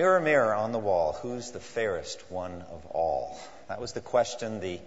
Mirror, 0.00 0.20
mirror 0.20 0.54
on 0.54 0.72
the 0.72 0.78
wall, 0.78 1.12
who's 1.20 1.50
the 1.50 1.60
fairest 1.60 2.22
one 2.30 2.64
of 2.70 2.86
all? 2.86 3.38
That 3.68 3.82
was 3.82 3.92
the 3.92 4.00
question 4.00 4.58
the 4.58 4.80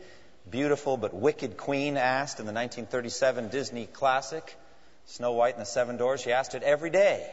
beautiful 0.49 0.97
but 0.97 1.13
wicked 1.13 1.55
queen 1.55 1.97
asked 1.97 2.39
in 2.39 2.47
the 2.47 2.51
1937 2.51 3.49
Disney 3.49 3.85
classic, 3.85 4.57
Snow 5.05 5.33
White 5.33 5.53
and 5.53 5.61
the 5.61 5.67
Seven 5.67 5.97
Dwarfs. 5.97 6.23
She 6.23 6.31
asked 6.31 6.55
it 6.55 6.63
every 6.63 6.89
day. 6.89 7.29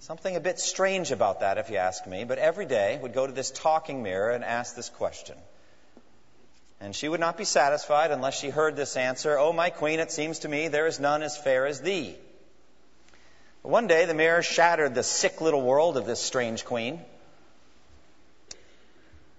Something 0.00 0.36
a 0.36 0.40
bit 0.40 0.58
strange 0.58 1.10
about 1.10 1.40
that, 1.40 1.56
if 1.56 1.70
you 1.70 1.78
ask 1.78 2.06
me, 2.06 2.24
but 2.24 2.36
every 2.36 2.66
day 2.66 2.98
would 3.00 3.14
go 3.14 3.26
to 3.26 3.32
this 3.32 3.50
talking 3.50 4.02
mirror 4.02 4.32
and 4.32 4.44
ask 4.44 4.76
this 4.76 4.90
question. 4.90 5.38
And 6.82 6.94
she 6.94 7.08
would 7.08 7.18
not 7.18 7.38
be 7.38 7.46
satisfied 7.46 8.10
unless 8.10 8.38
she 8.38 8.50
heard 8.50 8.76
this 8.76 8.98
answer, 8.98 9.38
Oh, 9.38 9.54
my 9.54 9.70
queen, 9.70 10.00
it 10.00 10.12
seems 10.12 10.40
to 10.40 10.48
me 10.50 10.68
there 10.68 10.86
is 10.86 11.00
none 11.00 11.22
as 11.22 11.34
fair 11.34 11.66
as 11.66 11.80
thee. 11.80 12.18
One 13.68 13.86
day 13.86 14.06
the 14.06 14.14
mirror 14.14 14.42
shattered 14.42 14.94
the 14.94 15.02
sick 15.02 15.42
little 15.42 15.60
world 15.60 15.98
of 15.98 16.06
this 16.06 16.22
strange 16.22 16.64
queen 16.64 17.02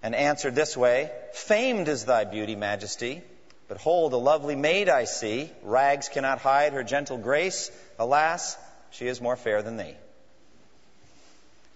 and 0.03 0.13
answered 0.13 0.53
this 0.53 0.77
way 0.77 1.09
Famed 1.33 1.87
is 1.87 2.05
thy 2.05 2.25
beauty, 2.25 2.55
majesty. 2.55 3.23
But 3.67 3.77
hold, 3.77 4.13
a 4.13 4.17
lovely 4.17 4.55
maid 4.55 4.87
I 4.87 5.05
see. 5.05 5.49
Rags 5.63 6.09
cannot 6.09 6.37
hide 6.37 6.73
her 6.73 6.83
gentle 6.83 7.17
grace. 7.17 7.71
Alas, 7.97 8.55
she 8.91 9.07
is 9.07 9.19
more 9.19 9.35
fair 9.35 9.63
than 9.63 9.77
thee. 9.77 9.95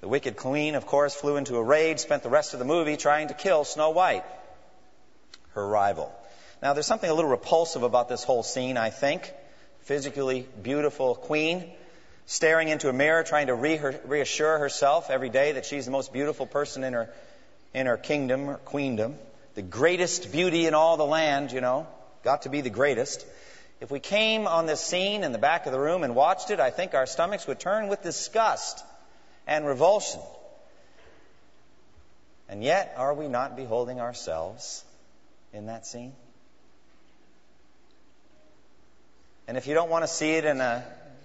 The 0.02 0.08
wicked 0.08 0.38
queen, 0.38 0.76
of 0.76 0.86
course, 0.86 1.16
flew 1.16 1.38
into 1.38 1.56
a 1.56 1.64
rage, 1.64 2.02
spent 2.02 2.22
the 2.22 2.30
rest 2.30 2.54
of 2.54 2.60
the 2.60 2.66
movie 2.66 2.98
trying 2.98 3.30
to 3.30 3.34
kill 3.34 3.64
Snow 3.64 3.90
White, 3.90 4.26
her 5.56 5.68
rival. 5.68 6.14
Now, 6.62 6.74
there's 6.74 6.86
something 6.86 7.10
a 7.10 7.16
little 7.16 7.32
repulsive 7.32 7.82
about 7.82 8.10
this 8.10 8.24
whole 8.24 8.44
scene, 8.44 8.78
I 8.78 8.92
think. 8.92 9.34
Physically 9.86 10.48
beautiful 10.62 11.16
queen 11.16 11.72
staring 12.26 12.70
into 12.70 12.90
a 12.90 12.94
mirror, 12.94 13.24
trying 13.24 13.48
to 13.48 13.56
reassure 13.56 14.58
herself 14.60 15.10
every 15.10 15.30
day 15.30 15.54
that 15.54 15.66
she's 15.66 15.86
the 15.86 15.92
most 15.92 16.14
beautiful 16.14 16.46
person 16.46 16.84
in 16.84 16.94
her 16.94 17.10
in 17.74 17.88
her 17.88 17.98
kingdom 17.98 18.50
or 18.50 18.58
queendom, 18.58 19.16
the 19.56 19.62
greatest 19.62 20.32
beauty 20.32 20.68
in 20.68 20.74
all 20.74 20.98
the 20.98 21.06
land, 21.06 21.52
you 21.52 21.62
know, 21.62 21.88
got 22.24 22.44
to 22.44 22.50
be 22.50 22.62
the 22.62 22.70
greatest. 22.70 23.26
If 23.82 23.92
we 23.92 24.00
came 24.00 24.48
on 24.48 24.66
this 24.66 24.80
scene 24.80 25.24
in 25.24 25.32
the 25.32 25.38
back 25.38 25.66
of 25.66 25.72
the 25.72 25.80
room 25.80 26.04
and 26.04 26.16
watched 26.16 26.52
it, 26.52 26.60
I 26.60 26.70
think 26.70 26.94
our 26.94 27.06
stomachs 27.06 27.48
would 27.48 27.60
turn 27.60 27.88
with 27.88 28.02
disgust 28.04 28.84
and 29.48 29.66
revulsion. 29.66 30.22
And 32.48 32.64
yet, 32.64 32.94
are 32.98 33.14
we 33.14 33.28
not 33.28 33.56
beholding 33.56 34.00
ourselves 34.00 34.84
in 35.52 35.66
that 35.66 35.86
scene? 35.86 36.14
And 39.48 39.58
if 39.58 39.68
you 39.68 39.74
don't 39.74 39.90
want 39.90 40.04
to 40.04 40.08
see 40.08 40.32
it 40.34 40.46
in 40.46 40.62
an 40.62 40.84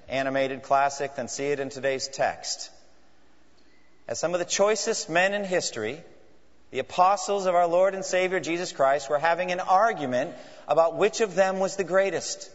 animated 0.08 0.62
classic, 0.62 1.14
than 1.14 1.28
see 1.28 1.46
it 1.46 1.60
in 1.60 1.70
today's 1.70 2.08
text. 2.08 2.70
As 4.06 4.18
some 4.18 4.34
of 4.34 4.40
the 4.40 4.46
choicest 4.46 5.10
men 5.10 5.34
in 5.34 5.44
history 5.44 6.02
the 6.70 6.80
apostles 6.80 7.46
of 7.46 7.54
our 7.54 7.66
Lord 7.66 7.94
and 7.94 8.04
Savior 8.04 8.40
Jesus 8.40 8.72
Christ 8.72 9.08
were 9.08 9.18
having 9.18 9.52
an 9.52 9.60
argument 9.60 10.34
about 10.66 10.96
which 10.96 11.20
of 11.20 11.34
them 11.34 11.60
was 11.60 11.76
the 11.76 11.84
greatest. 11.84 12.50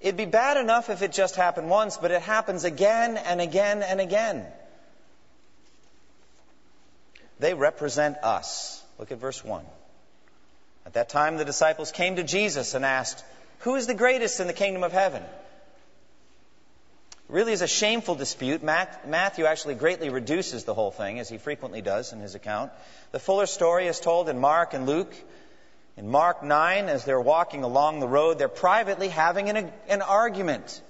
It'd 0.00 0.16
be 0.16 0.24
bad 0.24 0.56
enough 0.56 0.90
if 0.90 1.02
it 1.02 1.12
just 1.12 1.36
happened 1.36 1.70
once, 1.70 1.96
but 1.96 2.10
it 2.10 2.22
happens 2.22 2.64
again 2.64 3.16
and 3.16 3.40
again 3.40 3.82
and 3.82 4.00
again. 4.00 4.44
They 7.38 7.54
represent 7.54 8.18
us. 8.22 8.82
Look 8.98 9.12
at 9.12 9.18
verse 9.18 9.44
1. 9.44 9.64
At 10.86 10.94
that 10.94 11.08
time, 11.08 11.36
the 11.36 11.44
disciples 11.44 11.92
came 11.92 12.16
to 12.16 12.24
Jesus 12.24 12.74
and 12.74 12.84
asked, 12.84 13.24
Who 13.66 13.74
is 13.74 13.88
the 13.88 13.94
greatest 13.94 14.38
in 14.38 14.46
the 14.46 14.52
kingdom 14.52 14.84
of 14.84 14.92
heaven? 14.92 15.24
really 17.26 17.52
is 17.52 17.62
a 17.62 17.66
shameful 17.66 18.14
dispute. 18.14 18.62
Matthew 18.62 19.44
actually 19.44 19.74
greatly 19.74 20.08
reduces 20.08 20.62
the 20.62 20.72
whole 20.72 20.92
thing, 20.92 21.18
as 21.18 21.28
he 21.28 21.36
frequently 21.36 21.82
does 21.82 22.12
in 22.12 22.20
his 22.20 22.36
account. 22.36 22.70
The 23.10 23.18
fuller 23.18 23.46
story 23.46 23.88
is 23.88 23.98
told 23.98 24.28
in 24.28 24.38
Mark 24.38 24.72
and 24.72 24.86
Luke. 24.86 25.12
In 25.96 26.08
Mark 26.08 26.44
9, 26.44 26.88
as 26.88 27.04
they're 27.04 27.20
walking 27.20 27.64
along 27.64 27.98
the 27.98 28.06
road, 28.06 28.38
they're 28.38 28.46
privately 28.46 29.08
having 29.08 29.50
an, 29.50 29.72
an 29.88 30.00
argument 30.00 30.80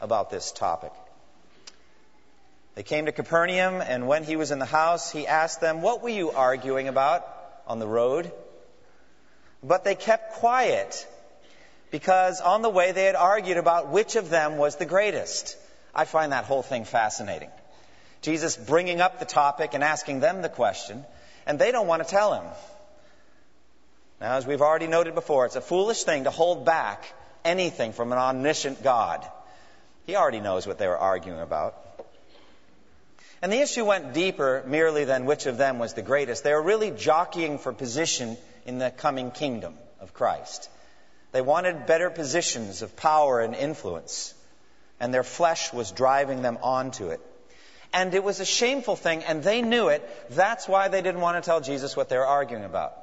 about 0.00 0.30
this 0.30 0.52
topic. 0.52 0.92
They 2.76 2.84
came 2.84 3.06
to 3.06 3.12
Capernaum, 3.12 3.80
and 3.80 4.06
when 4.06 4.22
he 4.22 4.36
was 4.36 4.52
in 4.52 4.60
the 4.60 4.64
house, 4.64 5.10
he 5.10 5.26
asked 5.26 5.60
them, 5.60 5.82
What 5.82 6.04
were 6.04 6.10
you 6.10 6.30
arguing 6.30 6.86
about 6.86 7.26
on 7.66 7.80
the 7.80 7.88
road? 7.88 8.30
But 9.60 9.82
they 9.82 9.96
kept 9.96 10.34
quiet 10.34 11.04
because 11.90 12.40
on 12.40 12.62
the 12.62 12.70
way 12.70 12.92
they 12.92 13.04
had 13.04 13.14
argued 13.14 13.56
about 13.56 13.88
which 13.88 14.16
of 14.16 14.30
them 14.30 14.56
was 14.56 14.76
the 14.76 14.86
greatest. 14.86 15.56
I 15.94 16.04
find 16.04 16.32
that 16.32 16.44
whole 16.44 16.62
thing 16.62 16.84
fascinating. 16.84 17.50
Jesus 18.22 18.56
bringing 18.56 19.00
up 19.00 19.18
the 19.18 19.24
topic 19.24 19.74
and 19.74 19.84
asking 19.84 20.20
them 20.20 20.42
the 20.42 20.48
question, 20.48 21.04
and 21.46 21.58
they 21.58 21.72
don't 21.72 21.86
want 21.86 22.02
to 22.02 22.08
tell 22.08 22.34
him. 22.34 22.44
Now, 24.20 24.36
as 24.36 24.46
we've 24.46 24.62
already 24.62 24.86
noted 24.86 25.14
before, 25.14 25.46
it's 25.46 25.56
a 25.56 25.60
foolish 25.60 26.04
thing 26.04 26.24
to 26.24 26.30
hold 26.30 26.64
back 26.64 27.04
anything 27.44 27.92
from 27.92 28.12
an 28.12 28.18
omniscient 28.18 28.82
God. 28.82 29.26
He 30.06 30.16
already 30.16 30.40
knows 30.40 30.66
what 30.66 30.78
they 30.78 30.88
were 30.88 30.98
arguing 30.98 31.40
about. 31.40 31.76
And 33.42 33.52
the 33.52 33.60
issue 33.60 33.84
went 33.84 34.14
deeper 34.14 34.64
merely 34.66 35.04
than 35.04 35.26
which 35.26 35.46
of 35.46 35.58
them 35.58 35.78
was 35.78 35.92
the 35.92 36.02
greatest. 36.02 36.42
They 36.42 36.54
were 36.54 36.62
really 36.62 36.90
jockeying 36.90 37.58
for 37.58 37.72
position 37.72 38.36
in 38.64 38.78
the 38.78 38.90
coming 38.90 39.30
kingdom 39.30 39.74
of 40.00 40.14
Christ. 40.14 40.70
They 41.36 41.42
wanted 41.42 41.84
better 41.84 42.08
positions 42.08 42.80
of 42.80 42.96
power 42.96 43.42
and 43.42 43.54
influence, 43.54 44.32
and 44.98 45.12
their 45.12 45.22
flesh 45.22 45.70
was 45.70 45.92
driving 45.92 46.40
them 46.40 46.56
onto 46.62 47.08
it. 47.08 47.20
And 47.92 48.14
it 48.14 48.24
was 48.24 48.40
a 48.40 48.46
shameful 48.46 48.96
thing, 48.96 49.22
and 49.22 49.42
they 49.42 49.60
knew 49.60 49.88
it. 49.88 50.02
That's 50.30 50.66
why 50.66 50.88
they 50.88 51.02
didn't 51.02 51.20
want 51.20 51.36
to 51.36 51.46
tell 51.46 51.60
Jesus 51.60 51.94
what 51.94 52.08
they 52.08 52.16
were 52.16 52.24
arguing 52.24 52.64
about. 52.64 52.94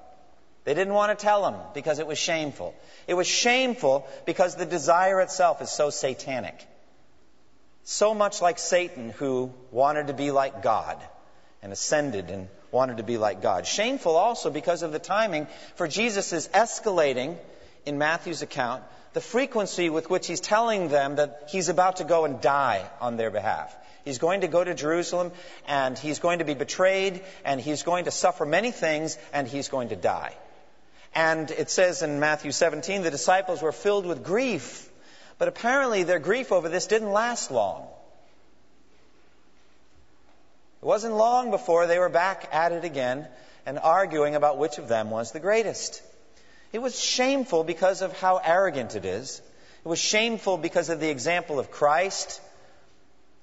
They 0.63 0.73
didn't 0.73 0.95
want 0.95 1.16
to 1.16 1.23
tell 1.23 1.47
him 1.47 1.61
because 1.75 1.99
it 1.99 2.07
was 2.07 2.17
shameful. 2.17 2.73
It 3.05 3.13
was 3.13 3.27
shameful 3.27 4.07
because 4.25 4.55
the 4.55 4.66
desire 4.66 5.22
itself 5.22 5.61
is 5.61 5.69
so 5.69 5.91
satanic. 5.91 6.59
So 7.83 8.16
much 8.16 8.41
like 8.41 8.57
Satan, 8.57 9.11
who 9.11 9.53
wanted 9.69 10.07
to 10.07 10.13
be 10.13 10.31
like 10.31 10.63
God 10.63 10.97
and 11.61 11.72
ascended 11.72 12.31
and 12.31 12.47
wanted 12.72 12.97
to 12.97 13.03
be 13.03 13.19
like 13.19 13.43
God. 13.43 13.67
Shameful 13.67 14.16
also 14.16 14.49
because 14.49 14.81
of 14.81 14.91
the 14.91 14.97
timing, 14.97 15.45
for 15.75 15.88
Jesus 15.88 16.33
is 16.33 16.47
escalating 16.47 17.38
in 17.85 17.97
Matthew's 17.97 18.41
account 18.41 18.83
the 19.13 19.21
frequency 19.21 19.89
with 19.89 20.09
which 20.09 20.27
he's 20.27 20.39
telling 20.39 20.89
them 20.89 21.17
that 21.17 21.44
he's 21.49 21.69
about 21.69 21.97
to 21.97 22.03
go 22.03 22.25
and 22.25 22.41
die 22.41 22.83
on 22.99 23.16
their 23.16 23.29
behalf. 23.29 23.75
He's 24.03 24.17
going 24.17 24.41
to 24.41 24.47
go 24.47 24.63
to 24.63 24.73
Jerusalem 24.73 25.31
and 25.67 25.97
he's 25.97 26.19
going 26.19 26.39
to 26.39 26.45
be 26.45 26.55
betrayed 26.55 27.22
and 27.45 27.61
he's 27.61 27.83
going 27.83 28.05
to 28.05 28.11
suffer 28.11 28.45
many 28.45 28.72
things 28.72 29.17
and 29.31 29.47
he's 29.47 29.69
going 29.69 29.89
to 29.89 29.95
die. 29.95 30.35
And 31.16 31.49
it 31.51 31.69
says 31.69 32.01
in 32.01 32.19
Matthew 32.19 32.51
17 32.51 33.03
the 33.03 33.11
disciples 33.11 33.61
were 33.61 33.72
filled 33.72 34.05
with 34.05 34.23
grief, 34.23 34.89
but 35.38 35.47
apparently 35.47 36.03
their 36.03 36.19
grief 36.19 36.51
over 36.51 36.67
this 36.67 36.88
didn't 36.88 37.11
last 37.11 37.51
long. 37.51 37.88
It 40.81 40.85
wasn't 40.85 41.13
long 41.16 41.51
before 41.51 41.88
they 41.88 41.99
were 41.99 42.09
back 42.09 42.49
at 42.52 42.73
it 42.73 42.84
again 42.84 43.28
and 43.66 43.79
arguing 43.79 44.35
about 44.35 44.58
which 44.58 44.79
of 44.79 44.90
them 44.90 45.11
was 45.11 45.31
the 45.31 45.40
greatest. 45.40 46.02
It 46.73 46.81
was 46.81 46.99
shameful 46.99 47.64
because 47.64 48.02
of 48.02 48.20
how 48.20 48.37
arrogant 48.43 48.96
it 48.96 49.05
is. 49.05 49.41
It 49.85 49.87
was 49.87 49.99
shameful 49.99 50.58
because 50.58 50.90
of 50.90 50.99
the 50.99 51.09
example 51.09 51.59
of 51.59 51.70
Christ, 51.70 52.41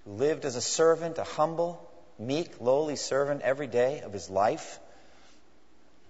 who 0.05 0.13
lived 0.13 0.45
as 0.45 0.57
a 0.57 0.61
servant, 0.61 1.17
a 1.19 1.25
humble, 1.25 1.81
meek, 2.19 2.61
lowly 2.61 2.97
servant 2.97 3.43
every 3.43 3.69
day 3.69 4.01
of 4.01 4.13
his 4.13 4.29
life. 4.29 4.81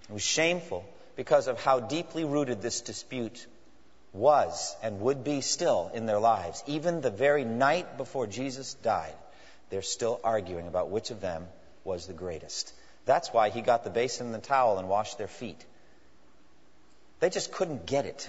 It 0.09 0.15
was 0.15 0.23
shameful 0.23 0.85
because 1.15 1.47
of 1.47 1.63
how 1.63 1.81
deeply 1.81 2.25
rooted 2.25 2.63
this 2.63 2.81
dispute 2.81 3.47
was 4.15 4.75
and 4.83 5.01
would 5.01 5.23
be 5.23 5.43
still 5.43 5.91
in 5.93 6.07
their 6.07 6.19
lives. 6.19 6.65
Even 6.67 7.03
the 7.03 7.11
very 7.11 7.45
night 7.45 7.99
before 7.99 8.27
Jesus 8.27 8.75
died, 8.75 9.15
they're 9.69 9.83
still 9.83 10.21
arguing 10.25 10.67
about 10.67 10.89
which 10.89 11.11
of 11.11 11.21
them 11.21 11.47
was 11.85 12.07
the 12.07 12.15
greatest. 12.15 12.73
That's 13.05 13.33
why 13.33 13.51
he 13.51 13.61
got 13.61 13.85
the 13.85 13.91
basin 13.91 14.27
and 14.27 14.35
the 14.35 14.39
towel 14.39 14.79
and 14.79 14.89
washed 14.89 15.19
their 15.19 15.29
feet. 15.29 15.65
They 17.21 17.31
just 17.31 17.53
couldn't 17.53 17.87
get 17.87 18.07
it. 18.07 18.29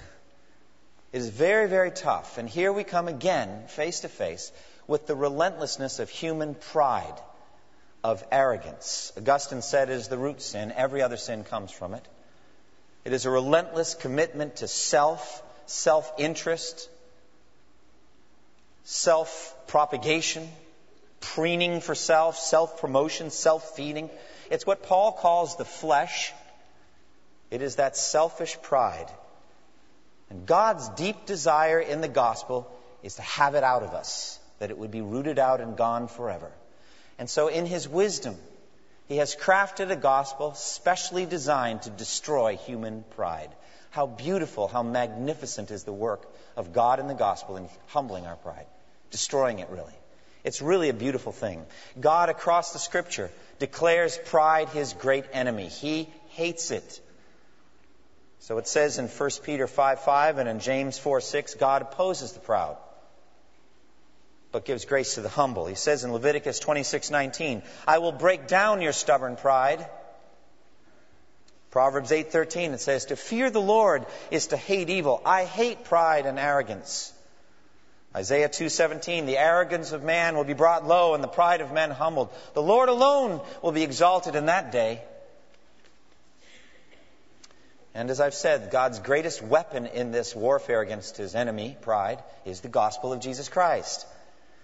It 1.13 1.17
is 1.17 1.29
very, 1.29 1.67
very 1.67 1.91
tough. 1.91 2.37
And 2.37 2.47
here 2.47 2.71
we 2.71 2.83
come 2.83 3.07
again, 3.07 3.67
face 3.67 4.01
to 4.01 4.09
face, 4.09 4.51
with 4.87 5.07
the 5.07 5.15
relentlessness 5.15 5.99
of 5.99 6.09
human 6.09 6.55
pride, 6.55 7.19
of 8.03 8.23
arrogance. 8.31 9.11
Augustine 9.17 9.61
said 9.61 9.89
it 9.89 9.93
is 9.93 10.07
the 10.07 10.17
root 10.17 10.41
sin. 10.41 10.73
Every 10.75 11.01
other 11.01 11.17
sin 11.17 11.43
comes 11.43 11.71
from 11.71 11.93
it. 11.93 12.05
It 13.03 13.13
is 13.13 13.25
a 13.25 13.29
relentless 13.29 13.95
commitment 13.95 14.57
to 14.57 14.67
self, 14.67 15.43
self 15.65 16.11
interest, 16.17 16.89
self 18.83 19.55
propagation, 19.67 20.47
preening 21.19 21.81
for 21.81 21.95
self, 21.95 22.37
self 22.37 22.79
promotion, 22.79 23.29
self 23.29 23.75
feeding. 23.75 24.09
It's 24.49 24.65
what 24.65 24.83
Paul 24.83 25.13
calls 25.13 25.55
the 25.55 25.65
flesh. 25.65 26.33
It 27.51 27.61
is 27.61 27.75
that 27.75 27.97
selfish 27.97 28.57
pride. 28.61 29.11
And 30.29 30.45
God's 30.45 30.87
deep 30.89 31.25
desire 31.25 31.79
in 31.79 31.99
the 31.99 32.07
gospel 32.07 32.71
is 33.03 33.15
to 33.15 33.21
have 33.21 33.55
it 33.55 33.63
out 33.63 33.83
of 33.83 33.93
us, 33.93 34.39
that 34.59 34.71
it 34.71 34.77
would 34.77 34.91
be 34.91 35.01
rooted 35.01 35.37
out 35.37 35.59
and 35.59 35.75
gone 35.75 36.07
forever. 36.07 36.49
And 37.19 37.29
so, 37.29 37.49
in 37.49 37.65
His 37.65 37.87
wisdom, 37.87 38.37
He 39.07 39.17
has 39.17 39.35
crafted 39.35 39.91
a 39.91 39.97
gospel 39.97 40.53
specially 40.53 41.25
designed 41.25 41.81
to 41.81 41.89
destroy 41.89 42.55
human 42.55 43.03
pride. 43.17 43.49
How 43.89 44.07
beautiful, 44.07 44.69
how 44.69 44.83
magnificent 44.83 45.69
is 45.69 45.83
the 45.83 45.91
work 45.91 46.25
of 46.55 46.71
God 46.71 47.01
in 47.01 47.07
the 47.07 47.13
gospel 47.13 47.57
in 47.57 47.67
humbling 47.87 48.25
our 48.25 48.37
pride, 48.37 48.67
destroying 49.09 49.59
it 49.59 49.67
really. 49.69 49.93
It's 50.45 50.61
really 50.61 50.87
a 50.87 50.93
beautiful 50.93 51.33
thing. 51.33 51.65
God 51.99 52.29
across 52.29 52.71
the 52.71 52.79
scripture 52.79 53.29
declares 53.59 54.17
pride 54.17 54.69
his 54.69 54.93
great 54.93 55.25
enemy. 55.33 55.67
He 55.67 56.09
hates 56.29 56.71
it. 56.71 57.01
So 58.41 58.57
it 58.57 58.67
says 58.67 58.97
in 58.97 59.07
1 59.07 59.29
Peter 59.43 59.67
5 59.67 59.99
5 60.01 60.37
and 60.39 60.49
in 60.49 60.59
James 60.59 60.97
4 60.97 61.21
6, 61.21 61.53
God 61.55 61.83
opposes 61.83 62.31
the 62.31 62.39
proud, 62.39 62.75
but 64.51 64.65
gives 64.65 64.85
grace 64.85 65.13
to 65.13 65.21
the 65.21 65.29
humble. 65.29 65.67
He 65.67 65.75
says 65.75 66.03
in 66.03 66.11
Leviticus 66.11 66.59
twenty 66.59 66.81
six 66.81 67.11
nineteen, 67.11 67.61
I 67.87 67.99
will 67.99 68.11
break 68.11 68.47
down 68.47 68.81
your 68.81 68.93
stubborn 68.93 69.35
pride. 69.35 69.87
Proverbs 71.69 72.09
8:13 72.09 72.73
it 72.73 72.81
says 72.81 73.05
to 73.05 73.15
fear 73.15 73.51
the 73.51 73.61
Lord 73.61 74.07
is 74.31 74.47
to 74.47 74.57
hate 74.57 74.89
evil. 74.89 75.21
I 75.23 75.45
hate 75.45 75.83
pride 75.83 76.25
and 76.25 76.39
arrogance. 76.39 77.13
Isaiah 78.15 78.49
2:17 78.49 79.27
The 79.27 79.37
arrogance 79.37 79.91
of 79.91 80.01
man 80.01 80.35
will 80.35 80.45
be 80.45 80.53
brought 80.53 80.87
low 80.87 81.13
and 81.13 81.23
the 81.23 81.27
pride 81.27 81.61
of 81.61 81.71
men 81.71 81.91
humbled. 81.91 82.29
The 82.55 82.63
Lord 82.63 82.89
alone 82.89 83.39
will 83.61 83.71
be 83.71 83.83
exalted 83.83 84.35
in 84.35 84.47
that 84.47 84.71
day. 84.71 85.03
And 87.93 88.09
as 88.09 88.21
I've 88.21 88.33
said, 88.33 88.71
God's 88.71 88.99
greatest 88.99 89.41
weapon 89.41 89.85
in 89.85 90.11
this 90.11 90.35
warfare 90.35 90.81
against 90.81 91.17
his 91.17 91.35
enemy, 91.35 91.77
pride, 91.81 92.23
is 92.45 92.61
the 92.61 92.69
gospel 92.69 93.11
of 93.11 93.19
Jesus 93.19 93.49
Christ. 93.49 94.05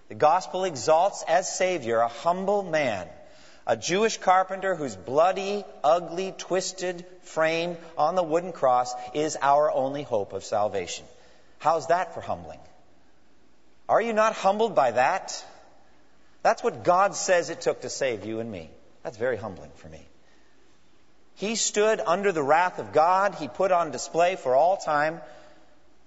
The 0.08 0.16
gospel 0.16 0.64
exalts 0.64 1.26
as 1.28 1.54
Savior 1.54 2.00
a 2.00 2.08
humble 2.08 2.64
man, 2.64 3.08
a 3.66 3.76
Jewish 3.76 4.18
carpenter 4.18 4.76
whose 4.76 4.96
bloody, 4.96 5.66
ugly, 5.84 6.34
twisted 6.38 7.06
frame 7.24 7.76
on 7.98 8.16
the 8.16 8.24
wooden 8.24 8.54
cross 8.54 8.94
is 9.14 9.38
our 9.42 9.70
only 9.70 10.04
hope 10.04 10.32
of 10.32 10.46
salvation. 10.46 11.06
How's 11.60 11.88
that 11.88 12.14
for 12.14 12.22
humbling? 12.22 12.60
Are 13.90 14.02
you 14.02 14.14
not 14.14 14.34
humbled 14.34 14.74
by 14.74 14.92
that? 14.92 15.46
That's 16.44 16.64
what 16.64 16.86
God 16.86 17.14
says 17.14 17.50
it 17.50 17.60
took 17.60 17.82
to 17.82 17.90
save 17.90 18.26
you 18.26 18.40
and 18.40 18.50
me. 18.50 18.70
That's 19.04 19.18
very 19.18 19.36
humbling 19.36 19.72
for 19.76 19.90
me. 19.90 20.06
He 21.38 21.56
stood 21.56 22.02
under 22.06 22.32
the 22.32 22.44
wrath 22.44 22.80
of 22.80 22.94
God. 22.94 23.36
He 23.36 23.48
put 23.48 23.72
on 23.72 23.92
display 23.92 24.36
for 24.36 24.56
all 24.56 24.78
time, 24.78 25.22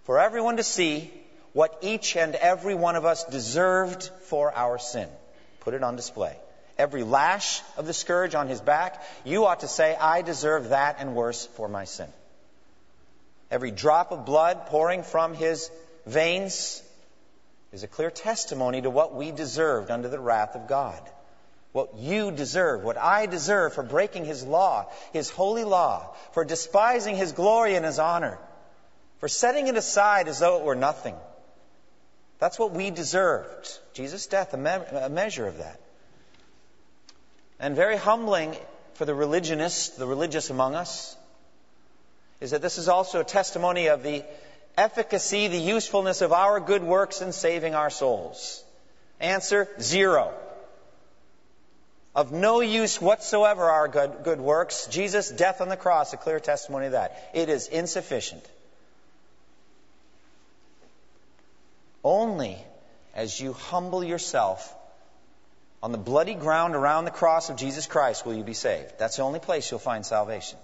for 0.02 0.18
everyone 0.18 0.56
to 0.56 0.64
see, 0.64 1.12
what 1.52 1.78
each 1.82 2.16
and 2.16 2.34
every 2.34 2.74
one 2.74 2.96
of 2.96 3.04
us 3.04 3.24
deserved 3.24 4.10
for 4.22 4.52
our 4.52 4.78
sin. 4.78 5.08
Put 5.60 5.74
it 5.74 5.82
on 5.82 5.96
display. 5.96 6.36
Every 6.78 7.04
lash 7.04 7.62
of 7.76 7.86
the 7.86 7.92
scourge 7.92 8.34
on 8.34 8.48
his 8.48 8.60
back, 8.60 9.02
you 9.24 9.46
ought 9.46 9.60
to 9.60 9.68
say, 9.68 9.94
I 9.94 10.22
deserve 10.22 10.70
that 10.70 10.96
and 10.98 11.14
worse 11.14 11.46
for 11.46 11.68
my 11.68 11.84
sin. 11.84 12.08
Every 13.50 13.70
drop 13.70 14.12
of 14.12 14.24
blood 14.24 14.66
pouring 14.66 15.02
from 15.02 15.34
his 15.34 15.70
veins, 16.06 16.82
is 17.72 17.84
a 17.84 17.88
clear 17.88 18.10
testimony 18.10 18.82
to 18.82 18.90
what 18.90 19.14
we 19.14 19.30
deserved 19.30 19.90
under 19.90 20.08
the 20.08 20.18
wrath 20.18 20.56
of 20.56 20.66
God. 20.66 21.00
What 21.72 21.96
you 21.96 22.32
deserve, 22.32 22.82
what 22.82 22.98
I 22.98 23.26
deserve 23.26 23.74
for 23.74 23.82
breaking 23.82 24.24
His 24.24 24.42
law, 24.42 24.90
His 25.12 25.30
holy 25.30 25.64
law, 25.64 26.14
for 26.32 26.44
despising 26.44 27.16
His 27.16 27.32
glory 27.32 27.76
and 27.76 27.84
His 27.84 27.98
honor, 27.98 28.38
for 29.18 29.28
setting 29.28 29.68
it 29.68 29.76
aside 29.76 30.26
as 30.26 30.40
though 30.40 30.58
it 30.58 30.64
were 30.64 30.74
nothing. 30.74 31.14
That's 32.40 32.58
what 32.58 32.72
we 32.72 32.90
deserved. 32.90 33.68
Jesus' 33.92 34.26
death, 34.26 34.52
a, 34.54 34.56
me- 34.56 34.98
a 34.98 35.08
measure 35.08 35.46
of 35.46 35.58
that. 35.58 35.80
And 37.60 37.76
very 37.76 37.96
humbling 37.96 38.56
for 38.94 39.04
the 39.04 39.14
religionists, 39.14 39.90
the 39.90 40.06
religious 40.06 40.50
among 40.50 40.74
us, 40.74 41.16
is 42.40 42.52
that 42.52 42.62
this 42.62 42.78
is 42.78 42.88
also 42.88 43.20
a 43.20 43.24
testimony 43.24 43.88
of 43.88 44.02
the 44.02 44.24
efficacy, 44.76 45.48
the 45.48 45.58
usefulness 45.58 46.22
of 46.22 46.32
our 46.32 46.58
good 46.58 46.82
works 46.82 47.20
in 47.20 47.32
saving 47.32 47.74
our 47.74 47.90
souls? 47.90 48.64
Answer 49.20 49.68
zero. 49.78 50.32
Of 52.14 52.32
no 52.32 52.60
use 52.60 53.00
whatsoever 53.00 53.70
our 53.70 53.86
good, 53.86 54.24
good 54.24 54.40
works. 54.40 54.86
Jesus' 54.88 55.30
death 55.30 55.60
on 55.60 55.68
the 55.68 55.76
cross, 55.76 56.12
a 56.12 56.16
clear 56.16 56.40
testimony 56.40 56.86
of 56.86 56.92
that. 56.92 57.30
It 57.34 57.48
is 57.48 57.68
insufficient. 57.68 58.44
Only 62.02 62.56
as 63.14 63.38
you 63.38 63.52
humble 63.52 64.02
yourself 64.02 64.74
on 65.82 65.92
the 65.92 65.98
bloody 65.98 66.34
ground 66.34 66.74
around 66.74 67.04
the 67.04 67.10
cross 67.10 67.48
of 67.48 67.56
Jesus 67.56 67.86
Christ 67.86 68.26
will 68.26 68.34
you 68.34 68.42
be 68.42 68.54
saved. 68.54 68.92
That's 68.98 69.16
the 69.16 69.22
only 69.22 69.38
place 69.38 69.70
you'll 69.70 69.80
find 69.80 70.04
salvation. 70.04 70.58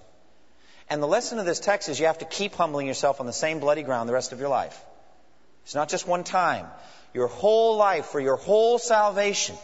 And 0.91 1.03
the 1.03 1.07
lesson 1.07 1.39
of 1.39 1.47
this 1.47 1.61
text 1.61 1.89
is 1.89 1.99
you 1.99 2.07
have 2.07 2.19
to 2.19 2.25
keep 2.25 2.55
humbling 2.55 2.87
yourself 2.87 3.21
on 3.21 3.27
the 3.27 3.33
same 3.33 3.61
bloody 3.61 3.83
ground 3.83 4.09
the 4.09 4.15
rest 4.15 4.33
of 4.33 4.41
your 4.41 4.49
life. 4.49 4.79
It's 5.65 5.75
not 5.75 5.89
just 5.89 6.07
one 6.07 6.23
time. 6.23 6.67
Your 7.13 7.29
whole 7.29 7.77
life, 7.77 8.07
for 8.07 8.21
your 8.21 8.37
whole 8.37 8.79
salvation, 8.79 9.57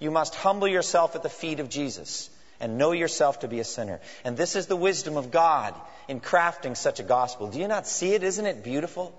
you 0.00 0.10
must 0.10 0.34
humble 0.34 0.66
yourself 0.66 1.14
at 1.14 1.22
the 1.22 1.28
feet 1.28 1.60
of 1.60 1.68
Jesus 1.68 2.30
and 2.58 2.78
know 2.78 2.92
yourself 2.92 3.40
to 3.40 3.48
be 3.48 3.60
a 3.60 3.64
sinner. 3.64 4.00
And 4.24 4.36
this 4.36 4.56
is 4.56 4.66
the 4.66 4.76
wisdom 4.76 5.16
of 5.16 5.30
God 5.30 5.74
in 6.08 6.20
crafting 6.20 6.76
such 6.76 7.00
a 7.00 7.04
gospel. 7.04 7.48
Do 7.48 7.60
you 7.60 7.68
not 7.68 7.86
see 7.86 8.14
it? 8.14 8.22
Isn't 8.22 8.46
it 8.46 8.64
beautiful? 8.64 9.14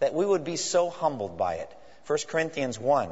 That 0.00 0.12
we 0.12 0.26
would 0.26 0.44
be 0.44 0.56
so 0.56 0.90
humbled 0.90 1.38
by 1.38 1.54
it. 1.54 1.70
1 2.06 2.18
Corinthians 2.28 2.78
1, 2.78 3.10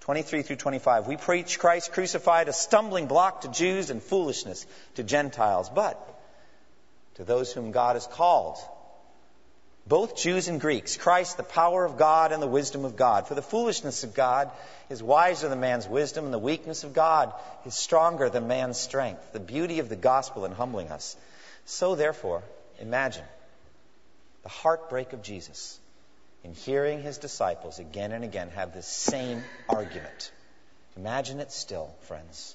23 0.00 0.42
through 0.42 0.56
25. 0.56 1.08
We 1.08 1.16
preach 1.16 1.58
Christ 1.58 1.92
crucified, 1.92 2.48
a 2.48 2.52
stumbling 2.52 3.06
block 3.06 3.40
to 3.40 3.48
Jews 3.48 3.90
and 3.90 4.02
foolishness 4.02 4.66
to 4.94 5.02
Gentiles. 5.02 5.68
But 5.68 5.98
to 7.16 7.24
those 7.24 7.52
whom 7.52 7.72
God 7.72 7.96
has 7.96 8.06
called, 8.06 8.58
both 9.86 10.16
Jews 10.16 10.48
and 10.48 10.60
Greeks, 10.60 10.96
Christ, 10.96 11.36
the 11.36 11.42
power 11.42 11.84
of 11.84 11.96
God 11.96 12.32
and 12.32 12.42
the 12.42 12.46
wisdom 12.46 12.84
of 12.84 12.96
God. 12.96 13.26
For 13.26 13.34
the 13.34 13.42
foolishness 13.42 14.04
of 14.04 14.14
God 14.14 14.50
is 14.88 15.02
wiser 15.02 15.48
than 15.48 15.60
man's 15.60 15.88
wisdom, 15.88 16.26
and 16.26 16.34
the 16.34 16.38
weakness 16.38 16.84
of 16.84 16.92
God 16.92 17.32
is 17.64 17.74
stronger 17.74 18.28
than 18.28 18.46
man's 18.46 18.78
strength. 18.78 19.32
The 19.32 19.40
beauty 19.40 19.78
of 19.78 19.88
the 19.88 19.96
gospel 19.96 20.44
in 20.44 20.52
humbling 20.52 20.90
us. 20.90 21.16
So, 21.64 21.94
therefore, 21.94 22.42
imagine 22.78 23.24
the 24.42 24.48
heartbreak 24.48 25.12
of 25.12 25.22
Jesus 25.22 25.78
in 26.44 26.54
hearing 26.54 27.02
his 27.02 27.18
disciples 27.18 27.78
again 27.78 28.12
and 28.12 28.24
again 28.24 28.50
have 28.50 28.72
this 28.72 28.86
same 28.86 29.42
argument. 29.68 30.30
Imagine 30.96 31.40
it 31.40 31.52
still, 31.52 31.94
friends. 32.02 32.54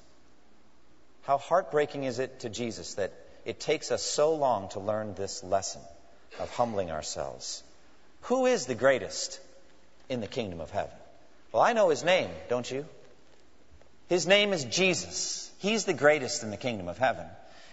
How 1.22 1.38
heartbreaking 1.38 2.04
is 2.04 2.18
it 2.18 2.40
to 2.40 2.48
Jesus 2.48 2.94
that 2.94 3.12
it 3.44 3.60
takes 3.60 3.90
us 3.90 4.02
so 4.02 4.34
long 4.34 4.68
to 4.70 4.80
learn 4.80 5.14
this 5.14 5.42
lesson 5.42 5.82
of 6.38 6.50
humbling 6.50 6.90
ourselves. 6.90 7.62
Who 8.22 8.46
is 8.46 8.66
the 8.66 8.74
greatest 8.74 9.40
in 10.08 10.20
the 10.20 10.26
kingdom 10.26 10.60
of 10.60 10.70
heaven? 10.70 10.94
Well, 11.52 11.62
I 11.62 11.72
know 11.72 11.88
his 11.88 12.04
name, 12.04 12.30
don't 12.48 12.70
you? 12.70 12.86
His 14.08 14.26
name 14.26 14.52
is 14.52 14.64
Jesus. 14.64 15.50
He's 15.58 15.84
the 15.84 15.94
greatest 15.94 16.42
in 16.42 16.50
the 16.50 16.56
kingdom 16.56 16.88
of 16.88 16.98
heaven. 16.98 17.26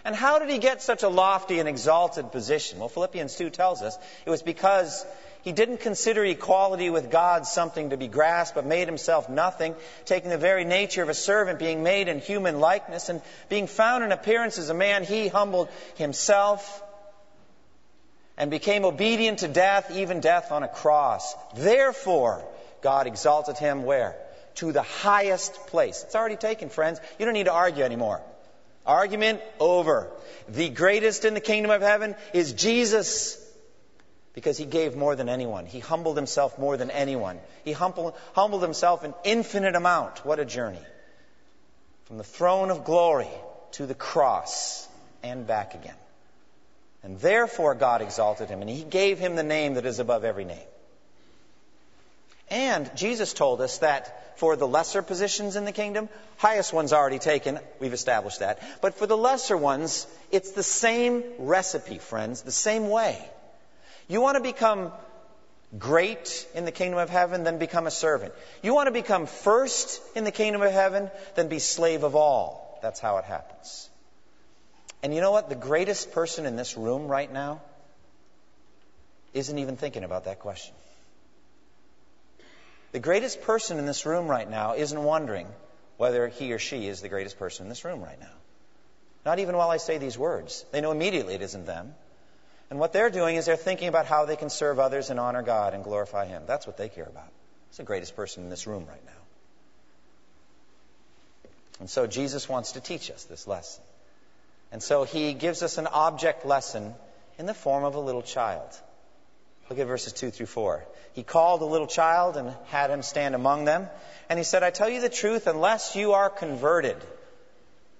And 0.05 0.15
how 0.15 0.39
did 0.39 0.49
he 0.49 0.57
get 0.57 0.81
such 0.81 1.03
a 1.03 1.09
lofty 1.09 1.59
and 1.59 1.69
exalted 1.69 2.31
position? 2.31 2.79
Well, 2.79 2.89
Philippians 2.89 3.35
2 3.35 3.49
tells 3.49 3.81
us 3.81 3.97
it 4.25 4.29
was 4.29 4.41
because 4.41 5.05
he 5.43 5.51
didn't 5.51 5.77
consider 5.77 6.23
equality 6.23 6.89
with 6.89 7.11
God 7.11 7.45
something 7.45 7.89
to 7.89 7.97
be 7.97 8.07
grasped, 8.07 8.55
but 8.55 8.65
made 8.65 8.87
himself 8.87 9.29
nothing, 9.29 9.75
taking 10.05 10.29
the 10.29 10.37
very 10.37 10.65
nature 10.65 11.03
of 11.03 11.09
a 11.09 11.13
servant, 11.13 11.59
being 11.59 11.83
made 11.83 12.07
in 12.07 12.19
human 12.19 12.59
likeness, 12.59 13.09
and 13.09 13.21
being 13.49 13.67
found 13.67 14.03
in 14.03 14.11
appearance 14.11 14.57
as 14.57 14.69
a 14.69 14.73
man, 14.73 15.03
he 15.03 15.27
humbled 15.27 15.69
himself 15.95 16.81
and 18.37 18.49
became 18.49 18.85
obedient 18.85 19.39
to 19.39 19.47
death, 19.47 19.91
even 19.91 20.19
death 20.19 20.51
on 20.51 20.63
a 20.63 20.67
cross. 20.67 21.35
Therefore, 21.55 22.45
God 22.81 23.07
exalted 23.07 23.57
him 23.57 23.83
where? 23.83 24.15
To 24.55 24.71
the 24.71 24.81
highest 24.81 25.53
place. 25.67 26.03
It's 26.03 26.15
already 26.15 26.35
taken, 26.35 26.69
friends. 26.69 26.99
You 27.17 27.25
don't 27.25 27.33
need 27.33 27.45
to 27.45 27.53
argue 27.53 27.83
anymore. 27.83 28.21
Argument 28.85 29.41
over. 29.59 30.11
The 30.49 30.69
greatest 30.69 31.25
in 31.25 31.33
the 31.33 31.39
kingdom 31.39 31.71
of 31.71 31.81
heaven 31.81 32.15
is 32.33 32.53
Jesus 32.53 33.39
because 34.33 34.57
he 34.57 34.65
gave 34.65 34.95
more 34.95 35.15
than 35.15 35.29
anyone. 35.29 35.65
He 35.65 35.79
humbled 35.79 36.17
himself 36.17 36.57
more 36.57 36.75
than 36.75 36.91
anyone. 36.91 37.39
He 37.63 37.71
humbled, 37.71 38.15
humbled 38.33 38.63
himself 38.63 39.03
an 39.03 39.13
infinite 39.23 39.75
amount. 39.75 40.25
What 40.25 40.39
a 40.39 40.45
journey. 40.45 40.81
from 42.05 42.17
the 42.17 42.23
throne 42.23 42.69
of 42.69 42.83
glory 42.83 43.29
to 43.71 43.85
the 43.85 43.95
cross 43.95 44.87
and 45.23 45.47
back 45.47 45.73
again. 45.73 45.95
And 47.03 47.19
therefore 47.19 47.75
God 47.75 48.01
exalted 48.01 48.49
him, 48.49 48.61
and 48.61 48.69
he 48.69 48.83
gave 48.83 49.19
him 49.19 49.35
the 49.35 49.43
name 49.43 49.73
that 49.73 49.85
is 49.85 49.99
above 49.99 50.23
every 50.23 50.45
name. 50.45 50.67
And 52.49 52.89
Jesus 52.95 53.33
told 53.33 53.61
us 53.61 53.79
that 53.79 54.39
for 54.39 54.55
the 54.55 54.67
lesser 54.67 55.01
positions 55.01 55.55
in 55.55 55.65
the 55.65 55.71
kingdom, 55.71 56.09
highest 56.37 56.73
one's 56.73 56.93
already 56.93 57.19
taken, 57.19 57.59
we've 57.79 57.93
established 57.93 58.39
that. 58.39 58.61
But 58.81 58.95
for 58.95 59.05
the 59.05 59.17
lesser 59.17 59.57
ones, 59.57 60.07
it's 60.31 60.51
the 60.51 60.63
same 60.63 61.23
recipe, 61.39 61.97
friends, 61.97 62.41
the 62.41 62.51
same 62.51 62.89
way. 62.89 63.23
You 64.07 64.21
want 64.21 64.37
to 64.37 64.43
become 64.43 64.91
great 65.77 66.47
in 66.53 66.65
the 66.65 66.71
kingdom 66.71 66.99
of 66.99 67.09
heaven, 67.09 67.43
then 67.43 67.57
become 67.57 67.87
a 67.87 67.91
servant. 67.91 68.33
You 68.61 68.73
want 68.73 68.87
to 68.87 68.91
become 68.91 69.25
first 69.25 70.01
in 70.15 70.23
the 70.23 70.31
kingdom 70.31 70.61
of 70.61 70.71
heaven, 70.71 71.09
then 71.35 71.47
be 71.47 71.59
slave 71.59 72.03
of 72.03 72.15
all. 72.15 72.79
That's 72.81 72.99
how 72.99 73.17
it 73.17 73.25
happens. 73.25 73.89
And 75.03 75.13
you 75.13 75.19
know 75.19 75.31
what? 75.31 75.49
The 75.49 75.55
greatest 75.55 76.13
person 76.13 76.45
in 76.45 76.55
this 76.55 76.77
room 76.77 77.07
right 77.07 77.31
now 77.31 77.61
isn't 79.33 79.57
even 79.57 79.75
thinking 79.75 80.03
about 80.03 80.25
that 80.25 80.39
question. 80.39 80.73
The 82.93 82.99
greatest 82.99 83.41
person 83.41 83.79
in 83.79 83.85
this 83.85 84.05
room 84.05 84.27
right 84.27 84.49
now 84.49 84.75
isn't 84.75 85.03
wondering 85.03 85.47
whether 85.97 86.27
he 86.27 86.53
or 86.53 86.59
she 86.59 86.87
is 86.87 87.01
the 87.01 87.09
greatest 87.09 87.37
person 87.37 87.65
in 87.65 87.69
this 87.69 87.83
room 87.83 88.01
right 88.01 88.19
now. 88.19 88.31
Not 89.25 89.39
even 89.39 89.57
while 89.57 89.69
I 89.69 89.77
say 89.77 89.97
these 89.97 90.17
words. 90.17 90.63
They 90.71 90.79
know 90.79 90.91
immediately 90.91 91.35
it 91.35 91.41
isn't 91.41 91.65
them. 91.65 91.93
And 92.69 92.79
what 92.79 92.93
they're 92.93 93.09
doing 93.09 93.35
is 93.35 93.45
they're 93.45 93.55
thinking 93.55 93.87
about 93.87 94.05
how 94.05 94.25
they 94.25 94.35
can 94.35 94.49
serve 94.49 94.79
others 94.79 95.09
and 95.09 95.19
honor 95.19 95.41
God 95.41 95.73
and 95.73 95.83
glorify 95.83 96.25
Him. 96.25 96.43
That's 96.45 96.65
what 96.65 96.77
they 96.77 96.89
care 96.89 97.05
about. 97.05 97.27
It's 97.69 97.77
the 97.77 97.83
greatest 97.83 98.15
person 98.15 98.43
in 98.43 98.49
this 98.49 98.67
room 98.67 98.85
right 98.87 99.05
now. 99.05 99.11
And 101.79 101.89
so 101.89 102.07
Jesus 102.07 102.47
wants 102.47 102.73
to 102.73 102.79
teach 102.79 103.11
us 103.11 103.25
this 103.25 103.47
lesson. 103.47 103.83
And 104.73 104.81
so 104.81 105.03
he 105.03 105.33
gives 105.35 105.61
us 105.61 105.77
an 105.77 105.85
object 105.85 106.47
lesson 106.47 106.95
in 107.37 107.45
the 107.45 107.53
form 107.53 107.83
of 107.83 107.93
a 107.93 107.99
little 107.99 108.23
child. 108.23 108.67
Look 109.69 109.77
at 109.77 109.85
verses 109.85 110.13
2 110.13 110.31
through 110.31 110.47
4. 110.47 110.83
He 111.13 111.21
called 111.21 111.61
a 111.61 111.65
little 111.65 111.85
child 111.85 112.37
and 112.37 112.55
had 112.65 112.89
him 112.89 113.03
stand 113.03 113.35
among 113.35 113.65
them. 113.65 113.87
And 114.29 114.39
he 114.39 114.43
said, 114.43 114.63
I 114.63 114.71
tell 114.71 114.89
you 114.89 114.99
the 114.99 115.09
truth, 115.09 115.45
unless 115.45 115.95
you 115.95 116.13
are 116.13 116.27
converted, 116.27 116.97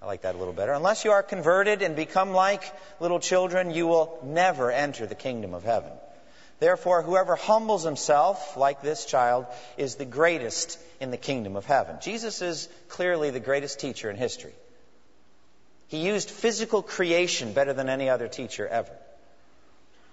I 0.02 0.06
like 0.06 0.22
that 0.22 0.34
a 0.34 0.38
little 0.38 0.52
better. 0.52 0.72
Unless 0.72 1.04
you 1.04 1.12
are 1.12 1.22
converted 1.22 1.80
and 1.80 1.94
become 1.94 2.32
like 2.32 2.64
little 2.98 3.20
children, 3.20 3.70
you 3.70 3.86
will 3.86 4.18
never 4.24 4.72
enter 4.72 5.06
the 5.06 5.14
kingdom 5.14 5.54
of 5.54 5.62
heaven. 5.62 5.92
Therefore, 6.58 7.02
whoever 7.02 7.36
humbles 7.36 7.84
himself 7.84 8.56
like 8.56 8.82
this 8.82 9.04
child 9.04 9.46
is 9.76 9.94
the 9.94 10.04
greatest 10.04 10.76
in 10.98 11.12
the 11.12 11.16
kingdom 11.16 11.54
of 11.54 11.66
heaven. 11.66 11.98
Jesus 12.02 12.42
is 12.42 12.68
clearly 12.88 13.30
the 13.30 13.38
greatest 13.38 13.78
teacher 13.78 14.10
in 14.10 14.16
history. 14.16 14.54
He 15.88 15.98
used 15.98 16.30
physical 16.30 16.82
creation 16.82 17.52
better 17.52 17.72
than 17.72 17.88
any 17.88 18.08
other 18.08 18.28
teacher 18.28 18.66
ever. 18.66 18.92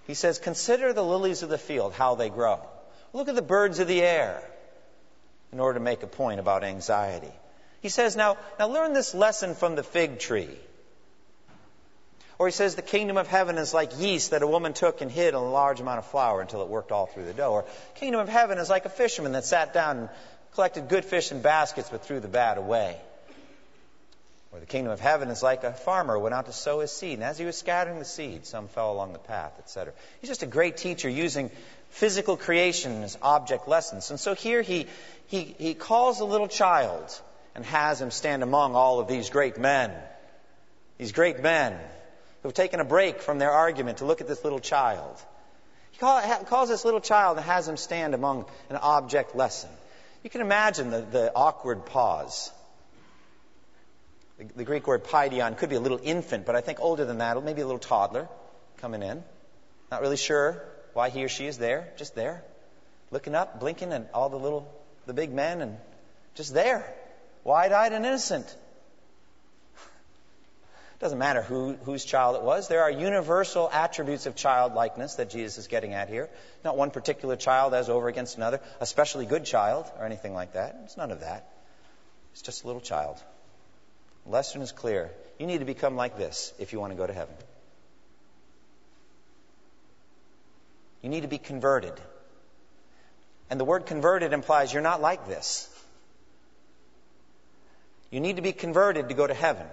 He 0.08 0.14
says, 0.14 0.40
Consider 0.40 0.94
the 0.94 1.04
lilies 1.04 1.44
of 1.44 1.50
the 1.50 1.58
field, 1.58 1.94
how 1.94 2.16
they 2.16 2.30
grow. 2.30 2.60
Look 3.14 3.30
at 3.30 3.36
the 3.36 3.42
birds 3.42 3.80
of 3.80 3.88
the 3.88 4.02
air, 4.02 4.44
in 5.52 5.60
order 5.60 5.80
to 5.80 5.84
make 5.84 6.04
a 6.04 6.08
point 6.08 6.40
about 6.40 6.64
anxiety. 6.64 7.32
He 7.82 7.90
says, 7.90 8.16
Now, 8.16 8.38
now 8.60 8.68
learn 8.68 8.94
this 8.94 9.14
lesson 9.14 9.56
from 9.56 9.76
the 9.76 9.84
fig 9.84 10.20
tree. 10.20 10.58
Or 12.38 12.48
he 12.48 12.52
says, 12.52 12.76
The 12.76 12.82
kingdom 12.82 13.18
of 13.18 13.28
heaven 13.28 13.58
is 13.58 13.74
like 13.74 14.00
yeast 14.00 14.32
that 14.32 14.42
a 14.42 14.48
woman 14.48 14.74
took 14.74 15.02
and 15.02 15.12
hid 15.12 15.30
in 15.30 15.36
a 15.36 15.50
large 15.50 15.80
amount 15.80 16.00
of 16.00 16.08
flour 16.08 16.42
until 16.42 16.62
it 16.62 16.70
worked 16.70 16.92
all 16.92 17.06
through 17.06 17.26
the 17.26 17.34
dough. 17.34 17.54
Or 17.54 17.66
kingdom 17.96 18.20
of 18.20 18.30
heaven 18.30 18.58
is 18.58 18.70
like 18.70 18.86
a 18.86 18.90
fisherman 18.90 19.34
that 19.34 19.46
sat 19.46 19.74
down 19.74 19.98
and 19.98 20.10
collected 20.54 20.90
good 20.90 21.06
fish 21.06 21.32
in 21.32 21.42
baskets 21.42 21.90
but 21.90 22.04
threw 22.04 22.20
the 22.20 22.28
bad 22.28 22.58
away. 22.58 22.98
Or 24.52 24.60
the 24.60 24.66
kingdom 24.66 24.92
of 24.92 25.00
heaven 25.00 25.30
is 25.30 25.42
like 25.42 25.64
a 25.64 25.72
farmer 25.72 26.20
went 26.20 26.36
out 26.36 26.48
to 26.48 26.52
sow 26.52 26.82
his 26.82 26.92
seed, 26.92 27.14
and 27.14 27.24
as 27.24 27.38
he 27.38 27.46
was 27.46 27.58
scattering 27.58 28.00
the 28.00 28.06
seed, 28.06 28.46
some 28.46 28.68
fell 28.68 28.92
along 28.92 29.14
the 29.14 29.20
path, 29.20 29.54
etc. 29.60 29.94
He's 30.20 30.30
just 30.30 30.44
a 30.44 30.48
great 30.48 30.76
teacher 30.76 31.08
using 31.08 31.50
physical 31.90 32.36
creation 32.36 33.04
as 33.04 33.18
object 33.22 33.70
lessons. 33.70 34.10
And 34.10 34.20
so 34.20 34.36
here 34.36 34.62
he, 34.62 34.88
he, 35.28 35.56
he 35.58 35.74
calls 35.74 36.20
a 36.20 36.26
little 36.26 36.50
child 36.50 37.22
and 37.56 37.66
has 37.66 38.02
him 38.02 38.12
stand 38.12 38.44
among 38.44 38.76
all 38.76 39.00
of 39.00 39.08
these 39.08 39.30
great 39.30 39.58
men. 39.58 39.94
These 40.98 41.14
great 41.14 41.42
men 41.42 41.80
who've 42.44 42.54
taken 42.54 42.82
a 42.82 42.86
break 42.86 43.22
from 43.22 43.40
their 43.40 43.52
argument 43.52 44.00
to 44.00 44.06
look 44.06 44.20
at 44.20 44.28
this 44.28 44.44
little 44.44 44.60
child. 44.60 45.16
He 45.92 45.98
call, 45.98 46.22
calls 46.46 46.68
this 46.68 46.84
little 46.84 47.02
child 47.02 47.38
and 47.38 47.46
has 47.46 47.70
him 47.70 47.78
stand 47.78 48.14
among 48.14 48.46
an 48.70 48.76
object 48.76 49.34
lesson. 49.34 49.70
You 50.24 50.30
can 50.30 50.42
imagine 50.42 50.90
the, 50.90 51.02
the 51.02 51.32
awkward 51.34 51.86
pause 51.86 52.52
the, 54.56 54.64
Greek 54.64 54.88
word 54.88 55.04
paidion 55.04 55.58
could 55.58 55.70
be 55.70 55.76
a 55.76 55.80
little 55.80 56.00
infant, 56.02 56.46
but 56.46 56.56
I 56.56 56.62
think 56.62 56.80
older 56.80 57.06
than 57.06 57.20
that, 57.20 57.42
maybe 57.44 57.62
a 57.62 57.66
little 57.66 57.80
toddler 57.80 58.28
coming 58.78 59.04
in. 59.04 59.24
Not 59.92 60.02
really 60.02 60.18
sure 60.18 60.64
why 60.94 61.10
he 61.10 61.24
or 61.24 61.30
she 61.30 61.48
is 61.48 61.58
there, 61.58 61.92
just 61.98 62.16
there. 62.16 62.44
Looking 63.12 63.36
up, 63.36 63.60
blinking 63.60 63.92
at 63.92 64.10
all 64.14 64.30
the 64.30 64.38
little, 64.38 64.72
the 65.06 65.14
big 65.14 65.32
men, 65.32 65.62
and 65.62 65.78
just 66.36 66.54
there. 66.54 66.86
Wide 67.44 67.72
eyed 67.72 67.94
and 67.94 68.06
innocent. 68.06 68.56
Doesn't 71.00 71.18
matter 71.20 71.42
who, 71.42 71.74
whose 71.84 72.06
child 72.06 72.36
it 72.36 72.42
was. 72.42 72.68
There 72.68 72.84
are 72.84 72.92
universal 72.92 73.70
attributes 73.72 74.26
of 74.28 74.36
childlikeness 74.36 75.16
that 75.16 75.30
Jesus 75.30 75.58
is 75.58 75.68
getting 75.68 75.94
at 75.94 76.08
here. 76.08 76.30
Not 76.64 76.78
one 76.78 76.92
particular 76.92 77.36
child 77.36 77.74
as 77.74 77.90
over 77.90 78.08
against 78.08 78.38
another, 78.38 78.62
especially 78.80 79.26
good 79.26 79.46
child 79.46 79.92
or 80.00 80.06
anything 80.06 80.34
like 80.34 80.54
that. 80.54 80.80
It's 80.86 80.98
none 80.98 81.12
of 81.12 81.20
that. 81.20 81.52
It's 82.32 82.42
just 82.42 82.64
a 82.64 82.68
little 82.68 82.82
child. 82.82 83.22
Lesson 84.26 84.62
is 84.62 84.72
clear. 84.72 85.12
You 85.40 85.48
need 85.48 85.60
to 85.60 85.66
become 85.66 85.96
like 85.96 86.18
this 86.18 86.54
if 86.60 86.74
you 86.74 86.80
want 86.80 86.92
to 86.92 86.98
go 86.98 87.08
to 87.08 87.14
heaven. 87.14 87.34
You 91.02 91.10
need 91.10 91.22
to 91.22 91.28
be 91.28 91.40
converted. 91.40 91.94
And 93.50 93.60
the 93.60 93.66
word 93.66 93.86
converted 93.86 94.34
implies 94.34 94.72
you're 94.72 94.84
not 94.84 95.02
like 95.02 95.28
this. 95.28 95.68
You 98.12 98.20
need 98.20 98.36
to 98.36 98.42
be 98.42 98.54
converted 98.54 99.10
to 99.10 99.16
go 99.16 99.26
to 99.26 99.34
heaven. 99.34 99.66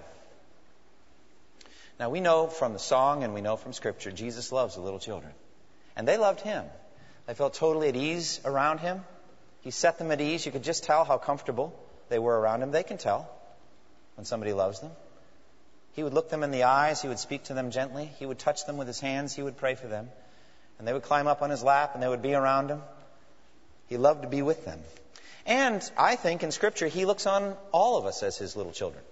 Now, 2.00 2.10
we 2.10 2.20
know 2.20 2.46
from 2.46 2.72
the 2.72 2.78
song 2.78 3.24
and 3.24 3.34
we 3.34 3.40
know 3.40 3.56
from 3.56 3.72
Scripture, 3.72 4.12
Jesus 4.12 4.52
loves 4.52 4.76
the 4.76 4.80
little 4.80 5.00
children. 5.00 5.32
And 5.96 6.06
they 6.06 6.16
loved 6.16 6.40
him. 6.40 6.64
They 7.26 7.34
felt 7.34 7.54
totally 7.54 7.88
at 7.88 7.96
ease 7.96 8.40
around 8.44 8.78
him. 8.78 9.04
He 9.62 9.72
set 9.72 9.98
them 9.98 10.12
at 10.12 10.20
ease. 10.20 10.46
You 10.46 10.52
could 10.52 10.62
just 10.62 10.84
tell 10.84 11.04
how 11.04 11.18
comfortable 11.18 11.78
they 12.08 12.18
were 12.18 12.38
around 12.38 12.62
him. 12.62 12.70
They 12.70 12.84
can 12.84 12.98
tell 12.98 13.28
when 14.18 14.24
somebody 14.24 14.52
loves 14.52 14.80
them. 14.80 14.90
He 15.94 16.02
would 16.02 16.12
look 16.12 16.28
them 16.28 16.42
in 16.42 16.50
the 16.50 16.64
eyes, 16.64 17.00
he 17.00 17.06
would 17.06 17.20
speak 17.20 17.44
to 17.44 17.54
them 17.54 17.70
gently, 17.70 18.10
he 18.18 18.26
would 18.26 18.40
touch 18.40 18.66
them 18.66 18.76
with 18.76 18.88
his 18.88 18.98
hands, 18.98 19.32
he 19.32 19.44
would 19.44 19.56
pray 19.56 19.76
for 19.76 19.86
them. 19.86 20.08
And 20.78 20.88
they 20.88 20.92
would 20.92 21.04
climb 21.04 21.28
up 21.28 21.40
on 21.40 21.50
his 21.50 21.62
lap 21.62 21.92
and 21.94 22.02
they 22.02 22.08
would 22.08 22.20
be 22.20 22.34
around 22.34 22.68
him. 22.68 22.82
He 23.88 23.96
loved 23.96 24.22
to 24.22 24.28
be 24.28 24.42
with 24.42 24.64
them. 24.64 24.80
And 25.46 25.88
I 25.96 26.16
think 26.16 26.42
in 26.42 26.50
Scripture, 26.50 26.88
he 26.88 27.04
looks 27.04 27.26
on 27.26 27.56
all 27.70 27.96
of 27.96 28.06
us 28.06 28.24
as 28.24 28.36
his 28.36 28.56
little 28.56 28.72
children. 28.72 29.04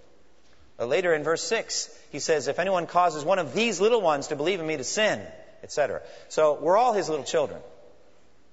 Later 0.77 1.13
in 1.13 1.23
verse 1.23 1.41
6, 1.43 1.89
he 2.11 2.19
says, 2.19 2.49
If 2.49 2.59
anyone 2.59 2.85
causes 2.85 3.23
one 3.23 3.39
of 3.39 3.53
these 3.53 3.79
little 3.79 4.01
ones 4.01 4.27
to 4.27 4.35
believe 4.35 4.59
in 4.59 4.67
me 4.67 4.75
to 4.75 4.83
sin, 4.83 5.21
etc. 5.63 6.01
So 6.27 6.59
we're 6.61 6.77
all 6.77 6.91
his 6.91 7.07
little 7.07 7.25
children. 7.25 7.61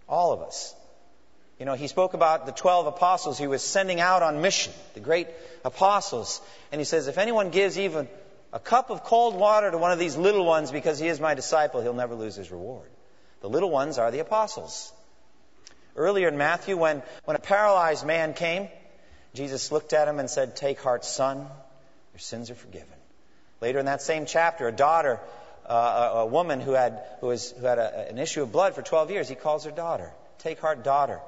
All 0.08 0.32
of 0.32 0.40
us. 0.40 0.72
You 1.58 1.66
know, 1.66 1.74
he 1.74 1.86
spoke 1.86 2.14
about 2.14 2.46
the 2.46 2.52
12 2.52 2.86
apostles 2.86 3.38
he 3.38 3.46
was 3.46 3.62
sending 3.62 4.00
out 4.00 4.22
on 4.22 4.40
mission, 4.40 4.72
the 4.94 5.00
great 5.00 5.28
apostles. 5.64 6.40
And 6.72 6.80
he 6.80 6.84
says, 6.84 7.06
if 7.06 7.16
anyone 7.16 7.50
gives 7.50 7.78
even 7.78 8.08
a 8.52 8.58
cup 8.58 8.90
of 8.90 9.04
cold 9.04 9.34
water 9.34 9.70
to 9.70 9.78
one 9.78 9.92
of 9.92 9.98
these 9.98 10.16
little 10.16 10.44
ones 10.44 10.72
because 10.72 10.98
he 10.98 11.06
is 11.06 11.20
my 11.20 11.34
disciple, 11.34 11.80
he'll 11.80 11.94
never 11.94 12.14
lose 12.14 12.34
his 12.34 12.50
reward. 12.50 12.88
The 13.40 13.48
little 13.48 13.70
ones 13.70 13.98
are 13.98 14.10
the 14.10 14.18
apostles. 14.20 14.92
Earlier 15.96 16.28
in 16.28 16.38
Matthew, 16.38 16.76
when, 16.76 17.02
when 17.24 17.36
a 17.36 17.40
paralyzed 17.40 18.04
man 18.04 18.34
came, 18.34 18.68
Jesus 19.32 19.70
looked 19.70 19.92
at 19.92 20.08
him 20.08 20.18
and 20.18 20.28
said, 20.28 20.56
Take 20.56 20.80
heart, 20.80 21.04
son, 21.04 21.46
your 22.12 22.20
sins 22.20 22.50
are 22.50 22.54
forgiven. 22.54 22.88
Later 23.60 23.78
in 23.78 23.86
that 23.86 24.02
same 24.02 24.26
chapter, 24.26 24.66
a 24.66 24.72
daughter, 24.72 25.20
uh, 25.66 26.10
a, 26.14 26.18
a, 26.18 26.26
woman 26.26 26.60
who 26.60 26.72
had, 26.72 27.02
who, 27.20 27.28
was, 27.28 27.52
who 27.52 27.66
had 27.66 27.78
a, 27.78 28.08
an 28.08 28.18
issue 28.18 28.42
of 28.42 28.50
blood 28.50 28.74
for 28.74 28.82
12 28.82 29.10
years, 29.10 29.28
he 29.28 29.34
calls 29.34 29.64
her 29.64 29.70
daughter. 29.70 30.12
Take 30.38 30.60
heart, 30.60 30.84
daughter. 30.84 31.20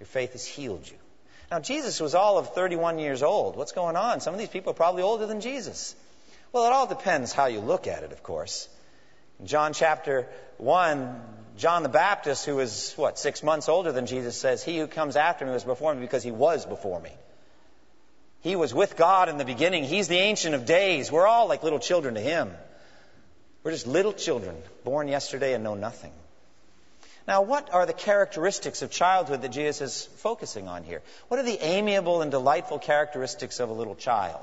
Your 0.00 0.06
faith 0.06 0.32
has 0.32 0.46
healed 0.46 0.88
you. 0.88 0.96
Now, 1.50 1.60
Jesus 1.60 2.00
was 2.00 2.14
all 2.14 2.38
of 2.38 2.54
31 2.54 2.98
years 2.98 3.22
old. 3.22 3.56
What's 3.56 3.72
going 3.72 3.96
on? 3.96 4.20
Some 4.20 4.34
of 4.34 4.40
these 4.40 4.48
people 4.48 4.70
are 4.70 4.74
probably 4.74 5.02
older 5.02 5.26
than 5.26 5.40
Jesus. 5.40 5.94
Well, 6.52 6.64
it 6.66 6.72
all 6.72 6.86
depends 6.86 7.32
how 7.32 7.46
you 7.46 7.60
look 7.60 7.86
at 7.86 8.02
it, 8.02 8.12
of 8.12 8.22
course. 8.22 8.68
In 9.38 9.46
John 9.46 9.72
chapter 9.72 10.26
1, 10.58 11.20
John 11.58 11.82
the 11.82 11.88
Baptist, 11.88 12.46
who 12.46 12.56
was, 12.56 12.92
what, 12.96 13.18
six 13.18 13.42
months 13.42 13.68
older 13.68 13.92
than 13.92 14.06
Jesus, 14.06 14.36
says, 14.36 14.62
He 14.62 14.78
who 14.78 14.86
comes 14.86 15.16
after 15.16 15.44
me 15.44 15.52
was 15.52 15.64
before 15.64 15.94
me 15.94 16.00
because 16.00 16.22
he 16.22 16.30
was 16.30 16.64
before 16.64 17.00
me. 17.00 17.12
He 18.42 18.56
was 18.56 18.72
with 18.72 18.96
God 18.96 19.28
in 19.28 19.36
the 19.36 19.44
beginning. 19.44 19.84
He's 19.84 20.08
the 20.08 20.16
Ancient 20.16 20.54
of 20.54 20.64
Days. 20.64 21.12
We're 21.12 21.26
all 21.26 21.46
like 21.46 21.62
little 21.62 21.78
children 21.78 22.14
to 22.14 22.20
Him. 22.20 22.50
We're 23.62 23.72
just 23.72 23.86
little 23.86 24.14
children, 24.14 24.56
born 24.84 25.08
yesterday 25.08 25.52
and 25.52 25.62
know 25.62 25.74
nothing. 25.74 26.12
Now, 27.30 27.42
what 27.42 27.72
are 27.72 27.86
the 27.86 27.92
characteristics 27.92 28.82
of 28.82 28.90
childhood 28.90 29.42
that 29.42 29.50
Jesus 29.50 29.80
is 29.80 30.04
focusing 30.16 30.66
on 30.66 30.82
here? 30.82 31.00
What 31.28 31.38
are 31.38 31.44
the 31.44 31.64
amiable 31.64 32.22
and 32.22 32.30
delightful 32.32 32.80
characteristics 32.80 33.60
of 33.60 33.68
a 33.68 33.72
little 33.72 33.94
child? 33.94 34.42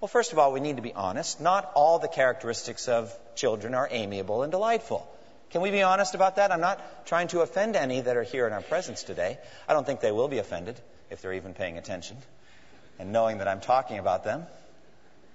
Well, 0.00 0.08
first 0.08 0.32
of 0.32 0.38
all, 0.38 0.54
we 0.54 0.60
need 0.60 0.76
to 0.76 0.82
be 0.82 0.94
honest. 0.94 1.42
Not 1.42 1.70
all 1.74 1.98
the 1.98 2.08
characteristics 2.08 2.88
of 2.88 3.14
children 3.34 3.74
are 3.74 3.86
amiable 3.90 4.42
and 4.42 4.50
delightful. 4.50 5.06
Can 5.50 5.60
we 5.60 5.70
be 5.70 5.82
honest 5.82 6.14
about 6.14 6.36
that? 6.36 6.50
I'm 6.50 6.62
not 6.62 6.80
trying 7.04 7.28
to 7.28 7.42
offend 7.42 7.76
any 7.76 8.00
that 8.00 8.16
are 8.16 8.22
here 8.22 8.46
in 8.46 8.54
our 8.54 8.62
presence 8.62 9.02
today. 9.02 9.36
I 9.68 9.74
don't 9.74 9.84
think 9.84 10.00
they 10.00 10.12
will 10.12 10.28
be 10.28 10.38
offended 10.38 10.80
if 11.10 11.20
they're 11.20 11.34
even 11.34 11.52
paying 11.52 11.76
attention 11.76 12.16
and 12.98 13.12
knowing 13.12 13.36
that 13.36 13.48
I'm 13.48 13.60
talking 13.60 13.98
about 13.98 14.24
them. 14.24 14.46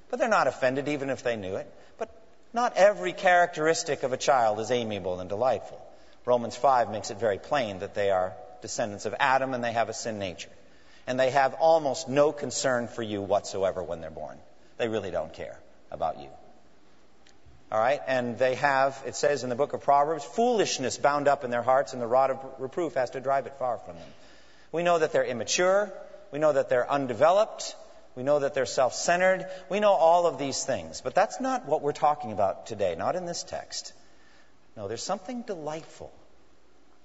But 0.09 0.17
they're 0.17 0.27
not 0.27 0.47
offended 0.47 0.87
even 0.87 1.11
if 1.11 1.21
they 1.21 1.35
knew 1.35 1.57
it. 1.57 1.71
But 1.99 2.09
not 2.51 2.77
every 2.77 3.13
characteristic 3.13 4.01
of 4.01 4.11
a 4.11 4.17
child 4.17 4.59
is 4.59 4.71
amiable 4.71 5.19
and 5.19 5.29
delightful. 5.29 5.79
Romans 6.25 6.55
5 6.55 6.91
makes 6.91 7.11
it 7.11 7.19
very 7.19 7.37
plain 7.37 7.79
that 7.79 7.93
they 7.95 8.11
are 8.11 8.33
descendants 8.61 9.05
of 9.05 9.15
Adam 9.19 9.53
and 9.53 9.63
they 9.63 9.73
have 9.73 9.89
a 9.89 9.93
sin 9.93 10.19
nature. 10.19 10.49
And 11.07 11.19
they 11.19 11.31
have 11.31 11.55
almost 11.55 12.07
no 12.07 12.31
concern 12.31 12.87
for 12.87 13.01
you 13.01 13.21
whatsoever 13.21 13.81
when 13.81 14.01
they're 14.01 14.11
born. 14.11 14.37
They 14.77 14.87
really 14.87 15.11
don't 15.11 15.33
care 15.33 15.59
about 15.91 16.19
you. 16.19 16.29
All 17.71 17.79
right? 17.79 18.01
And 18.07 18.37
they 18.37 18.55
have, 18.55 19.01
it 19.05 19.15
says 19.15 19.43
in 19.43 19.49
the 19.49 19.55
book 19.55 19.73
of 19.73 19.81
Proverbs, 19.81 20.23
foolishness 20.23 20.97
bound 20.97 21.27
up 21.27 21.43
in 21.43 21.51
their 21.51 21.61
hearts, 21.61 21.93
and 21.93 22.01
the 22.01 22.07
rod 22.07 22.31
of 22.31 22.39
reproof 22.59 22.95
has 22.95 23.11
to 23.11 23.19
drive 23.19 23.47
it 23.47 23.53
far 23.59 23.77
from 23.77 23.95
them. 23.95 24.07
We 24.71 24.83
know 24.83 24.99
that 24.99 25.11
they're 25.11 25.25
immature. 25.25 25.91
We 26.31 26.39
know 26.39 26.53
that 26.53 26.69
they're 26.69 26.89
undeveloped. 26.89 27.75
We 28.15 28.23
know 28.23 28.39
that 28.39 28.53
they're 28.53 28.65
self 28.65 28.93
centered. 28.93 29.47
We 29.69 29.79
know 29.79 29.93
all 29.93 30.27
of 30.27 30.37
these 30.37 30.63
things. 30.63 31.01
But 31.01 31.15
that's 31.15 31.39
not 31.39 31.65
what 31.65 31.81
we're 31.81 31.91
talking 31.91 32.31
about 32.31 32.67
today, 32.67 32.95
not 32.95 33.15
in 33.15 33.25
this 33.25 33.43
text. 33.43 33.93
No, 34.79 34.87
there's 34.87 35.03
something 35.03 35.41
delightful, 35.41 36.09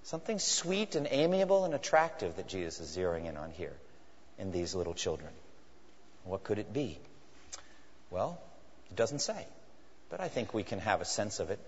something 0.04 0.38
sweet 0.38 0.94
and 0.94 1.08
amiable 1.10 1.64
and 1.64 1.74
attractive 1.74 2.36
that 2.36 2.46
Jesus 2.46 2.78
is 2.78 2.96
zeroing 2.96 3.28
in 3.28 3.36
on 3.36 3.50
here 3.50 3.72
in 4.38 4.52
these 4.52 4.76
little 4.76 4.94
children. 4.94 5.32
What 6.22 6.44
could 6.44 6.60
it 6.60 6.72
be? 6.72 7.00
Well, 8.12 8.40
it 8.90 8.96
doesn't 8.96 9.18
say, 9.22 9.44
but 10.08 10.20
I 10.20 10.28
think 10.28 10.54
we 10.54 10.62
can 10.62 10.78
have 10.78 11.00
a 11.00 11.04
sense 11.04 11.40
of 11.40 11.50
it. 11.50 11.58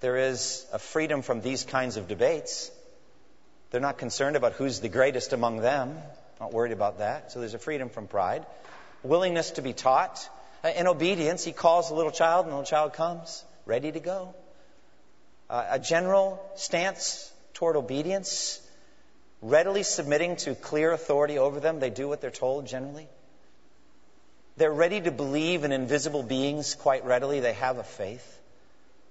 There 0.00 0.18
is 0.18 0.66
a 0.70 0.78
freedom 0.78 1.22
from 1.22 1.40
these 1.40 1.64
kinds 1.64 1.96
of 1.96 2.08
debates. 2.08 2.70
They're 3.70 3.80
not 3.80 3.96
concerned 3.96 4.36
about 4.36 4.52
who's 4.52 4.80
the 4.80 4.90
greatest 4.90 5.32
among 5.32 5.62
them, 5.62 5.96
not 6.40 6.52
worried 6.52 6.72
about 6.72 6.98
that. 6.98 7.32
So 7.32 7.40
there's 7.40 7.54
a 7.54 7.58
freedom 7.58 7.88
from 7.88 8.06
pride. 8.06 8.44
Willingness 9.02 9.52
to 9.52 9.62
be 9.62 9.72
taught. 9.72 10.28
In 10.76 10.86
obedience, 10.86 11.42
he 11.42 11.52
calls 11.52 11.88
the 11.88 11.94
little 11.94 12.12
child, 12.12 12.44
and 12.44 12.52
the 12.52 12.56
little 12.56 12.68
child 12.68 12.92
comes, 12.92 13.42
ready 13.64 13.90
to 13.90 13.98
go. 13.98 14.34
Uh, 15.52 15.66
a 15.72 15.78
general 15.78 16.42
stance 16.54 17.30
toward 17.52 17.76
obedience, 17.76 18.58
readily 19.42 19.82
submitting 19.82 20.36
to 20.36 20.54
clear 20.54 20.92
authority 20.92 21.36
over 21.36 21.60
them. 21.60 21.78
They 21.78 21.90
do 21.90 22.08
what 22.08 22.22
they're 22.22 22.30
told 22.30 22.66
generally. 22.66 23.06
They're 24.56 24.72
ready 24.72 25.02
to 25.02 25.10
believe 25.10 25.64
in 25.64 25.70
invisible 25.70 26.22
beings 26.22 26.74
quite 26.74 27.04
readily. 27.04 27.40
They 27.40 27.52
have 27.52 27.76
a 27.76 27.82
faith 27.82 28.26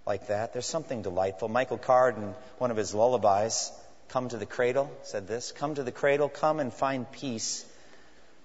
like 0.07 0.29
that. 0.29 0.51
There's 0.51 0.65
something 0.65 1.03
delightful. 1.03 1.47
Michael 1.47 1.77
Card, 1.77 2.17
in 2.17 2.33
one 2.57 2.71
of 2.71 2.77
his 2.77 2.95
lullabies, 2.95 3.71
Come 4.09 4.29
to 4.29 4.37
the 4.37 4.47
Cradle, 4.47 4.89
said 5.03 5.27
this 5.27 5.51
Come 5.51 5.75
to 5.75 5.83
the 5.83 5.91
cradle, 5.91 6.27
come 6.27 6.59
and 6.59 6.73
find 6.73 7.09
peace. 7.11 7.63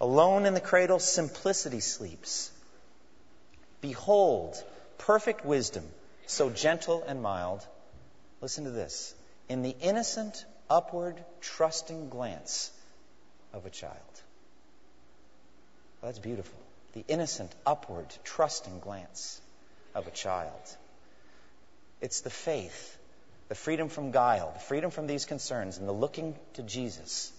Alone 0.03 0.45
in 0.45 0.53
the 0.53 0.61
cradle, 0.61 0.99
simplicity 0.99 1.81
sleeps. 1.81 2.51
Behold, 3.81 4.63
perfect 4.99 5.47
wisdom, 5.47 5.85
so 6.27 6.51
gentle 6.51 7.03
and 7.09 7.23
mild. 7.23 7.67
Listen 8.47 8.63
to 8.63 8.71
this. 8.71 9.13
In 9.49 9.63
the 9.63 9.75
innocent, 9.81 10.45
upward, 10.71 11.17
trusting 11.41 12.11
glance 12.11 12.71
of 13.53 13.67
a 13.67 13.71
child. 13.71 14.21
Well, 16.01 16.13
that's 16.13 16.21
beautiful 16.21 16.57
the 16.93 17.05
innocent, 17.09 17.51
upward, 17.67 18.07
trusting 18.23 18.79
glance 18.79 19.41
of 19.97 20.07
a 20.07 20.13
child. 20.13 20.77
It's 22.01 22.21
the 22.21 22.31
faith, 22.31 22.97
the 23.49 23.57
freedom 23.57 23.89
from 23.89 24.13
guile, 24.13 24.53
the 24.53 24.61
freedom 24.61 24.93
from 24.93 25.09
these 25.09 25.25
concerns, 25.25 25.79
and 25.79 25.89
the 25.89 25.93
looking 25.93 26.37
to 26.55 26.63
Jesus 26.63 27.33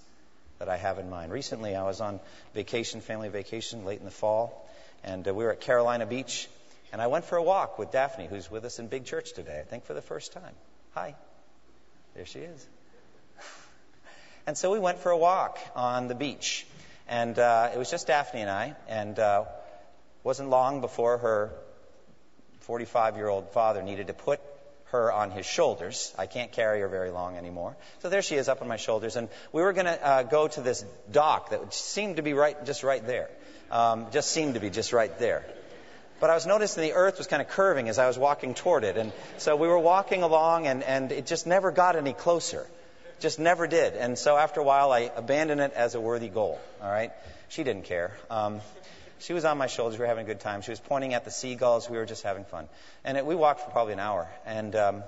that 0.59 0.67
I 0.67 0.75
have 0.75 0.99
in 0.99 1.09
mind. 1.09 1.31
Recently, 1.31 1.73
I 1.73 1.83
was 1.83 2.01
on 2.01 2.19
vacation, 2.53 2.99
family 2.99 3.29
vacation, 3.29 3.85
late 3.85 3.99
in 3.99 4.05
the 4.05 4.11
fall, 4.11 4.69
and 5.05 5.25
uh, 5.25 5.33
we 5.33 5.45
were 5.45 5.53
at 5.53 5.61
Carolina 5.61 6.05
Beach, 6.05 6.49
and 6.91 7.01
I 7.01 7.07
went 7.07 7.23
for 7.23 7.37
a 7.37 7.43
walk 7.43 7.79
with 7.79 7.91
Daphne, 7.91 8.27
who's 8.27 8.51
with 8.51 8.65
us 8.65 8.77
in 8.77 8.87
Big 8.87 9.05
Church 9.05 9.31
today, 9.31 9.57
I 9.57 9.63
think 9.63 9.85
for 9.85 9.93
the 9.93 10.01
first 10.01 10.33
time. 10.33 10.53
Hi. 10.99 11.13
There 12.15 12.25
she 12.25 12.39
is. 12.39 12.67
and 14.47 14.57
so 14.57 14.71
we 14.71 14.79
went 14.79 14.97
for 14.97 15.11
a 15.11 15.17
walk 15.17 15.59
on 15.75 16.07
the 16.07 16.15
beach. 16.15 16.65
And 17.07 17.37
uh, 17.37 17.69
it 17.71 17.77
was 17.77 17.91
just 17.91 18.07
Daphne 18.07 18.41
and 18.41 18.49
I, 18.49 18.75
and 18.87 19.19
uh, 19.19 19.43
wasn't 20.23 20.49
long 20.49 20.81
before 20.81 21.19
her 21.19 21.51
45 22.61 23.15
year 23.15 23.27
old 23.27 23.51
father 23.51 23.83
needed 23.83 24.07
to 24.07 24.15
put 24.15 24.39
her 24.85 25.13
on 25.13 25.29
his 25.29 25.45
shoulders. 25.45 26.15
I 26.17 26.25
can't 26.25 26.51
carry 26.51 26.81
her 26.81 26.87
very 26.87 27.11
long 27.11 27.37
anymore. 27.37 27.77
So 27.99 28.09
there 28.09 28.23
she 28.23 28.33
is 28.33 28.49
up 28.49 28.63
on 28.63 28.67
my 28.67 28.77
shoulders. 28.77 29.17
And 29.17 29.29
we 29.51 29.61
were 29.61 29.73
going 29.73 29.85
to 29.85 30.03
uh, 30.03 30.23
go 30.23 30.47
to 30.47 30.61
this 30.61 30.83
dock 31.11 31.51
that 31.51 31.75
seemed 31.75 32.15
to 32.15 32.23
be 32.23 32.33
right, 32.33 32.65
just 32.65 32.81
right 32.81 33.05
there. 33.05 33.29
Um, 33.69 34.07
just 34.11 34.31
seemed 34.31 34.55
to 34.55 34.59
be 34.59 34.71
just 34.71 34.93
right 34.93 35.15
there. 35.19 35.45
But 36.19 36.29
I 36.29 36.33
was 36.33 36.45
noticing 36.45 36.83
the 36.83 36.93
earth 36.93 37.17
was 37.17 37.27
kind 37.27 37.41
of 37.41 37.47
curving 37.47 37.89
as 37.89 37.99
I 37.99 38.07
was 38.07 38.17
walking 38.17 38.53
toward 38.53 38.83
it. 38.83 38.97
And 38.97 39.11
so 39.37 39.55
we 39.55 39.67
were 39.67 39.79
walking 39.79 40.23
along, 40.23 40.67
and, 40.67 40.83
and 40.83 41.11
it 41.11 41.25
just 41.25 41.45
never 41.45 41.71
got 41.71 41.95
any 41.95 42.13
closer 42.13 42.67
just 43.19 43.39
never 43.39 43.67
did. 43.67 43.93
And 43.93 44.17
so 44.17 44.37
after 44.37 44.59
a 44.59 44.63
while, 44.63 44.91
I 44.91 45.11
abandoned 45.15 45.61
it 45.61 45.73
as 45.73 45.95
a 45.95 46.01
worthy 46.01 46.29
goal. 46.29 46.59
All 46.81 46.89
right? 46.89 47.11
She 47.49 47.63
didn't 47.63 47.85
care. 47.85 48.11
Um, 48.29 48.61
she 49.19 49.33
was 49.33 49.45
on 49.45 49.57
my 49.57 49.67
shoulders. 49.67 49.97
We 49.97 50.03
were 50.03 50.07
having 50.07 50.25
a 50.25 50.27
good 50.27 50.39
time. 50.39 50.61
She 50.61 50.71
was 50.71 50.79
pointing 50.79 51.13
at 51.13 51.25
the 51.25 51.31
seagulls. 51.31 51.89
We 51.89 51.97
were 51.97 52.05
just 52.05 52.23
having 52.23 52.45
fun. 52.45 52.67
And 53.03 53.17
it, 53.17 53.25
we 53.25 53.35
walked 53.35 53.61
for 53.61 53.71
probably 53.71 53.93
an 53.93 53.99
hour. 53.99 54.27
And 54.45 54.75
um, 54.75 55.03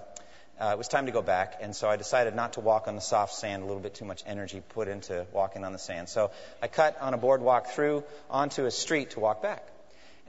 uh, 0.59 0.71
it 0.73 0.77
was 0.77 0.87
time 0.87 1.05
to 1.05 1.11
go 1.11 1.21
back. 1.21 1.59
And 1.61 1.75
so 1.75 1.87
I 1.87 1.97
decided 1.97 2.35
not 2.35 2.53
to 2.53 2.61
walk 2.61 2.87
on 2.87 2.95
the 2.95 3.01
soft 3.01 3.33
sand, 3.33 3.61
a 3.61 3.65
little 3.65 3.81
bit 3.81 3.93
too 3.93 4.05
much 4.05 4.23
energy 4.25 4.63
put 4.69 4.87
into 4.87 5.27
walking 5.31 5.63
on 5.63 5.73
the 5.73 5.79
sand. 5.79 6.09
So 6.09 6.31
I 6.61 6.67
cut 6.67 6.99
on 6.99 7.13
a 7.13 7.17
boardwalk 7.17 7.67
through 7.67 8.03
onto 8.29 8.65
a 8.65 8.71
street 8.71 9.11
to 9.11 9.19
walk 9.19 9.43
back. 9.43 9.63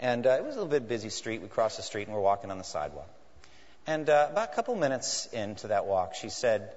And 0.01 0.27
uh, 0.27 0.31
it 0.31 0.45
was 0.45 0.57
a 0.57 0.59
little 0.59 0.71
bit 0.71 0.89
busy 0.89 1.11
street. 1.11 1.43
We 1.43 1.49
crossed 1.49 1.77
the 1.77 1.83
street 1.83 2.09
and 2.09 2.17
we're 2.17 2.23
walking 2.23 2.51
on 2.51 2.57
the 2.57 2.65
sidewalk. 2.65 3.09
And 3.87 4.09
uh, 4.09 4.29
about 4.31 4.51
a 4.51 4.55
couple 4.55 4.75
minutes 4.75 5.27
into 5.27 5.69
that 5.69 5.85
walk, 5.85 6.15
she 6.15 6.31
said, 6.31 6.73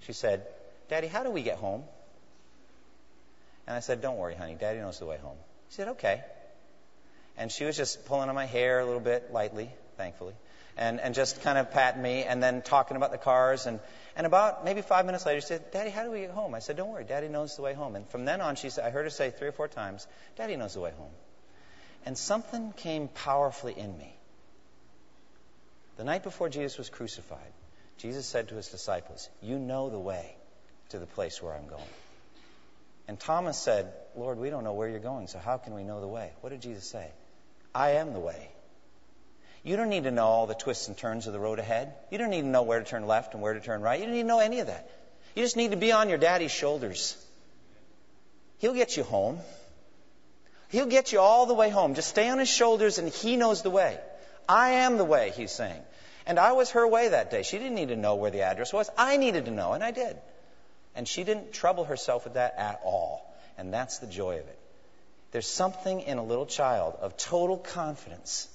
she 0.00 0.14
said, 0.14 0.46
Daddy, 0.88 1.06
how 1.06 1.22
do 1.22 1.30
we 1.30 1.42
get 1.42 1.58
home? 1.58 1.84
And 3.66 3.76
I 3.76 3.80
said, 3.80 4.00
Don't 4.00 4.16
worry, 4.16 4.34
honey. 4.34 4.56
Daddy 4.58 4.78
knows 4.78 4.98
the 4.98 5.06
way 5.06 5.18
home. 5.18 5.36
She 5.68 5.76
said, 5.76 5.88
Okay. 5.88 6.22
And 7.36 7.52
she 7.52 7.64
was 7.64 7.76
just 7.76 8.06
pulling 8.06 8.30
on 8.30 8.34
my 8.34 8.46
hair 8.46 8.80
a 8.80 8.86
little 8.86 9.00
bit 9.00 9.30
lightly, 9.30 9.68
thankfully, 9.98 10.32
and, 10.78 10.98
and 10.98 11.14
just 11.14 11.42
kind 11.42 11.58
of 11.58 11.70
patting 11.70 12.00
me 12.00 12.22
and 12.22 12.42
then 12.42 12.62
talking 12.62 12.96
about 12.96 13.12
the 13.12 13.18
cars. 13.18 13.66
And, 13.66 13.80
and 14.16 14.26
about 14.26 14.64
maybe 14.64 14.80
five 14.80 15.04
minutes 15.04 15.26
later, 15.26 15.42
she 15.42 15.48
said, 15.48 15.70
Daddy, 15.72 15.90
how 15.90 16.04
do 16.04 16.10
we 16.10 16.20
get 16.20 16.30
home? 16.30 16.54
I 16.54 16.60
said, 16.60 16.78
Don't 16.78 16.88
worry. 16.88 17.04
Daddy 17.04 17.28
knows 17.28 17.56
the 17.56 17.62
way 17.62 17.74
home. 17.74 17.96
And 17.96 18.08
from 18.08 18.24
then 18.24 18.40
on, 18.40 18.56
she 18.56 18.70
said, 18.70 18.84
I 18.86 18.90
heard 18.90 19.04
her 19.04 19.10
say 19.10 19.30
three 19.30 19.48
or 19.48 19.52
four 19.52 19.68
times, 19.68 20.06
Daddy 20.36 20.56
knows 20.56 20.72
the 20.72 20.80
way 20.80 20.92
home. 20.96 21.10
And 22.06 22.16
something 22.16 22.72
came 22.72 23.08
powerfully 23.08 23.74
in 23.76 23.98
me. 23.98 24.16
The 25.96 26.04
night 26.04 26.22
before 26.22 26.48
Jesus 26.48 26.78
was 26.78 26.88
crucified, 26.88 27.52
Jesus 27.98 28.26
said 28.26 28.48
to 28.48 28.54
his 28.54 28.68
disciples, 28.68 29.28
You 29.42 29.58
know 29.58 29.90
the 29.90 29.98
way 29.98 30.36
to 30.90 30.98
the 30.98 31.06
place 31.06 31.42
where 31.42 31.52
I'm 31.52 31.66
going. 31.66 31.82
And 33.08 33.18
Thomas 33.18 33.58
said, 33.58 33.92
Lord, 34.16 34.38
we 34.38 34.50
don't 34.50 34.64
know 34.64 34.72
where 34.72 34.88
you're 34.88 34.98
going, 34.98 35.26
so 35.26 35.38
how 35.38 35.58
can 35.58 35.74
we 35.74 35.84
know 35.84 36.00
the 36.00 36.08
way? 36.08 36.30
What 36.40 36.50
did 36.50 36.62
Jesus 36.62 36.84
say? 36.84 37.10
I 37.74 37.92
am 37.92 38.12
the 38.12 38.20
way. 38.20 38.50
You 39.64 39.76
don't 39.76 39.88
need 39.88 40.04
to 40.04 40.12
know 40.12 40.26
all 40.26 40.46
the 40.46 40.54
twists 40.54 40.86
and 40.86 40.96
turns 40.96 41.26
of 41.26 41.32
the 41.32 41.40
road 41.40 41.58
ahead. 41.58 41.92
You 42.10 42.18
don't 42.18 42.30
need 42.30 42.42
to 42.42 42.46
know 42.46 42.62
where 42.62 42.78
to 42.78 42.84
turn 42.84 43.06
left 43.06 43.34
and 43.34 43.42
where 43.42 43.54
to 43.54 43.60
turn 43.60 43.80
right. 43.80 43.98
You 43.98 44.06
don't 44.06 44.14
need 44.14 44.22
to 44.22 44.28
know 44.28 44.38
any 44.38 44.60
of 44.60 44.68
that. 44.68 44.88
You 45.34 45.42
just 45.42 45.56
need 45.56 45.72
to 45.72 45.76
be 45.76 45.90
on 45.90 46.08
your 46.08 46.18
daddy's 46.18 46.52
shoulders. 46.52 47.16
He'll 48.58 48.74
get 48.74 48.96
you 48.96 49.02
home. 49.02 49.40
He'll 50.76 50.84
get 50.84 51.10
you 51.10 51.20
all 51.20 51.46
the 51.46 51.54
way 51.54 51.70
home. 51.70 51.94
Just 51.94 52.10
stay 52.10 52.28
on 52.28 52.38
his 52.38 52.50
shoulders 52.50 52.98
and 52.98 53.08
he 53.08 53.38
knows 53.38 53.62
the 53.62 53.70
way. 53.70 53.98
I 54.46 54.72
am 54.84 54.98
the 54.98 55.06
way, 55.06 55.32
he's 55.34 55.50
saying. 55.50 55.80
And 56.26 56.38
I 56.38 56.52
was 56.52 56.72
her 56.72 56.86
way 56.86 57.08
that 57.08 57.30
day. 57.30 57.44
She 57.44 57.56
didn't 57.56 57.76
need 57.76 57.88
to 57.88 57.96
know 57.96 58.16
where 58.16 58.30
the 58.30 58.42
address 58.42 58.74
was. 58.74 58.90
I 58.98 59.16
needed 59.16 59.46
to 59.46 59.50
know, 59.50 59.72
and 59.72 59.82
I 59.82 59.90
did. 59.90 60.18
And 60.94 61.08
she 61.08 61.24
didn't 61.24 61.54
trouble 61.54 61.84
herself 61.84 62.24
with 62.24 62.34
that 62.34 62.56
at 62.58 62.82
all. 62.84 63.34
And 63.56 63.72
that's 63.72 64.00
the 64.00 64.06
joy 64.06 64.34
of 64.34 64.46
it. 64.46 64.58
There's 65.30 65.46
something 65.46 66.02
in 66.02 66.18
a 66.18 66.22
little 66.22 66.44
child 66.44 66.98
of 67.00 67.16
total 67.16 67.56
confidence 67.56 68.46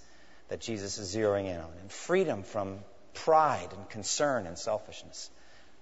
that 0.49 0.61
Jesus 0.61 0.99
is 0.99 1.15
zeroing 1.15 1.47
in 1.47 1.57
on, 1.57 1.71
and 1.81 1.91
freedom 1.91 2.43
from 2.43 2.81
pride 3.15 3.69
and 3.75 3.89
concern 3.89 4.45
and 4.45 4.59
selfishness. 4.59 5.31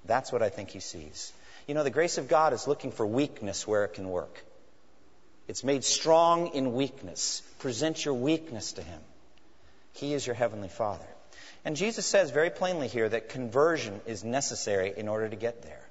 That's 0.06 0.32
what 0.32 0.42
I 0.42 0.48
think 0.48 0.70
he 0.70 0.80
sees. 0.80 1.34
You 1.68 1.74
know, 1.74 1.84
the 1.84 1.90
grace 1.90 2.18
of 2.18 2.30
God 2.30 2.54
is 2.54 2.66
looking 2.66 2.92
for 2.92 3.06
weakness 3.06 3.68
where 3.68 3.84
it 3.84 3.96
can 3.96 4.10
work. 4.10 4.46
It's 5.50 5.64
made 5.64 5.84
strong 5.84 6.54
in 6.54 6.74
weakness. 6.74 7.42
Present 7.58 8.06
your 8.06 8.14
weakness 8.14 8.74
to 8.74 8.84
him. 8.84 9.02
He 9.94 10.14
is 10.14 10.26
your 10.26 10.36
heavenly 10.36 10.68
Father. 10.70 11.08
And 11.66 11.76
Jesus 11.76 12.06
says 12.06 12.30
very 12.30 12.52
plainly 12.52 12.88
here 12.88 13.10
that 13.10 13.30
conversion 13.30 14.00
is 14.06 14.24
necessary 14.24 14.94
in 14.96 15.08
order 15.08 15.28
to 15.28 15.36
get 15.36 15.64
there. 15.64 15.82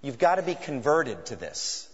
You've 0.00 0.18
got 0.18 0.36
to 0.36 0.42
be 0.42 0.54
converted 0.54 1.26
to 1.26 1.36
this. 1.36 1.86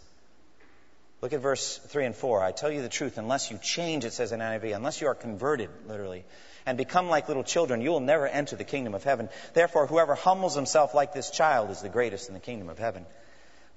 Look 1.20 1.32
at 1.32 1.40
verse 1.40 1.78
3 1.78 2.06
and 2.06 2.14
4. 2.14 2.44
I 2.44 2.52
tell 2.52 2.70
you 2.70 2.80
the 2.80 2.88
truth, 2.88 3.18
unless 3.18 3.50
you 3.50 3.58
change, 3.58 4.04
it 4.04 4.12
says 4.12 4.30
in 4.30 4.38
NIV, 4.38 4.76
unless 4.76 5.00
you 5.00 5.08
are 5.08 5.16
converted, 5.16 5.70
literally, 5.88 6.24
and 6.64 6.78
become 6.78 7.08
like 7.08 7.26
little 7.26 7.42
children, 7.42 7.80
you 7.80 7.90
will 7.90 7.98
never 7.98 8.28
enter 8.28 8.54
the 8.54 8.62
kingdom 8.62 8.94
of 8.94 9.02
heaven. 9.02 9.28
Therefore, 9.52 9.88
whoever 9.88 10.14
humbles 10.14 10.54
himself 10.54 10.94
like 10.94 11.12
this 11.12 11.30
child 11.32 11.70
is 11.70 11.82
the 11.82 11.88
greatest 11.88 12.28
in 12.28 12.34
the 12.34 12.40
kingdom 12.40 12.68
of 12.68 12.78
heaven. 12.78 13.04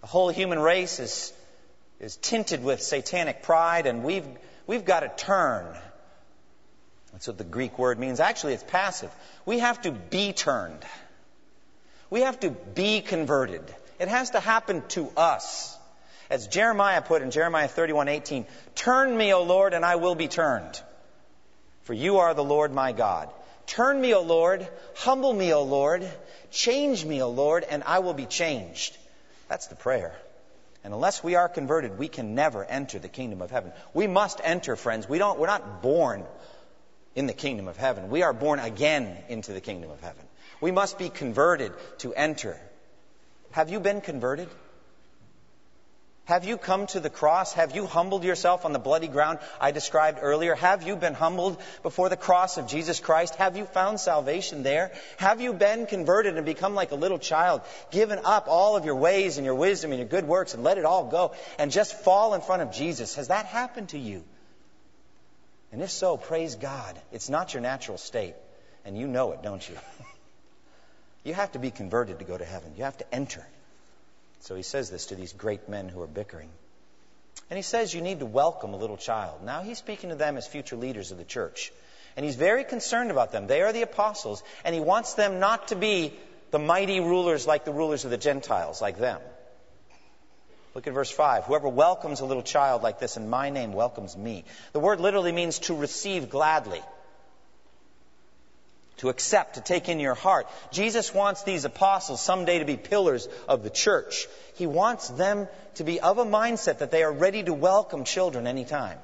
The 0.02 0.08
whole 0.08 0.30
human 0.30 0.60
race 0.60 1.00
is, 1.00 1.34
is 2.02 2.18
tinted 2.18 2.64
with 2.64 2.82
satanic 2.82 3.44
pride, 3.44 3.86
and 3.86 4.04
we've, 4.04 4.26
we've 4.66 4.86
got 4.86 5.02
to 5.02 5.24
turn. 5.24 5.68
That's 7.12 7.28
what 7.28 7.38
the 7.38 7.44
Greek 7.44 7.78
word 7.78 8.00
means. 8.00 8.20
Actually, 8.20 8.56
it's 8.56 8.64
passive. 8.64 9.12
We 9.46 9.60
have 9.60 9.80
to 9.84 9.92
be 9.92 10.34
turned. 10.34 10.84
We 12.10 12.22
have 12.22 12.40
to 12.40 12.50
be 12.50 13.02
converted. 13.02 13.64
It 14.00 14.08
has 14.08 14.32
to 14.32 14.40
happen 14.40 14.84
to 14.90 15.12
us. 15.16 15.78
As 16.32 16.48
Jeremiah 16.48 17.04
put 17.04 17.22
in 17.22 17.30
Jeremiah 17.30 17.68
31:18, 17.68 18.48
"Turn 18.74 19.16
me, 19.16 19.34
O 19.34 19.44
Lord, 19.44 19.74
and 19.76 19.86
I 19.86 19.98
will 19.98 20.16
be 20.16 20.28
turned, 20.28 20.82
for 21.84 21.94
you 21.94 22.20
are 22.20 22.34
the 22.34 22.44
Lord 22.44 22.72
my 22.72 22.94
God. 22.94 23.30
Turn 23.68 24.02
me, 24.02 24.16
O 24.16 24.22
Lord, 24.22 24.68
humble 24.96 25.34
me, 25.34 25.54
O 25.54 25.62
Lord, 25.62 26.10
change 26.50 27.06
me, 27.06 27.22
O 27.22 27.30
Lord, 27.30 27.64
and 27.64 27.84
I 27.84 28.00
will 28.00 28.14
be 28.14 28.26
changed." 28.26 28.98
That's 29.50 29.68
the 29.68 29.76
prayer. 29.76 30.16
And 30.84 30.94
unless 30.94 31.24
we 31.24 31.36
are 31.36 31.48
converted, 31.48 32.00
we 32.00 32.08
can 32.08 32.34
never 32.34 32.66
enter 32.66 32.98
the 32.98 33.08
kingdom 33.08 33.42
of 33.42 33.52
heaven. 33.52 33.72
We 33.94 34.08
must 34.08 34.42
enter, 34.44 34.76
friends. 34.76 35.08
We 35.08 35.20
don't, 35.20 35.40
we're 35.40 35.48
not 35.48 35.82
born 35.82 36.26
in 37.16 37.28
the 37.28 37.34
kingdom 37.34 37.68
of 37.68 37.78
heaven. 37.78 38.10
We 38.10 38.24
are 38.24 38.34
born 38.34 38.60
again 38.60 39.18
into 39.30 39.54
the 39.54 39.62
kingdom 39.62 39.92
of 39.92 40.02
heaven. 40.02 40.26
We 40.60 40.72
must 40.72 40.98
be 40.98 41.10
converted 41.10 41.74
to 42.00 42.14
enter. 42.14 42.60
Have 43.52 43.70
you 43.70 43.80
been 43.80 44.02
converted? 44.02 44.50
Have 46.32 46.46
you 46.46 46.58
come 46.58 46.88
to 46.88 47.02
the 47.02 47.10
cross? 47.10 47.52
Have 47.56 47.76
you 47.76 47.86
humbled 47.86 48.24
yourself 48.24 48.64
on 48.64 48.72
the 48.72 48.80
bloody 48.80 49.10
ground 49.10 49.40
I 49.60 49.72
described 49.72 50.20
earlier? 50.22 50.56
Have 50.56 50.82
you 50.82 50.96
been 50.96 51.14
humbled 51.14 51.62
before 51.84 52.08
the 52.08 52.16
cross 52.16 52.58
of 52.58 52.68
Jesus 52.68 53.02
Christ? 53.02 53.36
Have 53.36 53.58
you 53.58 53.66
found 53.66 54.00
salvation 54.00 54.64
there? 54.64 54.94
Have 55.18 55.42
you 55.42 55.52
been 55.52 55.88
converted 55.88 56.38
and 56.38 56.46
become 56.46 56.74
like 56.74 56.92
a 56.92 56.96
little 56.96 57.20
child, 57.20 57.64
given 57.92 58.18
up 58.24 58.46
all 58.48 58.78
of 58.78 58.86
your 58.86 58.96
ways 58.96 59.36
and 59.36 59.44
your 59.46 59.56
wisdom 59.56 59.92
and 59.92 60.00
your 60.00 60.08
good 60.08 60.26
works 60.26 60.54
and 60.54 60.64
let 60.64 60.78
it 60.78 60.86
all 60.86 61.08
go 61.08 61.34
and 61.60 61.70
just 61.70 62.02
fall 62.02 62.34
in 62.34 62.40
front 62.40 62.62
of 62.62 62.72
Jesus? 62.72 63.16
Has 63.16 63.28
that 63.28 63.46
happened 63.46 63.90
to 63.90 64.00
you? 64.00 64.24
And 65.74 65.82
if 65.82 65.92
so, 65.92 66.16
praise 66.16 66.56
God. 66.56 66.98
It's 67.12 67.30
not 67.30 67.54
your 67.54 67.60
natural 67.60 67.98
state. 67.98 68.36
And 68.86 68.98
you 68.98 69.06
know 69.06 69.34
it, 69.34 69.44
don't 69.44 69.68
you? 69.68 69.76
you 71.26 71.34
have 71.34 71.52
to 71.52 71.60
be 71.60 71.72
converted 71.72 72.20
to 72.20 72.24
go 72.24 72.38
to 72.38 72.46
heaven. 72.46 72.72
You 72.78 72.86
have 72.86 72.98
to 73.00 73.14
enter. 73.14 73.46
So 74.42 74.56
he 74.56 74.64
says 74.64 74.90
this 74.90 75.08
to 75.08 75.16
these 75.16 75.34
great 75.34 75.70
men 75.70 75.88
who 75.88 76.02
are 76.02 76.08
bickering. 76.08 76.50
And 77.50 77.58
he 77.58 77.64
says 77.64 77.94
you 77.94 78.02
need 78.02 78.20
to 78.20 78.26
welcome 78.26 78.74
a 78.74 78.78
little 78.78 78.98
child. 78.98 79.44
Now 79.44 79.62
he's 79.62 79.78
speaking 79.78 80.10
to 80.10 80.16
them 80.16 80.36
as 80.38 80.48
future 80.48 80.76
leaders 80.76 81.12
of 81.12 81.18
the 81.18 81.24
church. 81.24 81.72
And 82.18 82.26
he's 82.26 82.36
very 82.36 82.64
concerned 82.64 83.12
about 83.12 83.32
them. 83.32 83.48
They 83.48 83.62
are 83.62 83.72
the 83.72 83.84
apostles, 83.84 84.44
and 84.66 84.76
he 84.76 84.82
wants 84.82 85.14
them 85.14 85.40
not 85.40 85.70
to 85.70 85.76
be 85.76 86.14
the 86.50 86.60
mighty 86.60 87.00
rulers 87.00 87.48
like 87.48 87.66
the 87.66 87.72
rulers 87.72 88.04
of 88.04 88.12
the 88.12 88.18
Gentiles, 88.18 88.82
like 88.82 88.98
them. 88.98 89.22
Look 90.74 90.88
at 90.88 90.94
verse 90.94 91.12
5. 91.12 91.46
Whoever 91.46 91.70
welcomes 91.70 92.22
a 92.22 92.26
little 92.26 92.44
child 92.44 92.82
like 92.82 93.00
this 93.00 93.18
in 93.18 93.30
my 93.30 93.50
name 93.50 93.74
welcomes 93.74 94.18
me. 94.18 94.46
The 94.74 94.80
word 94.80 95.00
literally 95.00 95.32
means 95.32 95.60
to 95.60 95.76
receive 95.76 96.30
gladly 96.30 96.82
to 99.02 99.10
accept, 99.10 99.56
to 99.56 99.62
take 99.62 99.90
in 99.90 100.00
your 100.00 100.14
heart. 100.14 100.48
Jesus 100.72 101.12
wants 101.12 101.42
these 101.42 101.66
apostles 101.66 102.22
someday 102.22 102.60
to 102.60 102.66
be 102.66 102.78
pillars 102.78 103.28
of 103.48 103.64
the 103.64 103.70
church. 103.72 104.28
He 104.56 104.68
wants 104.68 105.08
them 105.10 105.48
to 105.76 105.84
be 105.84 106.00
of 106.00 106.20
a 106.20 106.24
mindset 106.24 106.78
that 106.78 106.92
they 106.92 107.02
are 107.02 107.12
ready 107.12 107.42
to 107.42 107.52
welcome 107.52 108.04
children 108.04 108.46
anytime. 108.46 109.00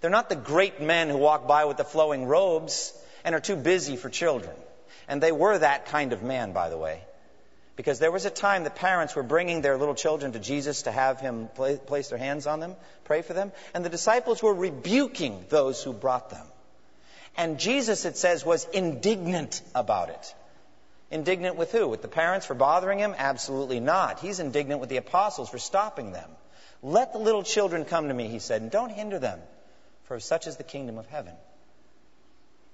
They're 0.00 0.10
not 0.10 0.30
the 0.30 0.36
great 0.36 0.80
men 0.80 1.10
who 1.10 1.18
walk 1.18 1.46
by 1.46 1.66
with 1.66 1.76
the 1.76 1.84
flowing 1.84 2.24
robes 2.24 2.94
and 3.24 3.34
are 3.34 3.40
too 3.40 3.56
busy 3.56 3.96
for 3.96 4.08
children. 4.08 4.56
And 5.06 5.22
they 5.22 5.32
were 5.32 5.58
that 5.58 5.86
kind 5.86 6.14
of 6.14 6.22
man, 6.22 6.52
by 6.52 6.70
the 6.70 6.78
way. 6.78 7.02
Because 7.76 7.98
there 7.98 8.12
was 8.12 8.24
a 8.24 8.30
time 8.30 8.64
that 8.64 8.76
parents 8.76 9.14
were 9.14 9.22
bringing 9.22 9.60
their 9.60 9.76
little 9.76 9.94
children 9.94 10.32
to 10.32 10.38
Jesus 10.38 10.82
to 10.82 10.92
have 10.92 11.20
him 11.20 11.48
place 11.54 12.08
their 12.08 12.18
hands 12.18 12.46
on 12.46 12.58
them, 12.60 12.74
pray 13.04 13.20
for 13.20 13.34
them, 13.34 13.52
and 13.74 13.84
the 13.84 13.90
disciples 13.90 14.42
were 14.42 14.54
rebuking 14.54 15.44
those 15.50 15.82
who 15.82 15.92
brought 15.92 16.30
them. 16.30 16.46
And 17.36 17.58
Jesus, 17.58 18.04
it 18.04 18.16
says, 18.16 18.44
was 18.44 18.64
indignant 18.72 19.60
about 19.74 20.10
it. 20.10 20.34
Indignant 21.10 21.56
with 21.56 21.72
who? 21.72 21.88
With 21.88 22.02
the 22.02 22.08
parents 22.08 22.46
for 22.46 22.54
bothering 22.54 22.98
him? 22.98 23.14
Absolutely 23.16 23.80
not. 23.80 24.20
He's 24.20 24.40
indignant 24.40 24.80
with 24.80 24.88
the 24.88 24.96
apostles 24.96 25.48
for 25.48 25.58
stopping 25.58 26.12
them. 26.12 26.30
Let 26.82 27.12
the 27.12 27.18
little 27.18 27.42
children 27.42 27.84
come 27.84 28.08
to 28.08 28.14
me, 28.14 28.28
he 28.28 28.38
said, 28.38 28.62
and 28.62 28.70
don't 28.70 28.90
hinder 28.90 29.18
them, 29.18 29.40
for 30.04 30.20
such 30.20 30.46
is 30.46 30.56
the 30.56 30.64
kingdom 30.64 30.98
of 30.98 31.06
heaven. 31.06 31.34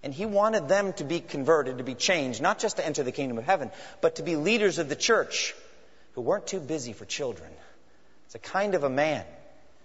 And 0.03 0.14
he 0.14 0.27
wanted 0.27 0.68
them 0.68 0.92
to 0.94 1.05
be 1.05 1.20
converted, 1.20 1.79
to 1.79 1.85
be 1.85 1.94
changed, 1.94 2.40
not 2.40 2.59
just 2.59 2.77
to 2.77 2.87
enter 2.87 3.03
the 3.03 3.12
kingdom 3.12 3.38
of 3.38 3.44
heaven, 3.44 3.70
but 4.01 4.16
to 4.16 4.23
be 4.23 4.37
leaders 4.37 4.79
of 4.79 4.88
the 4.88 4.96
church 4.96 5.55
who 6.14 6.23
weren't 6.23 6.46
too 6.46 6.61
busy 6.61 6.92
for 6.92 7.05
children. 7.05 7.51
It's 8.27 8.35
a 8.35 8.38
kind 8.38 8.75
of 8.75 8.85
a 8.85 8.90
man 8.90 9.25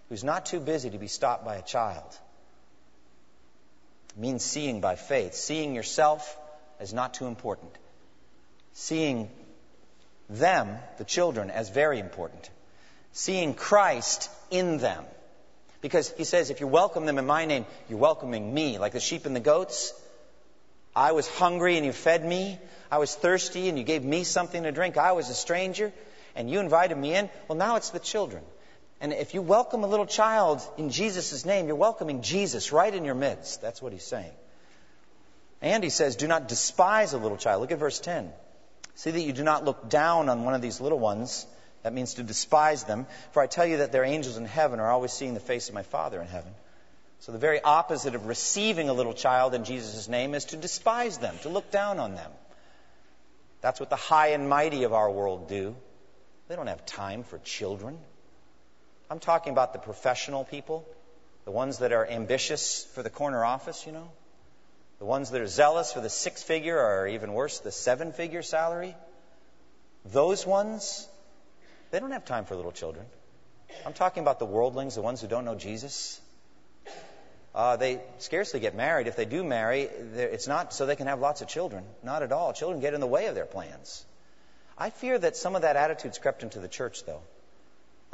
who's 0.10 0.24
not 0.24 0.46
too 0.46 0.60
busy 0.60 0.90
to 0.90 0.98
be 0.98 1.08
stopped 1.08 1.46
by 1.46 1.56
a 1.58 1.62
child 1.62 2.18
means 4.16 4.44
seeing 4.44 4.82
by 4.82 4.96
faith. 4.96 5.34
Seeing 5.34 5.76
yourself 5.76 6.38
as 6.80 6.94
not 6.94 7.14
too 7.14 7.26
important. 7.26 7.72
Seeing 8.74 9.30
them, 10.30 10.78
the 10.98 11.04
children, 11.04 11.50
as 11.50 11.70
very 11.70 12.00
important. 12.00 12.50
Seeing 13.12 13.54
Christ 13.54 14.30
in 14.52 14.78
them. 14.78 15.06
Because 15.82 16.12
he 16.18 16.24
says, 16.24 16.50
if 16.50 16.60
you 16.60 16.68
welcome 16.68 17.06
them 17.06 17.18
in 17.18 17.26
my 17.26 17.46
name, 17.46 17.66
you're 17.90 18.00
welcoming 18.00 18.54
me. 18.54 18.78
Like 18.78 18.94
the 18.94 19.00
sheep 19.00 19.26
and 19.26 19.36
the 19.36 19.40
goats. 19.40 19.94
I 20.96 21.12
was 21.12 21.28
hungry 21.28 21.78
and 21.78 21.86
you 21.86 21.92
fed 21.92 22.26
me. 22.26 22.58
I 22.92 22.98
was 22.98 23.14
thirsty 23.14 23.70
and 23.70 23.78
you 23.78 23.84
gave 23.84 24.04
me 24.04 24.24
something 24.24 24.64
to 24.64 24.72
drink. 24.72 24.98
I 24.98 25.12
was 25.12 25.30
a 25.30 25.34
stranger 25.34 25.92
and 26.36 26.50
you 26.50 26.60
invited 26.60 26.98
me 26.98 27.14
in. 27.14 27.30
Well, 27.48 27.58
now 27.58 27.76
it's 27.76 27.92
the 27.92 28.00
children. 28.00 28.44
And 29.06 29.14
if 29.14 29.36
you 29.36 29.44
welcome 29.44 29.84
a 29.84 29.88
little 29.88 30.08
child 30.08 30.68
in 30.78 30.90
Jesus' 30.90 31.46
name, 31.46 31.68
you're 31.68 31.76
welcoming 31.76 32.24
Jesus 32.24 32.72
right 32.72 32.92
in 32.92 33.06
your 33.06 33.14
midst. 33.14 33.62
That's 33.62 33.80
what 33.80 33.94
he's 33.94 34.04
saying. 34.04 34.32
And 35.62 35.84
he 35.84 35.92
says, 35.92 36.16
Do 36.16 36.28
not 36.28 36.48
despise 36.48 37.14
a 37.14 37.20
little 37.20 37.38
child. 37.38 37.62
Look 37.62 37.72
at 37.72 37.78
verse 37.78 38.00
10. 38.00 38.34
See 38.96 39.12
that 39.12 39.22
you 39.22 39.32
do 39.32 39.44
not 39.44 39.64
look 39.64 39.90
down 39.90 40.28
on 40.28 40.44
one 40.44 40.56
of 40.56 40.64
these 40.64 40.82
little 40.82 40.98
ones. 40.98 41.46
That 41.84 41.94
means 41.94 42.16
to 42.16 42.24
despise 42.24 42.86
them. 42.86 43.06
For 43.32 43.44
I 43.44 43.46
tell 43.46 43.68
you 43.68 43.78
that 43.78 43.92
their 43.92 44.04
angels 44.04 44.38
in 44.38 44.46
heaven 44.46 44.80
are 44.80 44.90
always 44.90 45.12
seeing 45.12 45.36
the 45.36 45.40
face 45.40 45.68
of 45.68 45.76
my 45.76 45.84
Father 45.84 46.20
in 46.20 46.28
heaven. 46.28 46.56
So 47.20 47.32
the 47.32 47.38
very 47.38 47.62
opposite 47.62 48.16
of 48.16 48.26
receiving 48.26 48.90
a 48.90 48.94
little 48.94 49.14
child 49.14 49.54
in 49.54 49.66
Jesus' 49.66 50.10
name 50.10 50.34
is 50.34 50.46
to 50.46 50.58
despise 50.58 51.20
them, 51.20 51.36
to 51.44 51.50
look 51.50 51.70
down 51.70 52.00
on 52.00 52.16
them. 52.16 52.32
That's 53.62 53.80
what 53.80 53.92
the 53.92 53.98
high 53.98 54.30
and 54.30 54.50
mighty 54.50 54.82
of 54.82 54.94
our 54.94 55.12
world 55.12 55.48
do. 55.48 55.76
They 56.48 56.56
don't 56.56 56.66
have 56.66 56.88
time 56.88 57.22
for 57.22 57.38
children. 57.38 58.00
I'm 59.10 59.20
talking 59.20 59.54
about 59.54 59.74
the 59.74 59.80
professional 59.80 60.44
people, 60.44 60.88
the 61.46 61.52
ones 61.52 61.80
that 61.80 61.92
are 61.92 62.06
ambitious 62.08 62.86
for 62.96 63.04
the 63.04 63.10
corner 63.10 63.46
office, 63.46 63.86
you 63.86 63.92
know, 63.92 64.10
the 65.00 65.06
ones 65.06 65.32
that 65.32 65.42
are 65.42 65.48
zealous 65.48 65.94
for 65.94 66.02
the 66.02 66.10
six 66.10 66.42
figure 66.42 66.80
or 66.80 67.08
even 67.08 67.34
worse, 67.34 67.60
the 67.60 67.72
seven 67.72 68.14
figure 68.14 68.42
salary. 68.42 68.96
Those 70.06 70.46
ones, 70.46 71.08
they 71.92 72.00
don't 72.00 72.12
have 72.12 72.26
time 72.26 72.46
for 72.46 72.56
little 72.56 72.72
children. 72.72 73.06
I'm 73.86 73.94
talking 73.94 74.22
about 74.22 74.40
the 74.40 74.46
worldlings, 74.46 74.96
the 74.96 75.02
ones 75.02 75.22
who 75.22 75.28
don't 75.28 75.46
know 75.46 75.56
Jesus. 75.56 76.20
Uh, 77.54 77.76
they 77.78 78.02
scarcely 78.20 78.60
get 78.60 78.76
married. 78.76 79.08
If 79.08 79.16
they 79.16 79.26
do 79.26 79.44
marry, 79.44 79.84
it's 79.84 80.48
not 80.48 80.74
so 80.74 80.86
they 80.86 80.96
can 80.96 81.08
have 81.08 81.20
lots 81.20 81.42
of 81.42 81.48
children. 81.48 81.84
Not 82.04 82.24
at 82.24 82.32
all. 82.32 82.54
Children 82.54 82.82
get 82.82 82.94
in 82.94 83.02
the 83.02 83.08
way 83.08 83.28
of 83.28 83.36
their 83.36 83.46
plans. 83.46 84.04
I 84.78 84.90
fear 84.90 85.18
that 85.18 85.38
some 85.38 85.56
of 85.56 85.62
that 85.62 85.76
attitude's 85.76 86.18
crept 86.18 86.44
into 86.44 86.60
the 86.60 86.68
church, 86.68 87.06
though. 87.06 87.22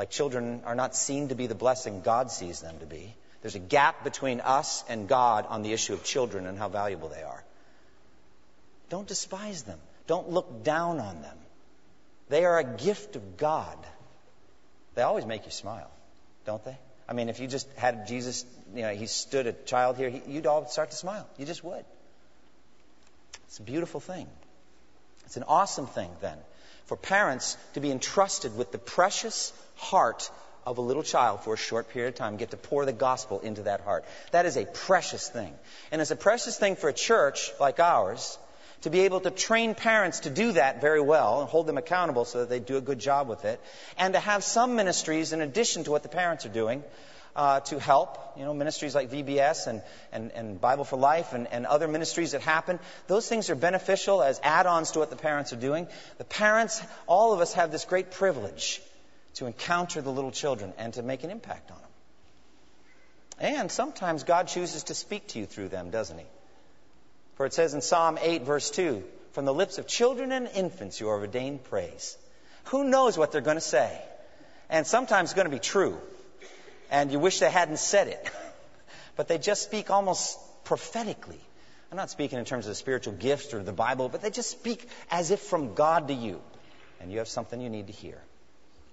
Like 0.01 0.09
children 0.09 0.63
are 0.65 0.73
not 0.73 0.95
seen 0.95 1.27
to 1.27 1.35
be 1.35 1.45
the 1.45 1.53
blessing 1.53 2.01
God 2.01 2.31
sees 2.31 2.59
them 2.59 2.79
to 2.79 2.87
be. 2.87 3.13
There's 3.43 3.53
a 3.53 3.59
gap 3.59 4.03
between 4.03 4.39
us 4.39 4.83
and 4.89 5.07
God 5.07 5.45
on 5.47 5.61
the 5.61 5.73
issue 5.73 5.93
of 5.93 6.03
children 6.03 6.47
and 6.47 6.57
how 6.57 6.69
valuable 6.69 7.07
they 7.07 7.21
are. 7.21 7.43
Don't 8.89 9.07
despise 9.07 9.61
them. 9.61 9.77
Don't 10.07 10.31
look 10.31 10.63
down 10.63 10.99
on 10.99 11.21
them. 11.21 11.37
They 12.29 12.45
are 12.45 12.57
a 12.57 12.63
gift 12.63 13.15
of 13.15 13.37
God. 13.37 13.77
They 14.95 15.03
always 15.03 15.27
make 15.27 15.45
you 15.45 15.51
smile, 15.51 15.91
don't 16.47 16.65
they? 16.65 16.79
I 17.07 17.13
mean, 17.13 17.29
if 17.29 17.39
you 17.39 17.45
just 17.45 17.71
had 17.75 18.07
Jesus, 18.07 18.43
you 18.73 18.81
know, 18.81 18.95
he 18.95 19.05
stood 19.05 19.45
a 19.45 19.53
child 19.53 19.97
here, 19.97 20.11
you'd 20.27 20.47
all 20.47 20.65
start 20.65 20.89
to 20.89 20.97
smile. 20.97 21.27
You 21.37 21.45
just 21.45 21.63
would. 21.63 21.85
It's 23.45 23.59
a 23.59 23.61
beautiful 23.61 23.99
thing. 23.99 24.27
It's 25.25 25.37
an 25.37 25.43
awesome 25.43 25.85
thing, 25.85 26.09
then, 26.21 26.39
for 26.91 26.97
parents 26.97 27.55
to 27.73 27.79
be 27.79 27.89
entrusted 27.89 28.57
with 28.57 28.73
the 28.73 28.77
precious 28.77 29.53
heart 29.77 30.29
of 30.65 30.77
a 30.77 30.81
little 30.81 31.03
child 31.03 31.41
for 31.41 31.53
a 31.53 31.57
short 31.57 31.89
period 31.91 32.09
of 32.09 32.15
time, 32.15 32.35
get 32.35 32.51
to 32.51 32.57
pour 32.57 32.85
the 32.85 32.91
gospel 32.91 33.39
into 33.39 33.61
that 33.61 33.79
heart. 33.79 34.03
That 34.31 34.45
is 34.45 34.57
a 34.57 34.65
precious 34.65 35.29
thing. 35.29 35.53
And 35.93 36.01
it's 36.01 36.11
a 36.11 36.17
precious 36.17 36.59
thing 36.59 36.75
for 36.75 36.89
a 36.89 36.93
church 36.93 37.49
like 37.61 37.79
ours 37.79 38.37
to 38.81 38.89
be 38.89 39.05
able 39.05 39.21
to 39.21 39.31
train 39.31 39.73
parents 39.73 40.19
to 40.21 40.29
do 40.29 40.51
that 40.51 40.81
very 40.81 40.99
well 40.99 41.39
and 41.39 41.47
hold 41.47 41.65
them 41.65 41.77
accountable 41.77 42.25
so 42.25 42.39
that 42.39 42.49
they 42.49 42.59
do 42.59 42.75
a 42.75 42.81
good 42.81 42.99
job 42.99 43.29
with 43.29 43.45
it, 43.45 43.61
and 43.97 44.13
to 44.13 44.19
have 44.19 44.43
some 44.43 44.75
ministries 44.75 45.31
in 45.31 45.39
addition 45.39 45.85
to 45.85 45.91
what 45.91 46.03
the 46.03 46.09
parents 46.09 46.45
are 46.45 46.49
doing 46.49 46.83
uh, 47.35 47.59
to 47.61 47.79
help. 47.79 48.17
You 48.37 48.45
know, 48.45 48.53
ministries 48.53 48.95
like 48.95 49.09
VBS 49.09 49.67
and, 49.67 49.81
and, 50.11 50.31
and 50.31 50.61
Bible 50.61 50.83
for 50.83 50.97
Life 50.97 51.33
and, 51.33 51.47
and 51.47 51.65
other 51.65 51.87
ministries 51.87 52.31
that 52.31 52.41
happen. 52.41 52.79
Those 53.07 53.27
things 53.27 53.49
are 53.49 53.55
beneficial 53.55 54.23
as 54.23 54.39
add 54.43 54.65
ons 54.65 54.91
to 54.91 54.99
what 54.99 55.09
the 55.09 55.15
parents 55.15 55.53
are 55.53 55.57
doing. 55.57 55.87
The 56.17 56.23
parents, 56.23 56.81
all 57.07 57.33
of 57.33 57.41
us 57.41 57.53
have 57.53 57.71
this 57.71 57.85
great 57.85 58.11
privilege 58.11 58.81
to 59.35 59.45
encounter 59.45 60.01
the 60.01 60.11
little 60.11 60.31
children 60.31 60.73
and 60.77 60.93
to 60.93 61.03
make 61.03 61.23
an 61.23 61.29
impact 61.29 61.71
on 61.71 61.77
them. 61.77 61.87
And 63.39 63.71
sometimes 63.71 64.23
God 64.23 64.47
chooses 64.47 64.83
to 64.85 64.95
speak 64.95 65.27
to 65.29 65.39
you 65.39 65.45
through 65.45 65.69
them, 65.69 65.89
doesn't 65.89 66.17
He? 66.17 66.25
For 67.35 67.45
it 67.45 67.53
says 67.53 67.73
in 67.73 67.81
Psalm 67.81 68.19
8, 68.21 68.43
verse 68.43 68.69
2, 68.69 69.03
From 69.31 69.45
the 69.45 69.53
lips 69.53 69.77
of 69.77 69.87
children 69.87 70.31
and 70.31 70.47
infants 70.47 70.99
you 70.99 71.09
are 71.09 71.19
ordained 71.19 71.63
praise. 71.63 72.17
Who 72.65 72.83
knows 72.83 73.17
what 73.17 73.31
they're 73.31 73.41
going 73.41 73.57
to 73.57 73.61
say? 73.61 73.99
And 74.69 74.85
sometimes 74.85 75.29
it's 75.29 75.35
going 75.35 75.49
to 75.49 75.51
be 75.51 75.59
true. 75.59 75.99
And 76.91 77.11
you 77.11 77.19
wish 77.19 77.39
they 77.39 77.49
hadn't 77.49 77.79
said 77.79 78.07
it. 78.09 78.29
but 79.15 79.27
they 79.27 79.37
just 79.37 79.63
speak 79.63 79.89
almost 79.89 80.37
prophetically. 80.65 81.39
I'm 81.89 81.97
not 81.97 82.09
speaking 82.09 82.37
in 82.37 82.45
terms 82.45 82.67
of 82.67 82.77
spiritual 82.77 83.13
gifts 83.13 83.53
or 83.53 83.63
the 83.63 83.73
Bible, 83.73 84.09
but 84.09 84.21
they 84.21 84.29
just 84.29 84.51
speak 84.51 84.87
as 85.09 85.31
if 85.31 85.39
from 85.39 85.73
God 85.73 86.09
to 86.09 86.13
you. 86.13 86.39
And 86.99 87.11
you 87.11 87.17
have 87.17 87.27
something 87.27 87.59
you 87.59 87.69
need 87.69 87.87
to 87.87 87.93
hear. 87.93 88.21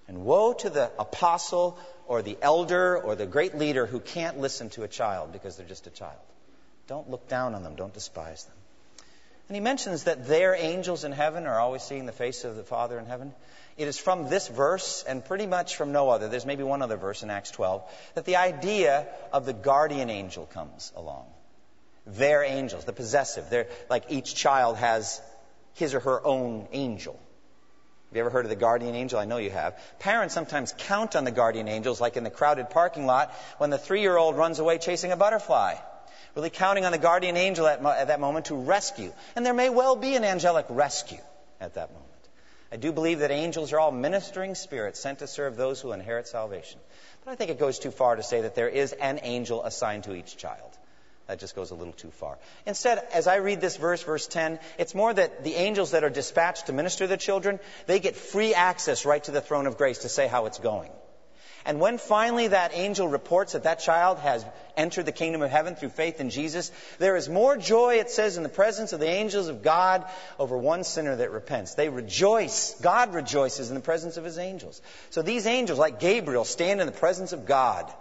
And 0.08 0.24
woe 0.24 0.54
to 0.54 0.70
the 0.70 0.90
apostle 0.98 1.78
or 2.06 2.22
the 2.22 2.38
elder 2.40 2.96
or 2.96 3.14
the 3.14 3.26
great 3.26 3.56
leader 3.56 3.84
who 3.84 4.00
can't 4.00 4.38
listen 4.38 4.70
to 4.70 4.82
a 4.82 4.88
child 4.88 5.32
because 5.32 5.56
they're 5.56 5.66
just 5.66 5.86
a 5.86 5.90
child. 5.90 6.18
Don't 6.86 7.10
look 7.10 7.28
down 7.28 7.54
on 7.54 7.62
them, 7.62 7.76
don't 7.76 7.92
despise 7.92 8.44
them. 8.44 8.56
And 9.48 9.56
he 9.56 9.60
mentions 9.60 10.04
that 10.04 10.26
their 10.26 10.54
angels 10.54 11.04
in 11.04 11.12
heaven 11.12 11.46
are 11.46 11.58
always 11.60 11.82
seeing 11.82 12.06
the 12.06 12.12
face 12.12 12.44
of 12.44 12.56
the 12.56 12.62
Father 12.62 12.98
in 12.98 13.06
heaven. 13.06 13.32
It 13.78 13.86
is 13.86 13.96
from 13.96 14.28
this 14.28 14.48
verse, 14.48 15.04
and 15.06 15.24
pretty 15.24 15.46
much 15.46 15.76
from 15.76 15.92
no 15.92 16.10
other, 16.10 16.28
there's 16.28 16.44
maybe 16.44 16.64
one 16.64 16.82
other 16.82 16.96
verse 16.96 17.22
in 17.22 17.30
Acts 17.30 17.52
12, 17.52 17.88
that 18.16 18.24
the 18.24 18.34
idea 18.34 19.06
of 19.32 19.46
the 19.46 19.52
guardian 19.52 20.10
angel 20.10 20.46
comes 20.46 20.92
along. 20.96 21.26
Their 22.04 22.42
angels, 22.42 22.84
the 22.84 22.92
possessive. 22.92 23.48
They're, 23.50 23.68
like 23.88 24.06
each 24.08 24.34
child 24.34 24.78
has 24.78 25.22
his 25.74 25.94
or 25.94 26.00
her 26.00 26.26
own 26.26 26.66
angel. 26.72 27.12
Have 28.08 28.16
you 28.16 28.20
ever 28.20 28.30
heard 28.30 28.46
of 28.46 28.50
the 28.50 28.56
guardian 28.56 28.96
angel? 28.96 29.20
I 29.20 29.26
know 29.26 29.36
you 29.36 29.50
have. 29.50 29.78
Parents 30.00 30.34
sometimes 30.34 30.74
count 30.78 31.14
on 31.14 31.22
the 31.22 31.30
guardian 31.30 31.68
angels, 31.68 32.00
like 32.00 32.16
in 32.16 32.24
the 32.24 32.30
crowded 32.30 32.70
parking 32.70 33.06
lot 33.06 33.32
when 33.58 33.70
the 33.70 33.78
three 33.78 34.00
year 34.00 34.16
old 34.16 34.36
runs 34.36 34.58
away 34.58 34.78
chasing 34.78 35.12
a 35.12 35.16
butterfly. 35.16 35.76
Really 36.34 36.50
counting 36.50 36.84
on 36.84 36.90
the 36.90 36.98
guardian 36.98 37.36
angel 37.36 37.68
at, 37.68 37.84
at 37.84 38.08
that 38.08 38.18
moment 38.18 38.46
to 38.46 38.56
rescue. 38.56 39.12
And 39.36 39.46
there 39.46 39.54
may 39.54 39.70
well 39.70 39.94
be 39.94 40.16
an 40.16 40.24
angelic 40.24 40.66
rescue 40.68 41.20
at 41.60 41.74
that 41.74 41.92
moment. 41.92 42.07
I 42.70 42.76
do 42.76 42.92
believe 42.92 43.20
that 43.20 43.30
angels 43.30 43.72
are 43.72 43.80
all 43.80 43.90
ministering 43.90 44.54
spirits 44.54 45.00
sent 45.00 45.20
to 45.20 45.26
serve 45.26 45.56
those 45.56 45.80
who 45.80 45.92
inherit 45.92 46.28
salvation. 46.28 46.80
But 47.24 47.30
I 47.30 47.34
think 47.34 47.50
it 47.50 47.58
goes 47.58 47.78
too 47.78 47.90
far 47.90 48.16
to 48.16 48.22
say 48.22 48.42
that 48.42 48.54
there 48.54 48.68
is 48.68 48.92
an 48.92 49.20
angel 49.22 49.64
assigned 49.64 50.04
to 50.04 50.14
each 50.14 50.36
child. 50.36 50.76
That 51.28 51.38
just 51.38 51.54
goes 51.54 51.70
a 51.70 51.74
little 51.74 51.92
too 51.92 52.10
far. 52.10 52.38
Instead, 52.66 53.06
as 53.12 53.26
I 53.26 53.36
read 53.36 53.60
this 53.60 53.76
verse, 53.76 54.02
verse 54.02 54.26
10, 54.26 54.58
it's 54.78 54.94
more 54.94 55.12
that 55.12 55.44
the 55.44 55.54
angels 55.54 55.90
that 55.90 56.04
are 56.04 56.10
dispatched 56.10 56.66
to 56.66 56.72
minister 56.72 57.04
to 57.04 57.08
the 57.08 57.16
children, 57.18 57.60
they 57.86 58.00
get 58.00 58.16
free 58.16 58.54
access 58.54 59.04
right 59.04 59.22
to 59.24 59.30
the 59.30 59.42
throne 59.42 59.66
of 59.66 59.76
grace 59.76 59.98
to 59.98 60.08
say 60.08 60.26
how 60.26 60.46
it's 60.46 60.58
going. 60.58 60.90
And 61.64 61.80
when 61.80 61.98
finally 61.98 62.48
that 62.48 62.70
angel 62.74 63.08
reports 63.08 63.52
that 63.52 63.64
that 63.64 63.80
child 63.80 64.18
has 64.18 64.44
entered 64.76 65.06
the 65.06 65.12
kingdom 65.12 65.42
of 65.42 65.50
heaven 65.50 65.74
through 65.74 65.90
faith 65.90 66.20
in 66.20 66.30
Jesus, 66.30 66.70
there 66.98 67.16
is 67.16 67.28
more 67.28 67.56
joy, 67.56 67.96
it 67.96 68.10
says, 68.10 68.36
in 68.36 68.42
the 68.42 68.48
presence 68.48 68.92
of 68.92 69.00
the 69.00 69.08
angels 69.08 69.48
of 69.48 69.62
God 69.62 70.04
over 70.38 70.56
one 70.56 70.84
sinner 70.84 71.16
that 71.16 71.30
repents. 71.30 71.74
They 71.74 71.88
rejoice. 71.88 72.74
God 72.80 73.12
rejoices 73.12 73.68
in 73.68 73.74
the 73.74 73.80
presence 73.80 74.16
of 74.16 74.24
his 74.24 74.38
angels. 74.38 74.80
So 75.10 75.22
these 75.22 75.46
angels, 75.46 75.78
like 75.78 76.00
Gabriel, 76.00 76.44
stand 76.44 76.80
in 76.80 76.86
the 76.86 76.92
presence 76.92 77.32
of 77.32 77.44
God. 77.44 77.92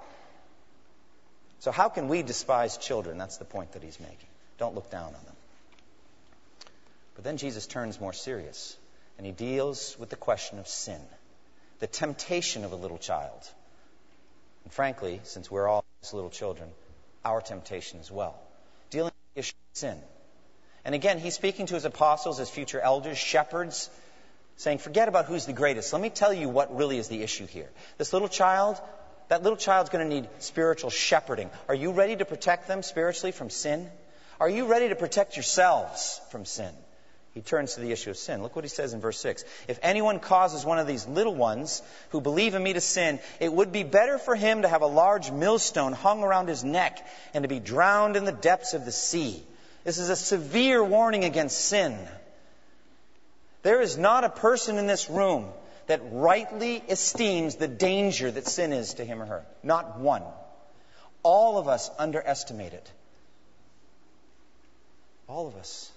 So 1.60 1.72
how 1.72 1.89
can 1.89 2.08
we 2.08 2.24
despise 2.24 2.78
children? 2.78 3.17
That's 3.17 3.38
the 3.38 3.46
point 3.46 3.74
that 3.74 3.84
he's 3.84 4.00
making. 4.00 4.30
Don't 4.58 4.76
look 4.76 4.89
down 4.89 5.08
on 5.08 5.12
them. 5.26 5.36
But 7.15 7.24
then 7.24 7.38
Jesus 7.38 7.65
turns 7.65 8.00
more 8.00 8.13
serious, 8.13 8.78
and 9.17 9.26
he 9.26 9.32
deals 9.32 9.98
with 10.00 10.10
the 10.10 10.15
question 10.15 10.60
of 10.60 10.67
sin, 10.67 11.02
the 11.80 11.88
temptation 11.88 12.63
of 12.63 12.72
a 12.72 12.76
little 12.76 12.98
child. 12.98 13.50
And 14.63 14.74
frankly, 14.74 15.22
since 15.24 15.50
we're 15.50 15.68
all 15.68 15.86
little 16.13 16.30
children, 16.30 16.70
our 17.26 17.42
temptation 17.42 18.00
as 18.00 18.12
well. 18.12 18.40
Dealing 18.90 19.12
with 19.12 19.34
the 19.34 19.40
issue 19.40 19.56
of 19.74 19.78
sin. 19.78 19.98
And 20.86 20.96
again, 20.96 21.20
he's 21.20 21.36
speaking 21.36 21.66
to 21.66 21.74
his 21.74 21.86
apostles, 21.86 22.38
his 22.38 22.50
future 22.50 22.80
elders, 22.80 23.18
shepherds, 23.18 23.90
saying, 24.56 24.78
forget 24.78 25.08
about 25.08 25.26
who's 25.26 25.46
the 25.46 25.54
greatest. 25.54 25.92
Let 25.92 26.02
me 26.02 26.10
tell 26.10 26.34
you 26.34 26.50
what 26.50 26.76
really 26.76 26.98
is 26.98 27.10
the 27.10 27.22
issue 27.24 27.46
here. 27.46 27.70
This 27.98 28.13
little 28.13 28.30
child, 28.30 28.80
that 29.28 29.44
little 29.44 29.58
child's 29.58 29.90
going 29.90 30.08
to 30.08 30.16
need 30.16 30.30
spiritual 30.40 30.90
shepherding. 30.90 31.50
Are 31.68 31.76
you 31.76 31.92
ready 31.92 32.16
to 32.16 32.26
protect 32.26 32.68
them 32.68 32.84
spiritually 32.84 33.34
from 33.34 33.50
sin? 33.50 33.90
Are 34.40 34.50
you 34.50 34.68
ready 34.68 34.90
to 34.90 34.96
protect 34.96 35.36
yourselves 35.36 36.22
from 36.32 36.46
sin? 36.46 36.74
He 37.38 37.41
turns 37.41 37.76
to 37.76 37.82
the 37.82 37.91
issue 37.91 38.10
of 38.10 38.17
sin. 38.17 38.41
Look 38.41 38.56
what 38.56 38.65
he 38.65 38.69
says 38.69 38.93
in 38.93 39.00
verse 39.00 39.19
6. 39.19 39.45
If 39.67 39.78
anyone 39.84 40.19
causes 40.19 40.65
one 40.65 40.80
of 40.80 40.88
these 40.88 41.06
little 41.06 41.36
ones 41.36 41.84
who 42.10 42.19
believe 42.19 42.56
in 42.56 42.63
me 42.63 42.73
to 42.73 42.82
sin, 42.82 43.19
it 43.39 43.54
would 43.54 43.71
be 43.71 43.84
better 43.84 44.17
for 44.17 44.34
him 44.34 44.63
to 44.63 44.67
have 44.67 44.82
a 44.82 44.88
large 44.88 45.30
millstone 45.30 45.93
hung 45.93 46.23
around 46.23 46.47
his 46.47 46.63
neck 46.63 46.97
and 47.36 47.43
to 47.43 47.47
be 47.47 47.60
drowned 47.60 48.15
in 48.15 48.26
the 48.26 48.32
depths 48.32 48.73
of 48.73 48.86
the 48.86 48.91
sea. 48.91 49.43
This 49.84 50.00
is 50.00 50.10
a 50.10 50.15
severe 50.15 50.84
warning 50.84 51.26
against 51.26 51.60
sin. 51.60 51.95
There 53.62 53.82
is 53.82 54.00
not 54.00 54.23
a 54.23 54.30
person 54.30 54.80
in 54.80 54.88
this 54.88 55.08
room 55.08 55.45
that 55.86 56.02
rightly 56.12 56.78
esteems 56.89 57.58
the 57.58 57.67
danger 57.67 58.32
that 58.32 58.47
sin 58.47 58.73
is 58.73 58.95
to 58.95 59.06
him 59.06 59.21
or 59.21 59.28
her. 59.28 59.45
Not 59.62 60.00
one. 60.00 60.23
All 61.21 61.60
of 61.60 61.67
us 61.67 61.91
underestimate 62.00 62.73
it. 62.73 62.91
All 65.28 65.45
of 65.45 65.56
us. 65.56 65.91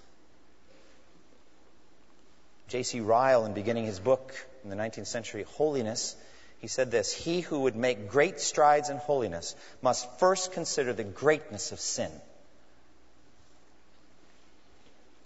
J.C. 2.71 3.01
Ryle, 3.01 3.43
in 3.43 3.53
beginning 3.53 3.85
his 3.85 3.99
book 3.99 4.33
in 4.63 4.69
the 4.69 4.77
19th 4.77 5.07
century, 5.07 5.43
Holiness, 5.57 6.15
he 6.59 6.67
said 6.67 6.89
this 6.89 7.11
He 7.11 7.41
who 7.41 7.61
would 7.61 7.75
make 7.75 8.07
great 8.09 8.39
strides 8.39 8.89
in 8.89 8.95
holiness 8.95 9.55
must 9.81 10.09
first 10.19 10.53
consider 10.53 10.93
the 10.93 11.03
greatness 11.03 11.73
of 11.73 11.81
sin. 11.81 12.09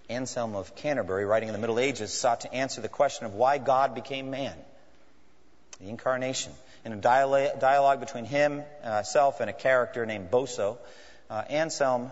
Anselm 0.09 0.55
of 0.55 0.75
Canterbury, 0.75 1.25
writing 1.25 1.49
in 1.49 1.53
the 1.53 1.59
Middle 1.59 1.77
Ages, 1.77 2.11
sought 2.11 2.41
to 2.41 2.53
answer 2.53 2.81
the 2.81 2.89
question 2.89 3.27
of 3.27 3.35
why 3.35 3.59
God 3.59 3.93
became 3.93 4.31
man, 4.31 4.55
the 5.79 5.89
incarnation. 5.89 6.51
In 6.83 6.93
a 6.93 6.97
dialogue 6.97 7.99
between 7.99 8.25
himself 8.25 9.35
uh, 9.35 9.41
and 9.41 9.49
a 9.51 9.53
character 9.53 10.05
named 10.07 10.31
Boso, 10.31 10.77
uh, 11.29 11.43
Anselm 11.49 12.09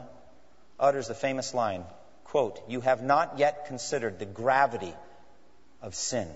utters 0.79 1.07
the 1.07 1.15
famous 1.15 1.55
line, 1.55 1.85
quote, 2.25 2.61
You 2.67 2.81
have 2.81 3.01
not 3.01 3.39
yet 3.39 3.65
considered 3.65 4.19
the 4.19 4.25
gravity 4.25 4.93
of 5.83 5.93
sin. 5.93 6.27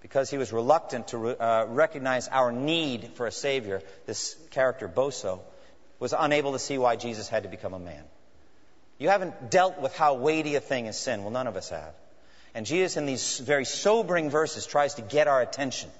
Because 0.00 0.30
he 0.30 0.38
was 0.38 0.52
reluctant 0.52 1.08
to 1.08 1.36
uh, 1.42 1.66
recognize 1.68 2.28
our 2.28 2.52
need 2.52 3.10
for 3.14 3.26
a 3.26 3.32
Savior, 3.32 3.82
this 4.06 4.36
character, 4.52 4.88
Boso, 4.88 5.40
was 5.98 6.14
unable 6.16 6.52
to 6.52 6.58
see 6.58 6.78
why 6.78 6.96
Jesus 6.96 7.28
had 7.28 7.42
to 7.42 7.48
become 7.48 7.74
a 7.74 7.78
man. 7.78 8.04
You 8.98 9.08
haven't 9.08 9.50
dealt 9.50 9.80
with 9.80 9.94
how 9.96 10.14
weighty 10.14 10.54
a 10.54 10.60
thing 10.60 10.86
is 10.86 10.96
sin. 10.96 11.22
Well, 11.22 11.32
none 11.32 11.48
of 11.48 11.56
us 11.56 11.70
have. 11.70 11.92
And 12.54 12.64
Jesus, 12.64 12.96
in 12.96 13.06
these 13.06 13.38
very 13.38 13.64
sobering 13.64 14.30
verses, 14.30 14.66
tries 14.66 14.94
to 14.94 15.02
get 15.02 15.28
our 15.28 15.42
attention. 15.42 15.90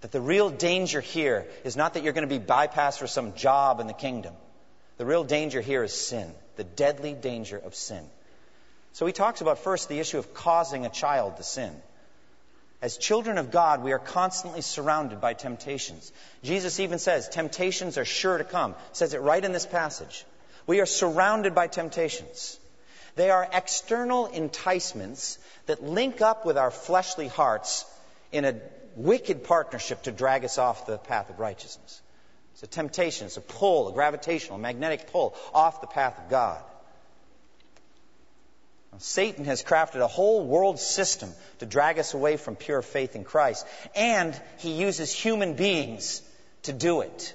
That 0.00 0.12
the 0.12 0.20
real 0.20 0.50
danger 0.50 1.00
here 1.00 1.46
is 1.64 1.76
not 1.76 1.94
that 1.94 2.02
you're 2.02 2.12
going 2.12 2.28
to 2.28 2.38
be 2.38 2.44
bypassed 2.44 2.98
for 2.98 3.06
some 3.06 3.34
job 3.34 3.78
in 3.80 3.86
the 3.86 3.92
kingdom. 3.92 4.34
The 4.96 5.06
real 5.06 5.24
danger 5.24 5.60
here 5.60 5.82
is 5.82 5.92
sin, 5.92 6.32
the 6.56 6.64
deadly 6.64 7.14
danger 7.14 7.58
of 7.58 7.74
sin. 7.74 8.04
So 8.92 9.06
he 9.06 9.12
talks 9.12 9.40
about 9.40 9.58
first 9.58 9.88
the 9.88 10.00
issue 10.00 10.18
of 10.18 10.34
causing 10.34 10.86
a 10.86 10.90
child 10.90 11.36
to 11.38 11.42
sin. 11.42 11.72
As 12.82 12.98
children 12.98 13.38
of 13.38 13.52
God, 13.52 13.84
we 13.84 13.92
are 13.92 14.00
constantly 14.00 14.60
surrounded 14.60 15.20
by 15.20 15.34
temptations. 15.34 16.12
Jesus 16.42 16.80
even 16.80 16.98
says, 16.98 17.28
temptations 17.28 17.96
are 17.96 18.04
sure 18.04 18.36
to 18.36 18.44
come. 18.44 18.74
Says 18.90 19.14
it 19.14 19.20
right 19.20 19.42
in 19.42 19.52
this 19.52 19.64
passage. 19.64 20.24
We 20.66 20.80
are 20.80 20.86
surrounded 20.86 21.54
by 21.54 21.68
temptations. 21.68 22.58
They 23.14 23.30
are 23.30 23.48
external 23.52 24.26
enticements 24.26 25.38
that 25.66 25.84
link 25.84 26.20
up 26.20 26.44
with 26.44 26.58
our 26.58 26.72
fleshly 26.72 27.28
hearts 27.28 27.84
in 28.32 28.44
a 28.44 28.56
wicked 28.96 29.44
partnership 29.44 30.02
to 30.02 30.12
drag 30.12 30.44
us 30.44 30.58
off 30.58 30.86
the 30.86 30.98
path 30.98 31.30
of 31.30 31.38
righteousness. 31.38 32.02
It's 32.54 32.64
a 32.64 32.66
temptation, 32.66 33.26
it's 33.26 33.36
a 33.36 33.42
pull, 33.42 33.88
a 33.88 33.92
gravitational, 33.92 34.58
magnetic 34.58 35.12
pull 35.12 35.36
off 35.54 35.80
the 35.80 35.86
path 35.86 36.18
of 36.18 36.28
God. 36.28 36.62
Satan 38.98 39.46
has 39.46 39.62
crafted 39.62 40.00
a 40.00 40.06
whole 40.06 40.44
world 40.44 40.78
system 40.78 41.32
to 41.58 41.66
drag 41.66 41.98
us 41.98 42.14
away 42.14 42.36
from 42.36 42.56
pure 42.56 42.82
faith 42.82 43.16
in 43.16 43.24
Christ. 43.24 43.66
And 43.94 44.38
he 44.58 44.72
uses 44.72 45.12
human 45.12 45.54
beings 45.54 46.22
to 46.64 46.72
do 46.72 47.00
it. 47.00 47.34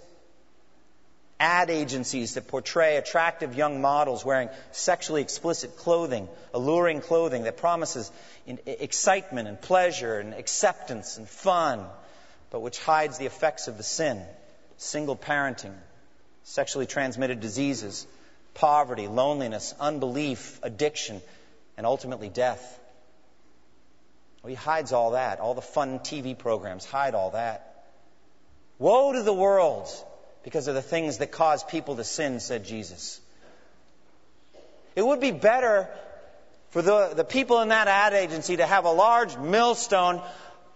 Ad 1.39 1.69
agencies 1.69 2.33
that 2.33 2.47
portray 2.47 2.97
attractive 2.97 3.55
young 3.55 3.79
models 3.81 4.25
wearing 4.25 4.49
sexually 4.71 5.21
explicit 5.21 5.77
clothing, 5.77 6.27
alluring 6.53 7.01
clothing 7.01 7.43
that 7.43 7.57
promises 7.57 8.11
excitement 8.65 9.47
and 9.47 9.61
pleasure 9.61 10.19
and 10.19 10.33
acceptance 10.33 11.17
and 11.17 11.29
fun, 11.29 11.85
but 12.49 12.61
which 12.61 12.79
hides 12.79 13.17
the 13.17 13.25
effects 13.25 13.67
of 13.67 13.77
the 13.77 13.83
sin 13.83 14.23
single 14.77 15.15
parenting, 15.15 15.73
sexually 16.43 16.85
transmitted 16.85 17.39
diseases, 17.39 18.05
poverty, 18.53 19.07
loneliness, 19.07 19.73
unbelief, 19.79 20.59
addiction, 20.63 21.21
and 21.77 21.85
ultimately 21.85 22.29
death. 22.29 22.79
Well, 24.41 24.49
he 24.49 24.55
hides 24.55 24.91
all 24.93 25.11
that. 25.11 25.39
All 25.39 25.53
the 25.53 25.61
fun 25.61 25.99
TV 25.99 26.37
programs 26.37 26.85
hide 26.85 27.15
all 27.15 27.31
that. 27.31 27.85
Woe 28.79 29.13
to 29.13 29.23
the 29.23 29.33
world 29.33 29.87
because 30.43 30.67
of 30.67 30.75
the 30.75 30.81
things 30.81 31.19
that 31.19 31.31
cause 31.31 31.63
people 31.63 31.95
to 31.95 32.03
sin, 32.03 32.39
said 32.39 32.65
Jesus. 32.65 33.19
It 34.95 35.05
would 35.05 35.19
be 35.19 35.31
better 35.31 35.89
for 36.69 36.81
the, 36.81 37.13
the 37.15 37.23
people 37.23 37.61
in 37.61 37.69
that 37.69 37.87
ad 37.87 38.13
agency 38.13 38.57
to 38.57 38.65
have 38.65 38.85
a 38.85 38.91
large 38.91 39.37
millstone 39.37 40.21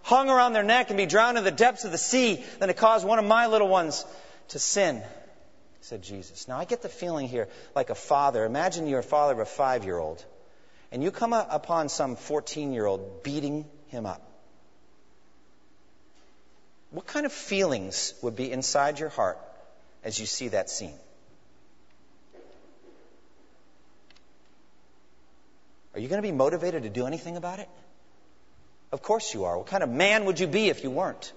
hung 0.02 0.28
around 0.28 0.52
their 0.52 0.62
neck 0.62 0.90
and 0.90 0.96
be 0.96 1.06
drowned 1.06 1.38
in 1.38 1.44
the 1.44 1.50
depths 1.50 1.84
of 1.84 1.92
the 1.92 1.98
sea 1.98 2.42
than 2.58 2.68
to 2.68 2.74
cause 2.74 3.04
one 3.04 3.18
of 3.18 3.24
my 3.24 3.46
little 3.46 3.68
ones 3.68 4.04
to 4.48 4.58
sin, 4.58 5.02
said 5.80 6.02
Jesus. 6.02 6.48
Now, 6.48 6.58
I 6.58 6.64
get 6.64 6.82
the 6.82 6.88
feeling 6.88 7.28
here 7.28 7.48
like 7.74 7.90
a 7.90 7.94
father. 7.94 8.44
Imagine 8.44 8.86
you're 8.86 9.00
a 9.00 9.04
father 9.04 9.34
of 9.34 9.38
a 9.38 9.44
five 9.44 9.84
year 9.84 9.98
old, 9.98 10.24
and 10.92 11.02
you 11.02 11.10
come 11.10 11.32
upon 11.32 11.88
some 11.88 12.16
14 12.16 12.74
year 12.74 12.84
old 12.84 13.22
beating 13.22 13.64
him 13.88 14.04
up. 14.04 14.22
What 16.90 17.06
kind 17.06 17.24
of 17.24 17.32
feelings 17.32 18.12
would 18.20 18.36
be 18.36 18.52
inside 18.52 18.98
your 18.98 19.08
heart 19.08 19.38
as 20.04 20.20
you 20.20 20.26
see 20.26 20.48
that 20.48 20.68
scene? 20.68 20.94
Are 25.94 26.00
you 26.00 26.08
going 26.08 26.22
to 26.22 26.28
be 26.28 26.32
motivated 26.32 26.82
to 26.82 26.90
do 26.90 27.06
anything 27.06 27.36
about 27.38 27.58
it? 27.58 27.68
Of 28.92 29.02
course 29.02 29.32
you 29.32 29.44
are. 29.44 29.56
What 29.56 29.68
kind 29.68 29.82
of 29.82 29.88
man 29.88 30.26
would 30.26 30.38
you 30.38 30.46
be 30.46 30.68
if 30.68 30.84
you 30.84 30.90
weren't? 30.90 31.32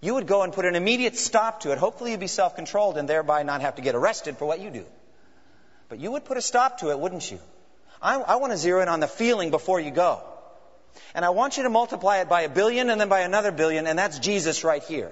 You 0.00 0.14
would 0.14 0.28
go 0.28 0.42
and 0.42 0.52
put 0.52 0.64
an 0.64 0.76
immediate 0.76 1.16
stop 1.16 1.60
to 1.60 1.72
it. 1.72 1.78
Hopefully 1.78 2.12
you'd 2.12 2.20
be 2.20 2.28
self 2.28 2.54
controlled 2.54 2.96
and 2.96 3.08
thereby 3.08 3.42
not 3.42 3.60
have 3.60 3.76
to 3.76 3.82
get 3.82 3.96
arrested 3.96 4.36
for 4.36 4.46
what 4.46 4.60
you 4.60 4.70
do. 4.70 4.84
But 5.88 5.98
you 5.98 6.12
would 6.12 6.24
put 6.24 6.36
a 6.36 6.42
stop 6.42 6.78
to 6.78 6.90
it, 6.90 6.98
wouldn't 6.98 7.28
you? 7.30 7.40
I, 8.02 8.16
I 8.16 8.36
want 8.36 8.52
to 8.52 8.58
zero 8.58 8.82
in 8.82 8.88
on 8.88 9.00
the 9.00 9.08
feeling 9.08 9.50
before 9.50 9.80
you 9.80 9.90
go. 9.90 10.20
And 11.14 11.24
I 11.24 11.30
want 11.30 11.56
you 11.56 11.62
to 11.62 11.70
multiply 11.70 12.18
it 12.18 12.28
by 12.28 12.42
a 12.42 12.48
billion 12.48 12.90
and 12.90 13.00
then 13.00 13.08
by 13.08 13.20
another 13.20 13.52
billion, 13.52 13.86
and 13.86 13.98
that's 13.98 14.18
Jesus 14.18 14.64
right 14.64 14.82
here. 14.82 15.10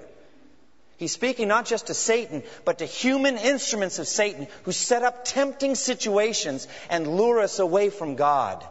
He's 0.97 1.11
speaking 1.11 1.47
not 1.47 1.65
just 1.65 1.87
to 1.87 1.95
Satan, 1.95 2.43
but 2.63 2.77
to 2.79 2.85
human 2.85 3.37
instruments 3.37 3.97
of 3.97 4.07
Satan 4.07 4.47
who 4.63 4.71
set 4.71 5.01
up 5.01 5.25
tempting 5.25 5.73
situations 5.73 6.67
and 6.91 7.07
lure 7.07 7.39
us 7.39 7.57
away 7.57 7.89
from 7.89 8.15
God. 8.15 8.63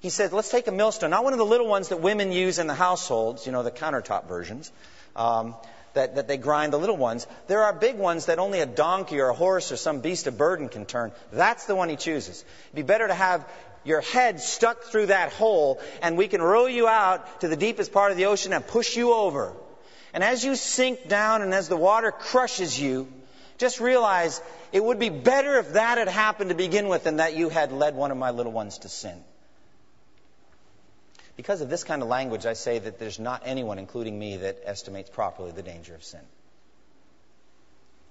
He 0.00 0.10
said, 0.10 0.32
let's 0.32 0.50
take 0.50 0.66
a 0.66 0.72
millstone, 0.72 1.10
not 1.10 1.24
one 1.24 1.32
of 1.32 1.38
the 1.38 1.46
little 1.46 1.66
ones 1.66 1.88
that 1.88 2.02
women 2.02 2.30
use 2.30 2.58
in 2.58 2.66
the 2.66 2.74
households, 2.74 3.46
you 3.46 3.52
know, 3.52 3.62
the 3.62 3.70
countertop 3.70 4.28
versions, 4.28 4.70
um, 5.16 5.54
that, 5.96 6.14
that 6.14 6.28
they 6.28 6.36
grind 6.36 6.72
the 6.72 6.78
little 6.78 6.96
ones. 6.96 7.26
There 7.48 7.64
are 7.64 7.72
big 7.72 7.96
ones 7.96 8.26
that 8.26 8.38
only 8.38 8.60
a 8.60 8.66
donkey 8.66 9.20
or 9.20 9.28
a 9.28 9.34
horse 9.34 9.72
or 9.72 9.76
some 9.76 10.00
beast 10.00 10.26
of 10.26 10.38
burden 10.38 10.68
can 10.68 10.86
turn. 10.86 11.12
That's 11.32 11.66
the 11.66 11.74
one 11.74 11.88
he 11.88 11.96
chooses. 11.96 12.44
It'd 12.66 12.76
be 12.76 12.82
better 12.82 13.08
to 13.08 13.14
have 13.14 13.46
your 13.84 14.00
head 14.00 14.40
stuck 14.40 14.84
through 14.84 15.06
that 15.06 15.32
hole 15.32 15.80
and 16.02 16.16
we 16.16 16.28
can 16.28 16.40
row 16.40 16.66
you 16.66 16.88
out 16.88 17.40
to 17.40 17.48
the 17.48 17.56
deepest 17.56 17.92
part 17.92 18.10
of 18.10 18.16
the 18.16 18.26
ocean 18.26 18.52
and 18.52 18.66
push 18.66 18.96
you 18.96 19.12
over. 19.12 19.52
And 20.12 20.24
as 20.24 20.44
you 20.44 20.56
sink 20.56 21.08
down 21.08 21.42
and 21.42 21.52
as 21.52 21.68
the 21.68 21.76
water 21.76 22.10
crushes 22.10 22.80
you, 22.80 23.08
just 23.58 23.80
realize 23.80 24.40
it 24.72 24.82
would 24.82 24.98
be 24.98 25.08
better 25.08 25.58
if 25.58 25.74
that 25.74 25.98
had 25.98 26.08
happened 26.08 26.50
to 26.50 26.56
begin 26.56 26.88
with 26.88 27.04
than 27.04 27.16
that 27.16 27.34
you 27.34 27.48
had 27.48 27.72
led 27.72 27.94
one 27.94 28.10
of 28.10 28.16
my 28.16 28.30
little 28.30 28.52
ones 28.52 28.78
to 28.78 28.88
sin. 28.88 29.22
Because 31.36 31.60
of 31.60 31.68
this 31.68 31.84
kind 31.84 32.02
of 32.02 32.08
language, 32.08 32.46
I 32.46 32.54
say 32.54 32.78
that 32.78 32.98
there's 32.98 33.18
not 33.18 33.42
anyone, 33.44 33.78
including 33.78 34.18
me, 34.18 34.38
that 34.38 34.62
estimates 34.64 35.10
properly 35.10 35.52
the 35.52 35.62
danger 35.62 35.94
of 35.94 36.02
sin. 36.02 36.20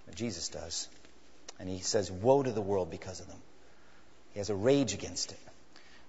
But 0.05 0.15
Jesus 0.15 0.49
does. 0.49 0.87
And 1.59 1.67
he 1.67 1.79
says, 1.79 2.11
Woe 2.11 2.43
to 2.43 2.51
the 2.51 2.61
world 2.61 2.91
because 2.91 3.19
of 3.19 3.27
them. 3.27 3.41
He 4.33 4.39
has 4.39 4.49
a 4.49 4.55
rage 4.55 4.93
against 4.93 5.31
it. 5.31 5.39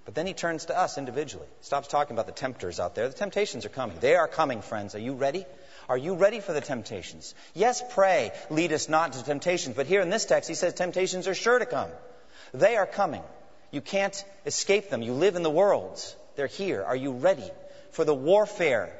But 0.04 0.14
then 0.14 0.26
he 0.26 0.34
turns 0.34 0.66
to 0.66 0.78
us 0.78 0.98
individually. 0.98 1.46
Stops 1.62 1.88
talking 1.88 2.14
about 2.14 2.26
the 2.26 2.32
tempters 2.32 2.78
out 2.78 2.94
there. 2.94 3.08
The 3.08 3.14
temptations 3.14 3.64
are 3.64 3.70
coming. 3.70 3.96
They 4.00 4.14
are 4.14 4.28
coming, 4.28 4.62
friends. 4.62 4.94
Are 4.94 5.00
you 5.00 5.14
ready? 5.14 5.44
Are 5.88 5.98
you 5.98 6.14
ready 6.14 6.40
for 6.40 6.52
the 6.52 6.60
temptations? 6.60 7.34
Yes, 7.54 7.82
pray, 7.90 8.32
lead 8.50 8.72
us 8.72 8.88
not 8.88 9.14
to 9.14 9.24
temptations. 9.24 9.74
But 9.74 9.86
here 9.86 10.00
in 10.00 10.10
this 10.10 10.24
text, 10.24 10.48
he 10.48 10.54
says 10.54 10.74
temptations 10.74 11.26
are 11.26 11.34
sure 11.34 11.58
to 11.58 11.66
come. 11.66 11.90
They 12.52 12.76
are 12.76 12.86
coming. 12.86 13.22
You 13.72 13.80
can't 13.80 14.24
escape 14.44 14.90
them. 14.90 15.02
You 15.02 15.12
live 15.12 15.34
in 15.34 15.42
the 15.42 15.50
world. 15.50 16.00
They're 16.36 16.46
here. 16.46 16.84
Are 16.84 16.96
you 16.96 17.12
ready 17.12 17.50
for 17.92 18.04
the 18.04 18.14
warfare? 18.14 18.92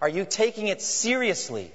Are 0.00 0.08
you 0.08 0.24
taking 0.24 0.68
it 0.68 0.82
seriously? 0.82 1.72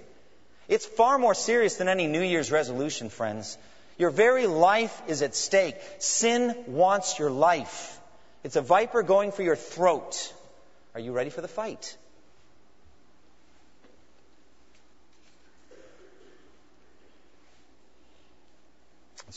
It's 0.67 0.85
far 0.85 1.17
more 1.17 1.33
serious 1.33 1.75
than 1.77 1.87
any 1.87 2.07
New 2.07 2.21
Year's 2.21 2.51
resolution, 2.51 3.09
friends. 3.09 3.57
Your 3.97 4.11
very 4.11 4.47
life 4.47 5.01
is 5.07 5.21
at 5.21 5.33
stake. 5.33 5.75
Sin 5.99 6.55
wants 6.67 7.17
your 7.17 7.31
life. 7.31 7.99
It's 8.43 8.55
a 8.55 8.61
viper 8.61 9.01
going 9.01 9.31
for 9.31 9.43
your 9.43 9.55
throat. 9.55 10.33
Are 10.93 10.99
you 10.99 11.11
ready 11.11 11.29
for 11.29 11.41
the 11.41 11.47
fight? 11.47 11.97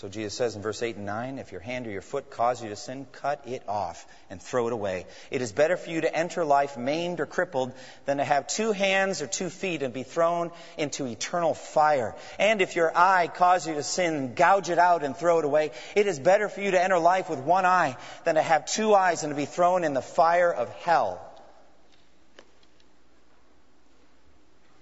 So 0.01 0.09
Jesus 0.09 0.33
says 0.33 0.57
in 0.57 0.63
verse 0.63 0.83
8 0.83 0.97
and 0.97 1.05
9, 1.05 1.39
if 1.39 1.53
your 1.53 1.61
hand 1.61 1.87
or 1.87 1.91
your 1.91 2.01
foot 2.01 2.31
cause 2.31 2.63
you 2.63 2.71
to 2.71 2.77
sin, 2.77 3.07
cut 3.13 3.47
it 3.47 3.63
off 3.69 4.07
and 4.31 4.41
throw 4.41 4.67
it 4.67 4.73
away. 4.73 5.05
It 5.31 5.43
is 5.43 5.53
better 5.53 5.77
for 5.77 5.91
you 5.91 6.01
to 6.01 6.17
enter 6.17 6.43
life 6.43 6.79
maimed 6.79 7.21
or 7.21 7.27
crippled 7.27 7.75
than 8.07 8.17
to 8.17 8.25
have 8.25 8.47
two 8.47 8.73
hands 8.73 9.21
or 9.21 9.27
two 9.27 9.51
feet 9.51 9.83
and 9.83 9.93
be 9.93 10.03
thrown 10.03 10.53
into 10.79 11.05
eternal 11.05 11.53
fire. 11.53 12.17
And 12.39 12.63
if 12.63 12.77
your 12.77 12.97
eye 12.97 13.29
cause 13.29 13.69
you 13.69 13.75
to 13.75 13.83
sin, 13.83 14.33
gouge 14.33 14.71
it 14.71 14.79
out 14.79 15.05
and 15.05 15.15
throw 15.15 15.39
it 15.39 15.45
away. 15.45 15.73
It 15.95 16.07
is 16.07 16.19
better 16.19 16.49
for 16.49 16.63
you 16.63 16.71
to 16.71 16.83
enter 16.83 16.99
life 16.99 17.29
with 17.29 17.41
one 17.41 17.67
eye 17.67 17.99
than 18.25 18.37
to 18.37 18.43
have 18.43 18.65
two 18.65 18.95
eyes 18.95 19.23
and 19.23 19.33
to 19.33 19.37
be 19.37 19.45
thrown 19.45 19.85
in 19.85 19.93
the 19.93 20.01
fire 20.01 20.51
of 20.51 20.71
hell. 20.77 21.21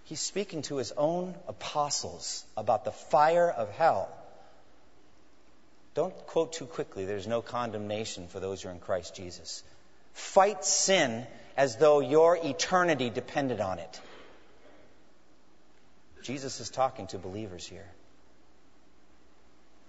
He's 0.05 0.21
speaking 0.21 0.63
to 0.63 0.77
his 0.77 0.93
own 0.93 1.35
apostles 1.49 2.45
about 2.57 2.85
the 2.85 2.93
fire 2.93 3.51
of 3.51 3.69
hell. 3.73 4.15
Don't 5.99 6.17
quote 6.29 6.53
too 6.53 6.67
quickly. 6.67 7.07
There's 7.07 7.27
no 7.27 7.43
condemnation 7.43 8.29
for 8.29 8.39
those 8.39 8.63
who 8.63 8.69
are 8.69 8.73
in 8.73 8.79
Christ 8.79 9.17
Jesus. 9.17 9.65
Fight 10.13 10.65
sin 10.65 11.27
as 11.57 11.75
though 11.75 11.99
your 11.99 12.39
eternity 12.41 13.11
depended 13.11 13.61
on 13.61 13.81
it. 13.81 14.01
Jesus 16.23 16.61
is 16.61 16.71
talking 16.71 17.09
to 17.09 17.19
believers 17.19 17.67
here. 17.67 17.91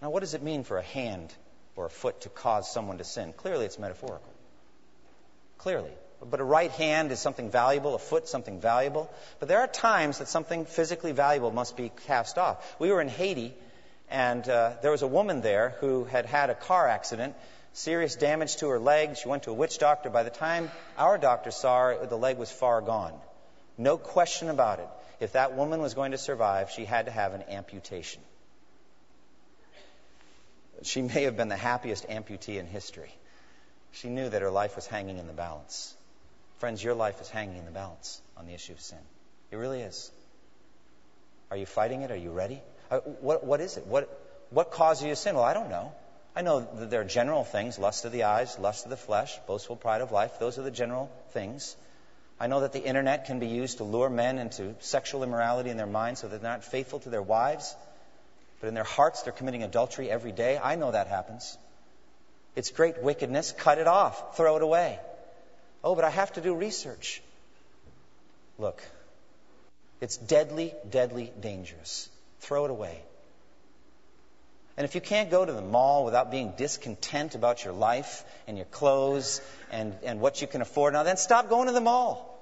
Now, 0.01 0.09
what 0.09 0.21
does 0.21 0.33
it 0.33 0.41
mean 0.41 0.63
for 0.63 0.79
a 0.79 0.81
hand 0.81 1.31
or 1.75 1.85
a 1.85 1.91
foot 1.91 2.21
to 2.21 2.29
cause 2.29 2.73
someone 2.73 2.97
to 2.97 3.03
sin? 3.03 3.31
Clearly, 3.31 3.67
it's 3.67 3.77
metaphorical. 3.77 4.33
Clearly. 5.59 5.91
But 6.27 6.39
a 6.39 6.43
right 6.43 6.71
hand 6.71 7.11
is 7.11 7.19
something 7.19 7.51
valuable, 7.51 7.93
a 7.93 7.99
foot 7.99 8.27
something 8.27 8.59
valuable. 8.59 9.13
But 9.39 9.47
there 9.47 9.59
are 9.59 9.67
times 9.67 10.17
that 10.17 10.27
something 10.27 10.65
physically 10.65 11.11
valuable 11.11 11.51
must 11.51 11.77
be 11.77 11.91
cast 12.07 12.39
off. 12.39 12.79
We 12.79 12.91
were 12.91 12.99
in 12.99 13.09
Haiti 13.09 13.53
and 14.09 14.47
uh, 14.47 14.73
there 14.81 14.91
was 14.91 15.01
a 15.01 15.07
woman 15.07 15.41
there 15.41 15.75
who 15.79 16.03
had 16.03 16.25
had 16.25 16.49
a 16.49 16.55
car 16.55 16.87
accident, 16.87 17.35
serious 17.73 18.15
damage 18.15 18.57
to 18.57 18.69
her 18.69 18.79
leg. 18.79 19.17
She 19.17 19.29
went 19.29 19.43
to 19.43 19.51
a 19.51 19.53
witch 19.53 19.77
doctor. 19.77 20.09
By 20.09 20.23
the 20.23 20.29
time 20.29 20.71
our 20.97 21.17
doctor 21.17 21.51
saw 21.51 21.87
her, 21.87 22.05
the 22.05 22.17
leg 22.17 22.37
was 22.37 22.51
far 22.51 22.81
gone. 22.81 23.13
No 23.77 23.97
question 23.97 24.49
about 24.49 24.79
it. 24.79 24.89
If 25.19 25.33
that 25.33 25.55
woman 25.55 25.81
was 25.81 25.93
going 25.93 26.11
to 26.11 26.17
survive, 26.17 26.71
she 26.71 26.85
had 26.85 27.05
to 27.05 27.11
have 27.11 27.33
an 27.33 27.43
amputation. 27.49 28.21
She 30.83 31.01
may 31.01 31.23
have 31.23 31.35
been 31.35 31.49
the 31.49 31.57
happiest 31.57 32.07
amputee 32.07 32.57
in 32.57 32.65
history. 32.65 33.11
She 33.91 34.09
knew 34.09 34.29
that 34.29 34.41
her 34.41 34.51
life 34.51 34.75
was 34.75 34.87
hanging 34.87 35.17
in 35.17 35.27
the 35.27 35.33
balance. 35.33 35.93
Friends, 36.59 36.83
your 36.83 36.93
life 36.93 37.21
is 37.21 37.29
hanging 37.29 37.57
in 37.57 37.65
the 37.65 37.71
balance 37.71 38.21
on 38.37 38.45
the 38.45 38.53
issue 38.53 38.73
of 38.73 38.79
sin. 38.79 38.99
It 39.51 39.57
really 39.57 39.81
is. 39.81 40.11
Are 41.51 41.57
you 41.57 41.65
fighting 41.65 42.03
it? 42.03 42.11
Are 42.11 42.17
you 42.17 42.31
ready? 42.31 42.61
What, 42.89 43.43
what 43.43 43.61
is 43.61 43.77
it? 43.77 43.85
What, 43.85 44.09
what 44.49 44.71
caused 44.71 45.03
you 45.03 45.09
to 45.09 45.15
sin? 45.15 45.35
Well, 45.35 45.43
I 45.43 45.53
don't 45.53 45.69
know. 45.69 45.93
I 46.35 46.41
know 46.41 46.61
that 46.61 46.89
there 46.89 47.01
are 47.01 47.05
general 47.05 47.43
things 47.43 47.77
lust 47.77 48.05
of 48.05 48.11
the 48.11 48.23
eyes, 48.23 48.57
lust 48.59 48.85
of 48.85 48.89
the 48.89 48.97
flesh, 48.97 49.37
boastful 49.47 49.75
pride 49.75 50.01
of 50.01 50.11
life. 50.11 50.39
Those 50.39 50.57
are 50.57 50.63
the 50.63 50.71
general 50.71 51.11
things. 51.31 51.75
I 52.39 52.47
know 52.47 52.61
that 52.61 52.71
the 52.71 52.83
internet 52.83 53.25
can 53.25 53.39
be 53.39 53.47
used 53.47 53.77
to 53.77 53.83
lure 53.83 54.09
men 54.09 54.39
into 54.39 54.75
sexual 54.79 55.23
immorality 55.23 55.69
in 55.69 55.77
their 55.77 55.85
minds 55.85 56.21
so 56.21 56.27
that 56.27 56.41
they're 56.41 56.51
not 56.51 56.63
faithful 56.63 56.99
to 56.99 57.09
their 57.09 57.21
wives. 57.21 57.75
But 58.61 58.67
in 58.67 58.73
their 58.73 58.83
hearts, 58.83 59.23
they're 59.23 59.33
committing 59.33 59.63
adultery 59.63 60.09
every 60.09 60.31
day. 60.31 60.59
I 60.61 60.75
know 60.75 60.91
that 60.91 61.07
happens. 61.07 61.57
It's 62.55 62.71
great 62.71 63.01
wickedness. 63.01 63.51
Cut 63.51 63.77
it 63.77 63.87
off. 63.87 64.37
Throw 64.37 64.55
it 64.55 64.63
away. 64.63 64.99
Oh, 65.83 65.95
but 65.95 66.03
I 66.03 66.09
have 66.09 66.33
to 66.33 66.41
do 66.41 66.55
research. 66.55 67.21
Look, 68.57 68.81
It's 70.01 70.17
deadly, 70.17 70.73
deadly 70.89 71.31
dangerous. 71.39 72.09
Throw 72.39 72.65
it 72.65 72.71
away. 72.71 73.01
And 74.77 74.85
if 74.85 74.95
you 74.95 75.01
can't 75.01 75.29
go 75.29 75.43
to 75.43 75.51
the 75.51 75.61
mall 75.61 76.05
without 76.05 76.31
being 76.31 76.53
discontent 76.55 77.35
about 77.35 77.65
your 77.65 77.73
life 77.73 78.23
and 78.47 78.55
your 78.57 78.65
clothes 78.65 79.41
and, 79.71 79.93
and 80.03 80.21
what 80.21 80.41
you 80.41 80.47
can 80.47 80.61
afford 80.61 80.93
now, 80.93 81.03
then 81.03 81.17
stop 81.17 81.49
going 81.49 81.67
to 81.67 81.73
the 81.73 81.81
mall. 81.81 82.39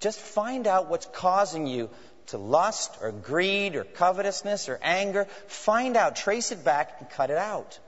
Just 0.00 0.18
find 0.18 0.66
out 0.66 0.88
what's 0.88 1.06
causing 1.06 1.66
you 1.66 1.90
to 2.28 2.38
lust 2.38 2.96
or 3.02 3.12
greed 3.12 3.76
or 3.76 3.84
covetousness 3.84 4.70
or 4.70 4.78
anger. 4.82 5.26
Find 5.46 5.96
out, 5.96 6.16
trace 6.16 6.52
it 6.52 6.64
back, 6.64 6.96
and 6.98 7.10
cut 7.10 7.30
it 7.30 7.36
out. 7.36 7.78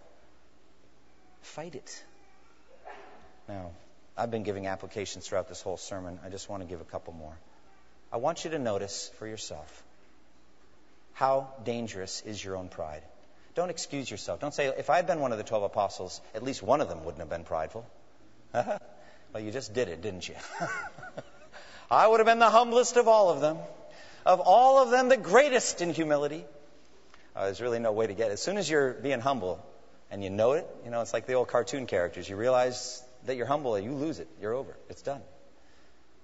Fight 1.41 1.75
it. 1.75 2.05
Now, 3.49 3.71
I've 4.17 4.31
been 4.31 4.43
giving 4.43 4.67
applications 4.67 5.27
throughout 5.27 5.49
this 5.49 5.63
whole 5.63 5.77
sermon. 5.77 6.21
I 6.25 6.29
just 6.29 6.49
want 6.49 6.63
to 6.63 6.69
give 6.69 6.81
a 6.81 6.85
couple 6.85 7.15
more. 7.15 7.37
I 8.15 8.19
want 8.19 8.45
you 8.45 8.53
to 8.53 8.61
notice 8.61 9.11
for 9.19 9.27
yourself 9.27 9.83
how 11.15 11.49
dangerous 11.65 12.23
is 12.25 12.43
your 12.43 12.55
own 12.55 12.69
pride. 12.69 13.03
Don't 13.57 13.71
excuse 13.71 14.09
yourself. 14.09 14.39
Don't 14.39 14.55
say, 14.55 14.67
if 14.67 14.89
I 14.89 14.95
had 14.97 15.09
been 15.09 15.19
one 15.19 15.33
of 15.33 15.39
the 15.39 15.43
12 15.43 15.65
apostles, 15.65 16.21
at 16.33 16.45
least 16.45 16.63
one 16.63 16.81
of 16.81 16.89
them 16.89 17.05
wouldn't 17.05 17.19
have 17.19 17.29
been 17.29 17.43
prideful. 17.43 17.85
well, 18.55 18.79
you 19.41 19.51
just 19.51 19.75
did 19.75 19.89
it, 19.89 20.01
didn't 20.01 20.29
you? 20.29 20.37
I 21.91 22.07
would 22.07 22.21
have 22.21 22.27
been 22.27 22.39
the 22.39 22.51
humblest 22.51 22.97
of 22.97 23.09
all 23.09 23.31
of 23.31 23.41
them. 23.41 23.59
Of 24.25 24.39
all 24.39 24.81
of 24.81 24.91
them, 24.91 25.09
the 25.09 25.17
greatest 25.17 25.83
in 25.83 25.93
humility. 25.93 26.45
Uh, 27.35 27.47
there's 27.47 27.61
really 27.61 27.81
no 27.81 27.91
way 27.91 28.07
to 28.07 28.15
get 28.15 28.31
it. 28.31 28.35
As 28.35 28.43
soon 28.43 28.59
as 28.59 28.71
you're 28.71 28.93
being 28.93 29.19
humble 29.19 29.61
and 30.13 30.23
you 30.23 30.31
know 30.31 30.53
it, 30.53 30.69
you 30.85 30.93
know, 30.93 31.01
it's 31.01 31.13
like 31.13 31.27
the 31.27 31.33
old 31.33 31.49
cartoon 31.49 31.87
characters. 31.87 32.29
You 32.29 32.37
realize 32.37 33.03
that 33.27 33.35
you're 33.37 33.47
humble, 33.47 33.75
and 33.75 33.85
you 33.85 33.91
lose 33.91 34.21
it. 34.21 34.29
You're 34.41 34.55
over. 34.55 34.77
It's 34.89 35.03
done. 35.03 35.23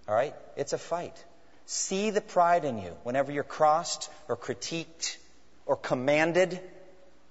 All 0.06 0.14
right? 0.14 0.36
It's 0.56 0.72
a 0.72 0.78
fight. 0.78 1.24
See 1.72 2.10
the 2.10 2.20
pride 2.20 2.64
in 2.64 2.78
you 2.78 2.96
whenever 3.04 3.30
you're 3.30 3.44
crossed 3.44 4.10
or 4.26 4.36
critiqued 4.36 5.18
or 5.66 5.76
commanded 5.76 6.58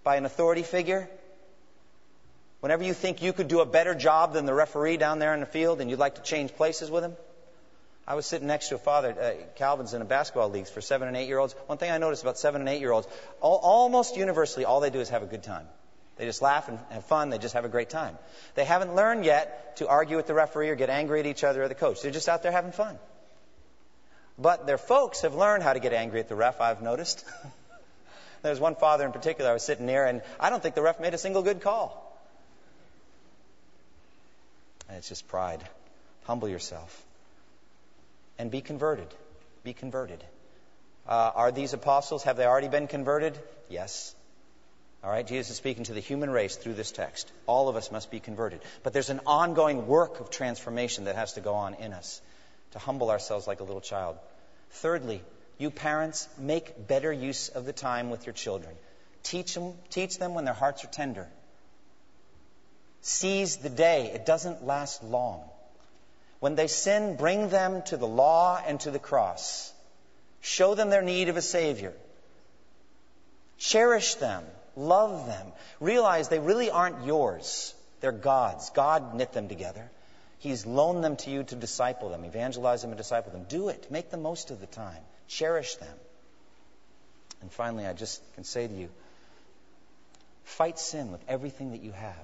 by 0.01 0.15
an 0.15 0.23
authority 0.23 0.63
figure. 0.63 1.09
Whenever 2.61 2.85
you 2.85 2.93
think 2.93 3.21
you 3.21 3.33
could 3.33 3.49
do 3.49 3.59
a 3.59 3.65
better 3.65 3.93
job 3.93 4.31
than 4.31 4.45
the 4.45 4.53
referee 4.53 4.95
down 4.95 5.19
there 5.19 5.33
in 5.33 5.41
the 5.41 5.45
field 5.45 5.81
and 5.81 5.89
you'd 5.89 5.99
like 5.99 6.15
to 6.15 6.21
change 6.21 6.55
places 6.55 6.89
with 6.89 7.03
him. 7.03 7.17
I 8.07 8.15
was 8.15 8.25
sitting 8.25 8.47
next 8.47 8.69
to 8.69 8.75
a 8.75 8.77
father, 8.77 9.11
uh, 9.11 9.33
Calvin's 9.57 9.93
in 9.93 10.01
a 10.01 10.05
basketball 10.05 10.49
leagues 10.49 10.69
for 10.69 10.79
seven 10.79 11.09
and 11.09 11.17
eight 11.17 11.27
year 11.27 11.37
olds. 11.37 11.53
One 11.65 11.77
thing 11.77 11.91
I 11.91 11.97
noticed 11.97 12.23
about 12.23 12.39
seven 12.39 12.61
and 12.61 12.69
eight 12.69 12.79
year 12.79 12.93
olds, 12.93 13.09
all, 13.41 13.57
almost 13.57 14.15
universally, 14.15 14.63
all 14.63 14.79
they 14.79 14.89
do 14.89 15.01
is 15.01 15.09
have 15.09 15.21
a 15.21 15.27
good 15.27 15.43
time. 15.43 15.67
They 16.15 16.23
just 16.23 16.41
laugh 16.41 16.69
and 16.69 16.79
have 16.91 17.03
fun. 17.03 17.29
They 17.29 17.39
just 17.39 17.55
have 17.55 17.65
a 17.65 17.69
great 17.69 17.89
time. 17.89 18.17
They 18.55 18.63
haven't 18.63 18.95
learned 18.95 19.25
yet 19.25 19.75
to 19.77 19.89
argue 19.89 20.15
with 20.15 20.27
the 20.27 20.33
referee 20.33 20.69
or 20.69 20.75
get 20.75 20.89
angry 20.89 21.19
at 21.19 21.25
each 21.25 21.43
other 21.43 21.61
or 21.63 21.67
the 21.67 21.75
coach. 21.75 22.01
They're 22.01 22.11
just 22.11 22.29
out 22.29 22.41
there 22.41 22.53
having 22.53 22.71
fun. 22.71 22.97
But 24.39 24.65
their 24.65 24.77
folks 24.77 25.21
have 25.21 25.35
learned 25.35 25.63
how 25.63 25.73
to 25.73 25.79
get 25.79 25.93
angry 25.93 26.19
at 26.19 26.29
the 26.29 26.35
ref, 26.35 26.61
I've 26.61 26.81
noticed. 26.81 27.25
There's 28.41 28.59
one 28.59 28.75
father 28.75 29.05
in 29.05 29.11
particular 29.11 29.49
I 29.49 29.53
was 29.53 29.63
sitting 29.63 29.85
near, 29.85 30.05
and 30.05 30.21
I 30.39 30.49
don't 30.49 30.63
think 30.63 30.75
the 30.75 30.81
ref 30.81 30.99
made 30.99 31.13
a 31.13 31.17
single 31.17 31.41
good 31.41 31.61
call. 31.61 32.05
And 34.87 34.97
it's 34.97 35.09
just 35.09 35.27
pride. 35.27 35.61
Humble 36.23 36.47
yourself 36.47 37.05
and 38.39 38.49
be 38.49 38.61
converted. 38.61 39.13
Be 39.63 39.73
converted. 39.73 40.23
Uh, 41.07 41.31
are 41.35 41.51
these 41.51 41.73
apostles, 41.73 42.23
have 42.23 42.37
they 42.37 42.45
already 42.45 42.69
been 42.69 42.87
converted? 42.87 43.37
Yes. 43.69 44.15
All 45.03 45.09
right, 45.09 45.27
Jesus 45.27 45.51
is 45.51 45.57
speaking 45.57 45.83
to 45.85 45.93
the 45.93 45.99
human 45.99 46.29
race 46.29 46.55
through 46.55 46.73
this 46.73 46.91
text. 46.91 47.31
All 47.45 47.69
of 47.69 47.75
us 47.75 47.91
must 47.91 48.09
be 48.09 48.19
converted. 48.19 48.61
But 48.83 48.93
there's 48.93 49.09
an 49.09 49.21
ongoing 49.25 49.87
work 49.87 50.19
of 50.19 50.29
transformation 50.29 51.05
that 51.05 51.15
has 51.15 51.33
to 51.33 51.41
go 51.41 51.55
on 51.55 51.75
in 51.75 51.93
us 51.93 52.21
to 52.71 52.79
humble 52.79 53.09
ourselves 53.09 53.47
like 53.47 53.59
a 53.59 53.63
little 53.63 53.81
child. 53.81 54.17
Thirdly, 54.71 55.21
you 55.57 55.71
parents, 55.71 56.27
make 56.37 56.87
better 56.87 57.11
use 57.11 57.49
of 57.49 57.65
the 57.65 57.73
time 57.73 58.09
with 58.09 58.25
your 58.25 58.33
children. 58.33 58.73
Teach 59.23 59.53
them, 59.53 59.73
teach 59.89 60.17
them 60.17 60.33
when 60.33 60.45
their 60.45 60.53
hearts 60.53 60.83
are 60.83 60.87
tender. 60.87 61.27
Seize 63.01 63.57
the 63.57 63.69
day. 63.69 64.11
It 64.13 64.25
doesn't 64.25 64.65
last 64.65 65.03
long. 65.03 65.41
When 66.39 66.55
they 66.55 66.67
sin, 66.67 67.15
bring 67.17 67.49
them 67.49 67.81
to 67.83 67.97
the 67.97 68.07
law 68.07 68.61
and 68.65 68.79
to 68.81 68.91
the 68.91 68.99
cross. 68.99 69.73
Show 70.41 70.75
them 70.75 70.89
their 70.89 71.01
need 71.01 71.27
of 71.29 71.37
a 71.37 71.41
Savior. 71.41 71.93
Cherish 73.57 74.15
them. 74.15 74.43
Love 74.75 75.27
them. 75.27 75.47
Realize 75.81 76.29
they 76.29 76.39
really 76.39 76.71
aren't 76.71 77.05
yours. 77.05 77.73
They're 77.99 78.13
God's. 78.13 78.69
God 78.69 79.15
knit 79.15 79.33
them 79.33 79.49
together. 79.49 79.91
He's 80.39 80.65
loaned 80.65 81.03
them 81.03 81.17
to 81.17 81.29
you 81.29 81.43
to 81.43 81.55
disciple 81.55 82.09
them, 82.09 82.23
evangelize 82.23 82.81
them, 82.81 82.91
and 82.91 82.97
disciple 82.97 83.31
them. 83.31 83.45
Do 83.47 83.69
it. 83.69 83.91
Make 83.91 84.09
the 84.09 84.17
most 84.17 84.51
of 84.51 84.59
the 84.59 84.67
time. 84.67 85.01
Cherish 85.27 85.75
them. 85.75 85.95
And 87.41 87.51
finally, 87.51 87.85
I 87.85 87.93
just 87.93 88.21
can 88.35 88.43
say 88.43 88.67
to 88.67 88.73
you 88.73 88.89
fight 90.43 90.79
sin 90.79 91.11
with 91.11 91.21
everything 91.27 91.71
that 91.71 91.83
you 91.83 91.91
have. 91.91 92.15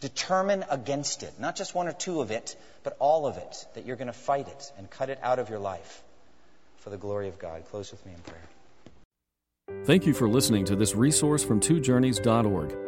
Determine 0.00 0.64
against 0.70 1.22
it, 1.22 1.32
not 1.38 1.56
just 1.56 1.74
one 1.74 1.88
or 1.88 1.92
two 1.92 2.20
of 2.20 2.30
it, 2.30 2.56
but 2.82 2.96
all 2.98 3.26
of 3.26 3.36
it, 3.36 3.66
that 3.74 3.84
you're 3.84 3.96
going 3.96 4.06
to 4.06 4.12
fight 4.12 4.48
it 4.48 4.72
and 4.78 4.88
cut 4.88 5.10
it 5.10 5.18
out 5.22 5.38
of 5.38 5.50
your 5.50 5.58
life 5.58 6.02
for 6.78 6.90
the 6.90 6.96
glory 6.96 7.28
of 7.28 7.38
God. 7.38 7.64
Close 7.70 7.90
with 7.90 8.04
me 8.06 8.12
in 8.12 8.20
prayer. 8.20 9.84
Thank 9.84 10.06
you 10.06 10.14
for 10.14 10.28
listening 10.28 10.64
to 10.66 10.76
this 10.76 10.94
resource 10.94 11.44
from 11.44 11.60
twojourneys.org. 11.60 12.87